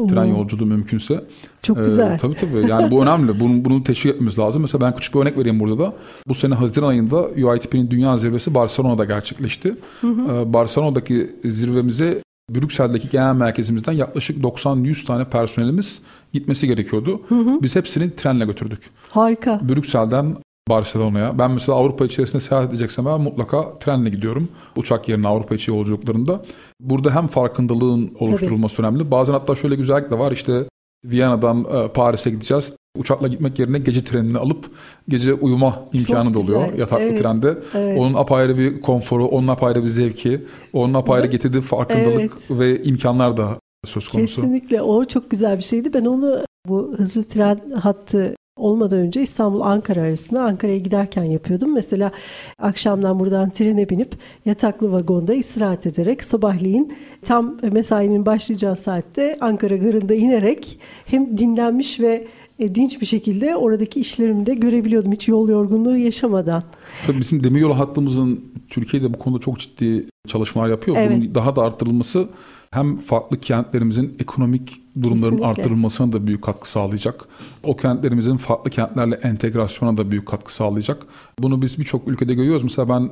Tren 0.08 0.26
Oo. 0.26 0.38
yolculuğu 0.38 0.66
mümkünse. 0.66 1.24
Çok 1.62 1.78
Ee, 1.78 1.80
güzel. 1.80 2.18
tabii 2.18 2.34
tabii 2.34 2.70
yani 2.70 2.90
bu 2.90 3.02
önemli. 3.02 3.40
Bunu, 3.40 3.64
bunu 3.64 3.82
teşvik 3.84 4.12
etmemiz 4.14 4.38
lazım. 4.38 4.62
Mesela 4.62 4.80
ben 4.86 4.94
küçük 4.94 5.14
bir 5.14 5.20
örnek 5.20 5.38
vereyim 5.38 5.60
burada 5.60 5.78
da. 5.78 5.94
Bu 6.28 6.34
sene 6.34 6.54
Haziran 6.54 6.88
ayında 6.88 7.22
UITP'nin 7.22 7.90
dünya 7.90 8.18
zirvesi 8.18 8.54
Barcelona'da 8.54 9.04
gerçekleşti. 9.04 9.74
Ee, 10.04 10.52
Barcelona'daki 10.52 11.36
zirvemize 11.44 12.22
Brüksel'deki 12.54 13.08
genel 13.08 13.34
merkezimizden 13.34 13.92
yaklaşık 13.92 14.38
90-100 14.44 15.04
tane 15.06 15.24
personelimiz 15.24 16.00
gitmesi 16.32 16.66
gerekiyordu. 16.66 17.20
Biz 17.62 17.76
hepsini 17.76 18.16
trenle 18.16 18.44
götürdük. 18.44 18.80
Harika. 19.10 19.60
Brüksel'den 19.68 20.36
Barcelona'ya. 20.68 21.38
Ben 21.38 21.50
mesela 21.50 21.78
Avrupa 21.78 22.04
içerisinde 22.04 22.40
seyahat 22.40 22.68
edeceksem 22.68 23.04
ben 23.06 23.20
mutlaka 23.20 23.78
trenle 23.78 24.10
gidiyorum. 24.10 24.48
Uçak 24.76 25.08
yerine 25.08 25.28
Avrupa 25.28 25.54
içi 25.54 25.70
yolculuklarında. 25.70 26.44
Burada 26.80 27.14
hem 27.14 27.26
farkındalığın 27.26 28.10
oluşturulması 28.20 28.82
önemli. 28.82 29.10
Bazen 29.10 29.32
hatta 29.32 29.54
şöyle 29.54 29.74
güzellik 29.76 30.10
de 30.10 30.18
var. 30.18 30.32
İşte 30.32 30.64
Viyana'dan 31.04 31.64
e, 31.64 31.88
Paris'e 31.88 32.30
gideceğiz. 32.30 32.72
Uçakla 32.98 33.28
gitmek 33.28 33.58
yerine 33.58 33.78
gece 33.78 34.04
trenini 34.04 34.38
alıp 34.38 34.70
gece 35.08 35.34
uyuma 35.34 35.84
imkanı 35.92 36.34
da 36.34 36.38
oluyor 36.38 36.72
yataklı 36.72 37.04
Evet, 37.04 37.18
trende. 37.18 37.58
evet. 37.74 38.00
Onun 38.00 38.14
apayrı 38.14 38.58
bir 38.58 38.80
konforu, 38.80 39.26
onun 39.26 39.48
apayrı 39.48 39.82
bir 39.82 39.88
zevki, 39.88 40.44
onun 40.72 40.94
apayrı 40.94 41.26
getirdiği 41.26 41.60
farkındalık 41.60 42.18
Evet. 42.20 42.50
ve 42.50 42.82
imkanlar 42.82 43.36
da 43.36 43.58
söz 43.84 44.08
konusu. 44.08 44.42
Kesinlikle 44.42 44.82
o 44.82 45.04
çok 45.04 45.30
güzel 45.30 45.56
bir 45.58 45.62
şeydi. 45.62 45.92
Ben 45.94 46.04
onu 46.04 46.44
bu 46.68 46.94
hızlı 46.96 47.24
tren 47.24 47.60
hattı 47.70 48.34
olmadan 48.56 48.98
önce 48.98 49.22
İstanbul 49.22 49.60
Ankara 49.60 50.00
arasında 50.00 50.42
Ankara'ya 50.42 50.78
giderken 50.78 51.24
yapıyordum. 51.24 51.74
Mesela 51.74 52.12
akşamdan 52.58 53.18
buradan 53.18 53.50
trene 53.50 53.88
binip 53.88 54.14
yataklı 54.44 54.92
vagonda 54.92 55.34
istirahat 55.34 55.86
ederek 55.86 56.24
sabahleyin 56.24 56.92
tam 57.22 57.56
mesainin 57.72 58.26
başlayacağı 58.26 58.76
saatte 58.76 59.36
Ankara 59.40 59.76
garında 59.76 60.14
inerek 60.14 60.78
hem 61.06 61.38
dinlenmiş 61.38 62.00
ve 62.00 62.26
e, 62.58 62.74
dinç 62.74 63.00
bir 63.00 63.06
şekilde 63.06 63.56
oradaki 63.56 64.00
işlerimi 64.00 64.46
de 64.46 64.54
görebiliyordum 64.54 65.12
hiç 65.12 65.28
yol 65.28 65.48
yorgunluğu 65.48 65.96
yaşamadan. 65.96 66.62
Tabii 67.06 67.20
bizim 67.20 67.44
demiryolu 67.44 67.78
hattımızın 67.78 68.44
Türkiye'de 68.68 69.14
bu 69.14 69.18
konuda 69.18 69.40
çok 69.40 69.58
ciddi 69.58 70.08
çalışmalar 70.28 70.68
yapıyor. 70.68 70.96
Evet. 71.00 71.16
Bunun 71.16 71.34
daha 71.34 71.56
da 71.56 71.62
arttırılması 71.62 72.28
hem 72.76 72.98
farklı 72.98 73.40
kentlerimizin 73.40 74.16
ekonomik 74.18 74.80
durumların 75.02 75.16
Kesinlikle. 75.16 75.46
arttırılmasına 75.46 76.12
da 76.12 76.26
büyük 76.26 76.42
katkı 76.42 76.70
sağlayacak. 76.70 77.24
O 77.62 77.76
kentlerimizin 77.76 78.36
farklı 78.36 78.70
kentlerle 78.70 79.14
entegrasyona 79.14 79.96
da 79.96 80.10
büyük 80.10 80.26
katkı 80.26 80.54
sağlayacak. 80.54 81.06
Bunu 81.38 81.62
biz 81.62 81.78
birçok 81.78 82.08
ülkede 82.08 82.34
görüyoruz. 82.34 82.62
Mesela 82.62 82.88
ben 82.88 83.10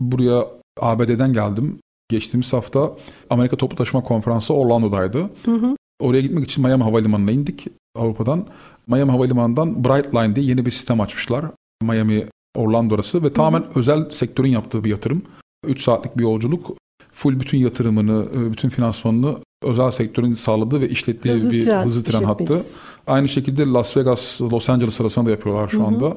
buraya 0.00 0.46
ABD'den 0.80 1.32
geldim. 1.32 1.78
Geçtiğimiz 2.08 2.52
hafta 2.52 2.92
Amerika 3.30 3.56
Toplu 3.56 3.76
Taşıma 3.76 4.02
Konferansı 4.02 4.54
Orlando'daydı. 4.54 5.30
Oraya 6.00 6.20
gitmek 6.22 6.44
için 6.44 6.64
Miami 6.64 6.82
Havalimanı'na 6.82 7.30
indik 7.30 7.66
Avrupa'dan. 7.96 8.46
Miami 8.86 9.10
Havalimanı'ndan 9.10 9.84
Brightline 9.84 10.36
diye 10.36 10.46
yeni 10.46 10.66
bir 10.66 10.70
sistem 10.70 11.00
açmışlar. 11.00 11.44
Miami 11.82 12.26
Orlando 12.56 12.94
arası 12.94 13.22
ve 13.22 13.32
tamamen 13.32 13.64
özel 13.74 14.10
sektörün 14.10 14.48
yaptığı 14.48 14.84
bir 14.84 14.90
yatırım. 14.90 15.22
3 15.66 15.82
saatlik 15.82 16.18
bir 16.18 16.22
yolculuk. 16.22 16.76
Full 17.14 17.40
bütün 17.40 17.58
yatırımını, 17.58 18.26
e, 18.36 18.52
bütün 18.52 18.68
finansmanını 18.68 19.36
özel 19.62 19.90
sektörün 19.90 20.34
sağladığı 20.34 20.80
ve 20.80 20.88
işlettiği 20.88 21.34
Hızlı 21.34 21.52
bir 21.52 21.64
tren 21.64 21.84
hızlı 21.84 22.02
tren 22.02 22.22
hattı. 22.22 22.56
Aynı 23.06 23.28
şekilde 23.28 23.64
Las 23.64 23.96
Vegas, 23.96 24.40
Los 24.40 24.68
Angeles 24.68 25.00
arasında 25.00 25.26
da 25.26 25.30
yapıyorlar 25.30 25.68
şu 25.68 25.86
anda. 25.86 26.16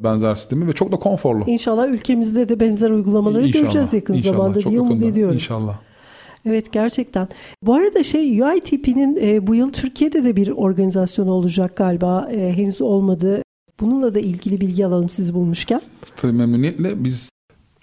Benzer 0.00 0.34
sistemi 0.34 0.66
ve 0.66 0.72
çok 0.72 0.92
da 0.92 0.96
konforlu. 0.96 1.44
İnşallah 1.46 1.88
ülkemizde 1.88 2.48
de 2.48 2.60
benzer 2.60 2.90
uygulamaları 2.90 3.46
İnşallah, 3.46 3.62
göreceğiz 3.62 3.92
yakın 3.92 4.14
inşallah, 4.14 4.36
zamanda 4.36 4.60
çok 4.60 4.72
diye 4.72 4.80
umut 4.80 5.02
ediyorum. 5.02 5.34
İnşallah. 5.34 5.78
Evet 6.46 6.72
gerçekten. 6.72 7.28
Bu 7.62 7.74
arada 7.74 8.02
şey 8.02 8.40
UITP'nin 8.40 9.18
e, 9.20 9.46
bu 9.46 9.54
yıl 9.54 9.72
Türkiye'de 9.72 10.24
de 10.24 10.36
bir 10.36 10.48
organizasyon 10.48 11.28
olacak 11.28 11.76
galiba. 11.76 12.28
E, 12.32 12.52
henüz 12.52 12.80
olmadı. 12.80 13.42
Bununla 13.80 14.14
da 14.14 14.20
ilgili 14.20 14.60
bilgi 14.60 14.86
alalım 14.86 15.08
siz 15.08 15.34
bulmuşken. 15.34 15.80
Tabii 16.16 16.32
memnuniyetle 16.32 17.04
biz 17.04 17.28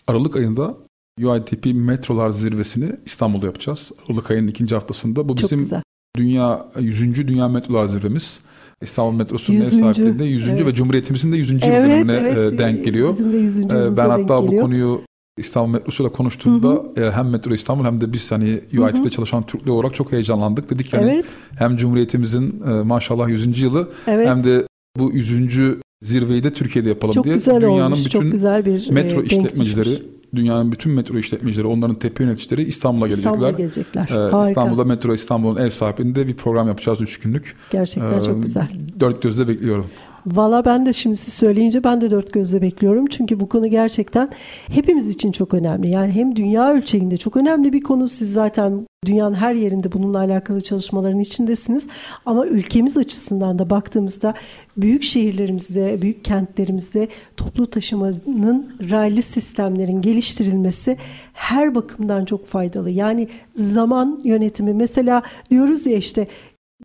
Aralık 0.07 0.35
ayında 0.35 0.77
UITP 1.21 1.65
Metrolar 1.65 2.29
Zirvesini 2.29 2.91
İstanbul'da 3.05 3.45
yapacağız. 3.45 3.91
Aralık 4.07 4.31
ayının 4.31 4.47
ikinci 4.47 4.75
haftasında. 4.75 5.29
Bu 5.29 5.35
Çok 5.35 5.43
bizim 5.43 5.59
güzel. 5.59 5.81
dünya 6.17 6.65
100. 6.79 7.27
Dünya 7.27 7.47
Metrolar 7.47 7.85
Zirvemiz. 7.85 8.39
İstanbul 8.81 9.17
Metrosu'nun 9.17 9.57
ev 9.57 9.63
sahipliğinde 9.63 10.23
100. 10.23 10.49
evet. 10.49 10.65
ve 10.65 10.73
Cumhuriyetimizin 10.73 11.31
de 11.31 11.37
100. 11.37 11.51
yıl 11.51 11.61
dönümüne 11.61 12.29
e, 12.29 12.57
denk 12.57 12.85
geliyor. 12.85 13.09
Bizim 13.09 13.33
de 13.33 13.37
100. 13.37 13.59
Ee, 13.59 13.61
yılımıza 13.61 14.03
ben 14.03 14.09
hatta 14.09 14.41
bu 14.41 14.45
geliyor. 14.45 14.63
konuyu 14.63 15.01
İstanbul 15.37 15.71
Metrosu'yla 15.71 16.11
konuştuğumda 16.11 16.83
e, 17.01 17.11
hem 17.11 17.29
Metro 17.29 17.53
İstanbul 17.53 17.85
hem 17.85 18.01
de 18.01 18.13
biz 18.13 18.31
hani 18.31 18.61
UITP'de 18.77 19.09
çalışan 19.09 19.45
Türkler 19.45 19.71
olarak 19.71 19.95
çok 19.95 20.11
heyecanlandık. 20.11 20.69
Dedik 20.69 20.93
yani 20.93 21.11
Evet, 21.13 21.25
hem 21.57 21.75
Cumhuriyetimizin 21.75 22.61
e, 22.67 22.69
maşallah 22.69 23.29
100. 23.29 23.61
yılı 23.61 23.89
evet. 24.07 24.27
hem 24.27 24.43
de 24.43 24.67
bu 24.99 25.11
100. 25.11 25.59
zirveyi 26.01 26.43
de 26.43 26.53
Türkiye'de 26.53 26.89
yapalım 26.89 27.13
çok 27.13 27.23
diye 27.23 27.35
güzel 27.35 27.61
dünyanın 27.61 27.81
olmuş, 27.81 27.99
bütün 27.99 28.21
çok 28.21 28.31
güzel 28.31 28.65
bir 28.65 28.89
metro 28.89 29.21
e, 29.21 29.25
işletmecileri, 29.25 29.85
düşmüş. 29.89 30.12
Dünyanın 30.35 30.71
bütün 30.71 30.91
metro 30.91 31.17
işletmecileri, 31.17 31.67
onların 31.67 31.95
tepe 31.95 32.23
yöneticileri 32.23 32.63
İstanbul'a 32.63 33.07
gelecekler. 33.07 33.31
İstanbul'a 33.31 33.51
gelecekler. 33.51 34.09
Ee, 34.09 34.13
Harika. 34.31 34.49
İstanbul'da 34.49 34.83
Metro 34.83 35.13
İstanbul'un 35.13 35.61
ev 35.61 35.69
sahipliğinde 35.69 36.27
bir 36.27 36.35
program 36.35 36.67
yapacağız 36.67 37.01
3 37.01 37.19
günlük. 37.19 37.55
Gerçekten 37.71 38.19
Ee, 38.19 38.23
çok 38.23 38.41
güzel. 38.43 38.67
Dört 38.99 39.21
gözle 39.21 39.47
bekliyorum. 39.47 39.85
Valla 40.25 40.65
ben 40.65 40.85
de 40.85 40.93
şimdi 40.93 41.15
siz 41.15 41.33
söyleyince 41.33 41.83
ben 41.83 42.01
de 42.01 42.11
dört 42.11 42.33
gözle 42.33 42.61
bekliyorum. 42.61 43.05
Çünkü 43.05 43.39
bu 43.39 43.49
konu 43.49 43.67
gerçekten 43.67 44.29
hepimiz 44.67 45.09
için 45.09 45.31
çok 45.31 45.53
önemli. 45.53 45.89
Yani 45.89 46.11
hem 46.11 46.35
dünya 46.35 46.73
ölçeğinde 46.73 47.17
çok 47.17 47.37
önemli 47.37 47.73
bir 47.73 47.81
konu. 47.81 48.07
Siz 48.07 48.33
zaten 48.33 48.87
dünyanın 49.05 49.35
her 49.35 49.53
yerinde 49.53 49.91
bununla 49.91 50.19
alakalı 50.19 50.61
çalışmaların 50.61 51.19
içindesiniz. 51.19 51.87
Ama 52.25 52.45
ülkemiz 52.45 52.97
açısından 52.97 53.59
da 53.59 53.69
baktığımızda 53.69 54.33
büyük 54.77 55.03
şehirlerimizde, 55.03 56.01
büyük 56.01 56.25
kentlerimizde 56.25 57.07
toplu 57.37 57.67
taşımanın 57.67 58.75
raylı 58.89 59.21
sistemlerin 59.21 60.01
geliştirilmesi 60.01 60.97
her 61.33 61.75
bakımdan 61.75 62.25
çok 62.25 62.45
faydalı. 62.45 62.89
Yani 62.89 63.27
zaman 63.55 64.21
yönetimi 64.23 64.73
mesela 64.73 65.21
diyoruz 65.51 65.87
ya 65.87 65.97
işte 65.97 66.27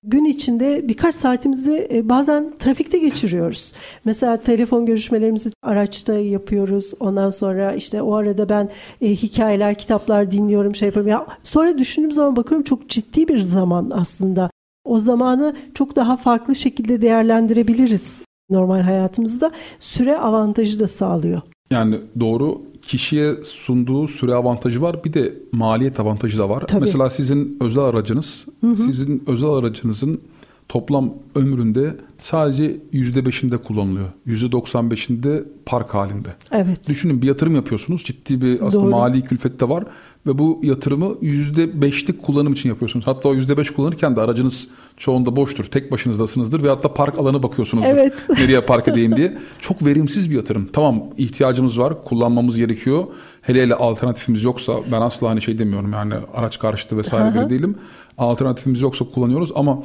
gün 0.05 0.25
içinde 0.25 0.89
birkaç 0.89 1.15
saatimizi 1.15 1.89
e, 1.93 2.09
bazen 2.09 2.55
trafikte 2.59 2.99
geçiriyoruz. 2.99 3.73
Mesela 4.05 4.37
telefon 4.37 4.87
görüşmelerimizi 4.87 5.51
araçta 5.63 6.19
yapıyoruz. 6.19 6.93
Ondan 7.01 7.31
sonra 7.31 7.73
işte 7.73 8.03
o 8.03 8.15
arada 8.15 8.49
ben 8.49 8.71
e, 9.01 9.11
hikayeler, 9.11 9.79
kitaplar 9.79 10.31
dinliyorum, 10.31 10.75
şey 10.75 10.87
yapıyorum. 10.87 11.11
Ya 11.11 11.27
sonra 11.43 11.79
düşündüğüm 11.79 12.13
zaman 12.13 12.37
bakıyorum 12.37 12.65
çok 12.65 12.89
ciddi 12.89 13.29
bir 13.29 13.41
zaman 13.41 13.91
aslında. 13.95 14.51
O 14.85 14.99
zamanı 14.99 15.57
çok 15.75 15.97
daha 15.97 16.17
farklı 16.17 16.55
şekilde 16.55 17.03
değerlendirebiliriz 17.03 18.23
normal 18.51 18.81
hayatımızda. 18.81 19.51
Süre 19.79 20.19
avantajı 20.19 20.81
da 20.81 20.89
sağlıyor. 20.89 21.41
Yani 21.71 21.99
doğru 22.21 22.63
kişiye 22.89 23.35
sunduğu 23.45 24.09
süre 24.09 24.35
avantajı 24.35 24.83
var 24.83 25.05
bir 25.05 25.13
de 25.13 25.35
maliyet 25.53 26.01
avantajı 26.01 26.39
da 26.39 26.49
var. 26.49 26.67
Tabii. 26.67 26.81
Mesela 26.81 27.11
sizin 27.11 27.57
özel 27.61 27.83
aracınız, 27.83 28.47
sizin 28.77 29.23
özel 29.27 29.49
aracınızın 29.49 30.21
toplam 30.69 31.15
ömründe 31.35 31.97
sadece 32.19 32.77
%5'inde 32.93 33.59
kullanılıyor. 33.59 34.09
%95'inde 34.27 35.45
park 35.67 35.95
halinde. 35.95 36.29
Evet. 36.51 36.89
Düşünün 36.89 37.23
bir 37.23 37.27
yatırım 37.27 37.55
yapıyorsunuz. 37.55 38.05
Ciddi 38.05 38.43
bir 38.43 38.67
aslında 38.67 38.85
Doğru. 38.85 38.91
mali 38.91 39.23
külfet 39.23 39.61
de 39.61 39.69
var. 39.69 39.85
Ve 40.27 40.39
bu 40.39 40.61
yatırımı 40.63 41.07
%5'lik 41.23 42.23
kullanım 42.23 42.53
için 42.53 42.69
yapıyorsunuz. 42.69 43.07
Hatta 43.07 43.29
o 43.29 43.35
%5 43.35 43.73
kullanırken 43.73 44.17
de 44.17 44.21
aracınız 44.21 44.69
çoğunda 44.97 45.37
boştur. 45.37 45.65
Tek 45.65 45.93
başınızdasınızdır. 45.93 46.63
Veyahut 46.63 46.85
da 46.85 46.95
park 46.95 47.19
alanı 47.19 47.43
bakıyorsunuzdur. 47.43 47.91
Evet. 47.91 48.27
Nereye 48.39 48.61
park 48.61 48.89
edeyim 48.89 49.17
diye. 49.17 49.39
Çok 49.61 49.85
verimsiz 49.85 50.31
bir 50.31 50.37
yatırım. 50.37 50.69
Tamam 50.73 51.03
ihtiyacımız 51.17 51.79
var. 51.79 52.05
Kullanmamız 52.05 52.57
gerekiyor. 52.57 53.07
Hele 53.43 53.63
hele 53.63 53.75
alternatifimiz 53.75 54.45
yoksa 54.45 54.73
ben 54.93 55.01
asla 55.01 55.31
hani 55.31 55.43
şey 55.43 55.59
demiyorum 55.59 55.93
yani 55.93 56.15
araç 56.35 56.59
karşıtı 56.59 56.97
vesaire 56.97 57.35
biri 57.35 57.51
değilim. 57.51 57.77
Alternatifimiz 58.19 58.81
yoksa 58.81 59.05
kullanıyoruz 59.05 59.51
ama 59.55 59.83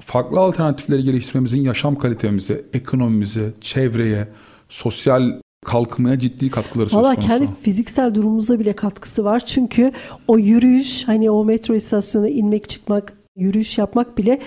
farklı 0.00 0.40
alternatifleri 0.40 1.02
geliştirmemizin 1.02 1.60
yaşam 1.60 1.98
kalitemize, 1.98 2.64
ekonomimize, 2.72 3.52
çevreye, 3.60 4.28
sosyal 4.68 5.32
kalkınmaya 5.68 6.18
ciddi 6.18 6.50
katkıları 6.50 6.88
söz 6.88 6.96
Valla 6.96 7.14
konusu. 7.14 7.28
kendi 7.28 7.46
fiziksel 7.62 8.14
durumumuza 8.14 8.58
bile 8.58 8.72
katkısı 8.72 9.24
var. 9.24 9.46
Çünkü 9.46 9.92
o 10.28 10.38
yürüyüş 10.38 11.08
hani 11.08 11.30
o 11.30 11.44
metro 11.44 11.74
istasyonuna 11.74 12.28
inmek 12.28 12.68
çıkmak 12.68 13.12
yürüyüş 13.36 13.78
yapmak 13.78 14.18
bile 14.18 14.40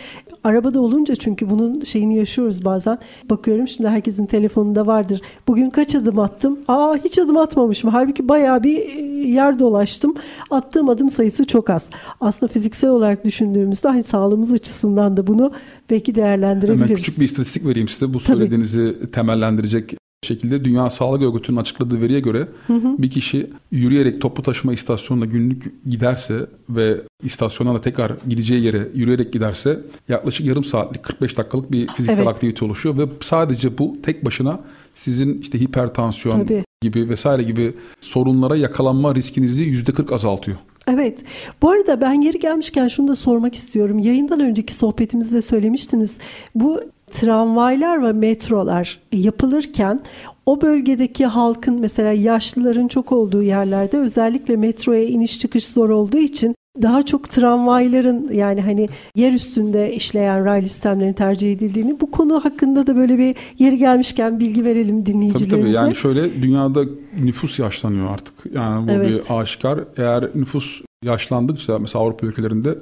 arabada 0.43 0.81
olunca 0.81 1.15
çünkü 1.15 1.49
bunun 1.49 1.81
şeyini 1.81 2.17
yaşıyoruz 2.17 2.65
bazen. 2.65 2.99
Bakıyorum 3.29 3.67
şimdi 3.67 3.89
herkesin 3.89 4.25
telefonunda 4.25 4.87
vardır. 4.87 5.21
Bugün 5.47 5.69
kaç 5.69 5.95
adım 5.95 6.19
attım? 6.19 6.59
Aa 6.67 6.95
hiç 7.03 7.19
adım 7.19 7.37
atmamışım. 7.37 7.89
Halbuki 7.89 8.29
bayağı 8.29 8.63
bir 8.63 8.77
e, 8.77 9.01
yer 9.27 9.59
dolaştım. 9.59 10.15
Attığım 10.49 10.89
adım 10.89 11.09
sayısı 11.09 11.47
çok 11.47 11.69
az. 11.69 11.89
Aslında 12.21 12.51
fiziksel 12.53 12.89
olarak 12.89 13.25
düşündüğümüzde 13.25 13.87
hani 13.87 14.03
sağlığımız 14.03 14.51
açısından 14.51 15.17
da 15.17 15.27
bunu 15.27 15.51
belki 15.89 16.15
değerlendirebiliriz. 16.15 16.89
Hemen 16.89 16.95
küçük 16.95 17.19
bir 17.19 17.25
istatistik 17.25 17.65
vereyim 17.65 17.87
size. 17.87 18.13
Bu 18.13 18.17
Tabii. 18.17 18.23
söylediğinizi 18.23 19.11
temellendirecek 19.11 19.95
şekilde 20.27 20.65
Dünya 20.65 20.89
Sağlık 20.89 21.21
Örgütü'nün 21.21 21.57
açıkladığı 21.57 22.01
veriye 22.01 22.19
göre 22.19 22.47
bir 22.69 23.09
kişi 23.09 23.49
yürüyerek 23.71 24.21
toplu 24.21 24.43
taşıma 24.43 24.73
istasyonuna 24.73 25.25
günlük 25.25 25.85
giderse 25.85 26.45
ve 26.69 27.01
istasyona 27.23 27.73
da 27.73 27.81
tekrar 27.81 28.11
gideceği 28.29 28.63
yere 28.63 28.87
yürüyerek 28.95 29.33
giderse 29.33 29.79
yaklaşık 30.09 30.45
yarım 30.45 30.63
saatlik 30.63 31.03
45 31.03 31.37
dakikalık 31.37 31.71
bir 31.71 31.87
fiziksel 31.87 32.17
Evet. 32.17 32.27
aktivite 32.27 32.65
oluşuyor 32.65 32.97
ve 32.97 33.05
sadece 33.21 33.77
bu 33.77 33.97
tek 34.03 34.25
başına 34.25 34.59
sizin 34.95 35.41
işte 35.41 35.59
hipertansiyon 35.59 36.39
Tabii. 36.39 36.63
gibi 36.81 37.09
vesaire 37.09 37.43
gibi 37.43 37.73
sorunlara 37.99 38.55
yakalanma 38.55 39.15
riskinizi 39.15 39.63
%40 39.63 40.13
azaltıyor. 40.13 40.57
Evet. 40.87 41.23
Bu 41.61 41.69
arada 41.69 42.01
ben 42.01 42.21
yeri 42.21 42.39
gelmişken 42.39 42.87
şunu 42.87 43.07
da 43.07 43.15
sormak 43.15 43.55
istiyorum. 43.55 43.99
Yayından 43.99 44.39
önceki 44.39 44.73
sohbetimizde 44.75 45.41
söylemiştiniz. 45.41 46.19
Bu 46.55 46.81
tramvaylar 47.11 48.03
ve 48.03 48.11
metrolar 48.11 48.99
yapılırken 49.11 50.01
o 50.45 50.61
bölgedeki 50.61 51.25
halkın 51.25 51.79
mesela 51.79 52.11
yaşlıların 52.11 52.87
çok 52.87 53.11
olduğu 53.11 53.43
yerlerde 53.43 53.97
özellikle 53.97 54.55
metroya 54.55 55.03
iniş 55.05 55.39
çıkış 55.39 55.67
zor 55.67 55.89
olduğu 55.89 56.17
için 56.17 56.55
daha 56.81 57.03
çok 57.05 57.29
tramvayların 57.29 58.31
yani 58.33 58.61
hani 58.61 58.89
yer 59.15 59.33
üstünde 59.33 59.93
işleyen 59.93 60.45
raylı 60.45 60.67
sistemlerin 60.67 61.13
tercih 61.13 61.51
edildiğini 61.51 61.99
bu 61.99 62.11
konu 62.11 62.45
hakkında 62.45 62.87
da 62.87 62.95
böyle 62.95 63.17
bir 63.17 63.35
yeri 63.59 63.77
gelmişken 63.77 64.39
bilgi 64.39 64.65
verelim 64.65 64.99
Tabii 65.03 65.13
dinleyicilerimize. 65.13 65.73
tabii 65.79 65.85
yani 65.85 65.95
şöyle 65.95 66.41
dünyada 66.41 66.83
nüfus 67.23 67.59
yaşlanıyor 67.59 68.09
artık. 68.09 68.33
Yani 68.53 68.87
bu 68.87 68.91
Evet. 68.91 69.09
bir 69.29 69.39
aşikar. 69.39 69.79
Eğer 69.97 70.29
nüfus 70.35 70.81
yaşlandıkça 71.03 71.79
mesela 71.79 72.03
Avrupa 72.03 72.27
ülkelerinde 72.27 72.77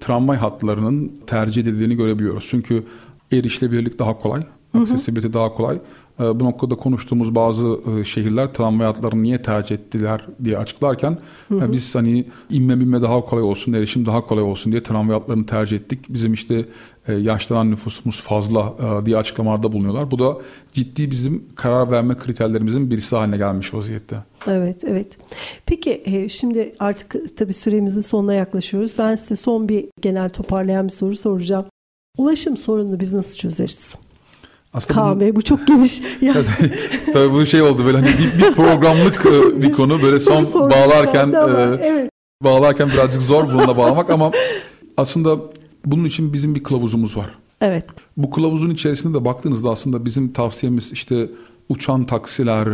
tramvay 0.00 0.36
hatlarının 0.36 1.12
tercih 1.26 1.62
edildiğini 1.62 1.94
görebiliyoruz. 1.96 2.46
Çünkü 2.50 2.82
erişilebilirlik 3.32 3.98
daha 3.98 4.18
kolay, 4.18 4.42
accessibility 4.74 5.32
daha 5.32 5.52
kolay. 5.52 5.78
Ee, 6.20 6.40
Bu 6.40 6.44
noktada 6.44 6.74
konuştuğumuz 6.74 7.34
bazı 7.34 7.80
e, 8.00 8.04
şehirler 8.04 8.52
tramvay 8.52 8.86
hatlarını 8.86 9.22
niye 9.22 9.42
tercih 9.42 9.76
ettiler 9.76 10.26
diye 10.44 10.58
açıklarken 10.58 11.18
e, 11.52 11.72
biz 11.72 11.94
hani 11.94 12.24
inme 12.50 12.80
binme 12.80 13.02
daha 13.02 13.20
kolay 13.20 13.44
olsun, 13.44 13.72
erişim 13.72 14.06
daha 14.06 14.20
kolay 14.20 14.44
olsun 14.44 14.72
diye 14.72 14.82
tramvay 14.82 15.18
hatlarını 15.18 15.46
tercih 15.46 15.76
ettik. 15.76 16.00
Bizim 16.08 16.32
işte 16.32 16.64
e, 17.08 17.14
yaşlanan 17.14 17.70
nüfusumuz 17.70 18.20
fazla 18.20 18.74
e, 19.02 19.06
diye 19.06 19.16
açıklamalarda 19.16 19.72
bulunuyorlar. 19.72 20.10
Bu 20.10 20.18
da 20.18 20.38
ciddi 20.72 21.10
bizim 21.10 21.44
karar 21.54 21.90
verme 21.90 22.16
kriterlerimizin 22.16 22.90
birisi 22.90 23.16
haline 23.16 23.36
gelmiş 23.36 23.74
vaziyette. 23.74 24.16
Evet, 24.46 24.84
evet. 24.84 25.18
Peki 25.66 26.26
şimdi 26.30 26.72
artık 26.78 27.36
tabii 27.36 27.52
süremizin 27.52 28.00
sonuna 28.00 28.34
yaklaşıyoruz. 28.34 28.94
Ben 28.98 29.14
size 29.16 29.36
son 29.36 29.68
bir 29.68 29.84
genel 30.00 30.28
toparlayan 30.28 30.84
bir 30.84 30.92
soru 30.92 31.16
soracağım. 31.16 31.66
Ulaşım 32.18 32.56
sorununu 32.56 33.00
biz 33.00 33.12
nasıl 33.12 33.36
çözeriz? 33.36 33.94
Aslında 34.74 35.00
Kaan 35.00 35.20
Bey 35.20 35.36
bu 35.36 35.42
çok 35.42 35.66
geniş. 35.66 36.02
Yani 36.20 36.44
Tabii 37.12 37.32
bu 37.32 37.46
şey 37.46 37.62
oldu 37.62 37.84
böyle 37.84 37.98
hani 37.98 38.08
bir, 38.08 38.42
bir 38.42 38.54
programlık 38.54 39.26
e, 39.26 39.62
bir 39.62 39.72
konu 39.72 40.02
böyle 40.02 40.20
soru 40.20 40.34
son 40.34 40.44
sormak 40.44 40.72
bağlarken 40.72 41.32
e, 41.32 41.78
evet. 41.82 42.10
bağlarken 42.44 42.88
birazcık 42.88 43.22
zor 43.22 43.44
bununla 43.44 43.76
bağlamak 43.76 44.10
ama 44.10 44.30
aslında 44.96 45.38
bunun 45.84 46.04
için 46.04 46.32
bizim 46.32 46.54
bir 46.54 46.62
kılavuzumuz 46.62 47.16
var. 47.16 47.30
Evet. 47.60 47.84
Bu 48.16 48.30
kılavuzun 48.30 48.70
içerisinde 48.70 49.18
de 49.18 49.24
baktığınızda 49.24 49.70
aslında 49.70 50.04
bizim 50.04 50.32
tavsiyemiz 50.32 50.92
işte 50.92 51.30
uçan 51.68 52.06
taksiler, 52.06 52.68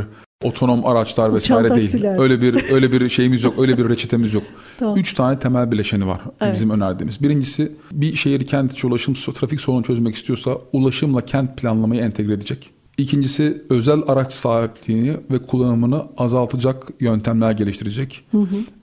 otonom 0.45 0.87
araçlar 0.87 1.29
Uçan 1.31 1.37
vesaire 1.37 1.69
taksiler. 1.69 2.03
değil. 2.03 2.21
Öyle 2.23 2.43
bir 2.43 2.73
öyle 2.73 2.93
bir 2.93 3.09
şeyimiz 3.09 3.45
yok, 3.45 3.55
öyle 3.59 3.79
bir 3.79 3.89
reçetemiz 3.89 4.35
yok. 4.35 4.43
Tamam. 4.79 4.97
Üç 4.99 5.13
tane 5.13 5.39
temel 5.39 5.73
bileşeni 5.73 6.07
var 6.07 6.21
Evet. 6.41 6.55
bizim 6.55 6.71
önerdiğimiz. 6.71 7.23
Birincisi 7.23 7.73
bir 7.93 8.15
şehir 8.15 8.47
kent 8.47 8.73
içi 8.73 8.87
ulaşım 8.87 9.15
trafik 9.15 9.61
sorunu 9.61 9.83
çözmek 9.83 10.15
istiyorsa 10.15 10.59
ulaşımla 10.73 11.21
kent 11.21 11.57
planlamayı 11.59 12.01
entegre 12.01 12.33
edecek. 12.33 12.71
İkincisi 12.99 13.63
özel 13.71 14.01
araç 14.07 14.33
sahipliğini 14.33 15.17
ve 15.31 15.39
kullanımını 15.39 16.03
azaltacak 16.19 16.89
yöntemler 17.01 17.53
geliştirecek. 17.53 18.25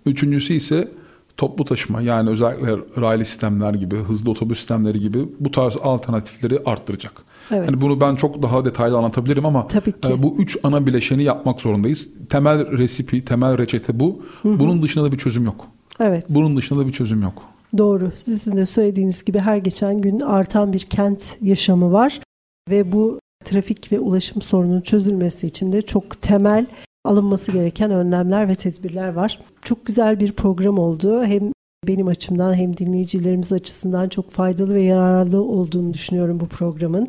Üçüncüsü 0.06 0.54
ise 0.54 0.88
toplu 1.42 1.66
taşıma 1.66 2.02
yani 2.02 2.30
özellikle 2.30 3.02
raylı 3.02 3.26
sistemler 3.26 3.74
gibi, 3.74 3.96
hızlı 3.96 4.32
otobüs 4.32 4.58
sistemleri 4.58 5.00
gibi 5.00 5.26
bu 5.40 5.52
tarz 5.52 5.78
alternatifleri 5.84 6.60
arttıracak. 6.66 7.14
Evet. 7.52 7.68
Hani 7.68 7.82
bunu 7.82 8.02
ben 8.02 8.16
çok 8.16 8.44
daha 8.44 8.66
detaylı 8.66 8.98
anlatabilirim 8.98 9.46
ama 9.46 9.68
e, 10.10 10.24
bu 10.24 10.36
üç 10.38 10.58
ana 10.64 10.88
bileşeni 10.88 11.24
yapmak 11.24 11.62
zorundayız. 11.62 12.10
Temel 12.30 12.78
resipi, 12.78 13.26
temel 13.26 13.58
reçete 13.58 14.00
bu. 14.00 14.24
Bunun 14.44 14.82
dışında 14.82 15.04
da 15.04 15.12
bir 15.12 15.18
çözüm 15.18 15.46
yok. 15.46 15.68
Evet. 16.00 16.26
Bunun 16.30 16.58
dışında 16.58 16.80
da 16.80 16.88
bir 16.88 16.92
çözüm 16.92 17.22
yok. 17.22 17.44
Doğru. 17.78 18.12
Sizin 18.16 18.58
de 18.58 18.66
söylediğiniz 18.66 19.26
gibi 19.26 19.40
her 19.40 19.58
geçen 19.58 20.02
gün 20.02 20.20
artan 20.20 20.74
bir 20.74 20.80
kent 20.80 21.38
yaşamı 21.42 21.92
var 21.92 22.20
ve 22.70 22.92
bu 22.92 23.20
trafik 23.44 23.92
ve 23.92 24.00
ulaşım 24.00 24.42
sorununun 24.42 24.82
çözülmesi 24.82 25.48
için 25.48 25.72
de 25.72 25.82
çok 25.82 26.22
temel 26.22 26.66
alınması 27.06 27.52
gereken 27.52 27.92
önlemler 27.92 28.48
ve 28.48 28.56
tedbirler 28.56 29.14
var. 29.14 29.40
Çok 29.62 29.86
güzel 29.86 30.20
bir 30.20 30.32
program 30.32 30.80
oldu. 30.80 31.24
Hem 31.24 31.52
benim 31.88 32.08
açımdan 32.08 32.54
hem 32.54 32.78
dinleyicilerimiz 32.78 33.54
açısından 33.54 34.10
çok 34.10 34.30
faydalı 34.30 34.74
ve 34.74 34.82
yararlı 34.82 35.42
olduğunu 35.42 35.94
düşünüyorum 35.94 36.40
bu 36.40 36.48
programın. 36.48 37.08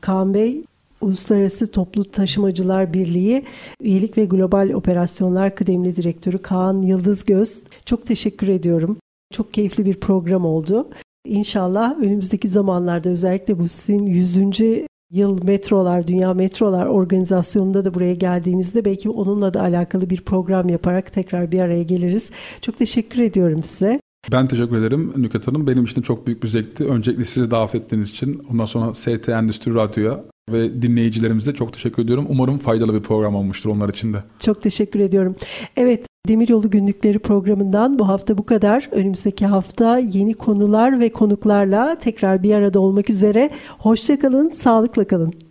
Kaan 0.00 0.34
Bey 0.34 0.64
Uluslararası 1.00 1.70
Toplu 1.70 2.04
Taşımacılar 2.04 2.92
Birliği 2.92 3.44
Üyelik 3.80 4.18
ve 4.18 4.24
Global 4.24 4.70
Operasyonlar 4.70 5.54
Kıdemli 5.54 5.96
Direktörü 5.96 6.38
Kaan 6.42 6.80
Yıldızgöz. 6.80 7.64
Çok 7.84 8.06
teşekkür 8.06 8.48
ediyorum. 8.48 8.96
Çok 9.32 9.54
keyifli 9.54 9.86
bir 9.86 10.00
program 10.00 10.44
oldu. 10.44 10.88
İnşallah 11.26 11.98
önümüzdeki 11.98 12.48
zamanlarda 12.48 13.10
özellikle 13.10 13.58
bu 13.58 13.68
sizin 13.68 14.06
100. 14.06 14.38
yıl 15.10 15.44
metrolar, 15.44 16.06
Dünya 16.06 16.34
Metrolar 16.34 16.86
organizasyonunda 16.86 17.84
da 17.84 17.94
buraya 17.94 18.14
geldiğinizde 18.14 18.84
belki 18.84 19.10
onunla 19.10 19.54
da 19.54 19.60
alakalı 19.60 20.10
bir 20.10 20.20
program 20.20 20.68
yaparak 20.68 21.12
tekrar 21.12 21.52
bir 21.52 21.60
araya 21.60 21.82
geliriz. 21.82 22.30
Çok 22.60 22.76
teşekkür 22.76 23.22
ediyorum 23.22 23.62
size. 23.62 24.00
Ben 24.32 24.48
teşekkür 24.48 24.76
ederim 24.78 25.12
Nüket 25.16 25.46
Hanım. 25.46 25.66
Benim 25.66 25.84
için 25.84 26.02
çok 26.02 26.26
büyük 26.26 26.42
bir 26.42 26.48
zevkti. 26.48 26.84
Öncelikle 26.84 27.24
sizi 27.24 27.50
davet 27.50 27.74
ettiğiniz 27.74 28.10
için 28.10 28.42
ondan 28.52 28.64
sonra 28.64 28.94
ST 28.94 29.28
Endüstri 29.28 29.74
Radyo'ya 29.74 30.24
ve 30.52 30.82
dinleyicilerimize 30.82 31.54
çok 31.54 31.72
teşekkür 31.72 32.02
ediyorum. 32.02 32.26
Umarım 32.28 32.58
faydalı 32.58 32.94
bir 32.94 33.02
program 33.02 33.34
olmuştur 33.34 33.70
onlar 33.70 33.88
için 33.88 34.12
de. 34.12 34.18
Çok 34.40 34.62
teşekkür 34.62 35.00
ediyorum. 35.00 35.34
Evet 35.76 36.06
Demiryolu 36.28 36.70
Günlükleri 36.70 37.18
programından 37.18 37.98
bu 37.98 38.08
hafta 38.08 38.38
bu 38.38 38.46
kadar. 38.46 38.88
Önümüzdeki 38.92 39.46
hafta 39.46 39.98
yeni 39.98 40.34
konular 40.34 41.00
ve 41.00 41.08
konuklarla 41.08 41.98
tekrar 41.98 42.42
bir 42.42 42.54
arada 42.54 42.80
olmak 42.80 43.10
üzere. 43.10 43.50
Hoşçakalın, 43.78 44.50
sağlıkla 44.50 45.06
kalın. 45.06 45.47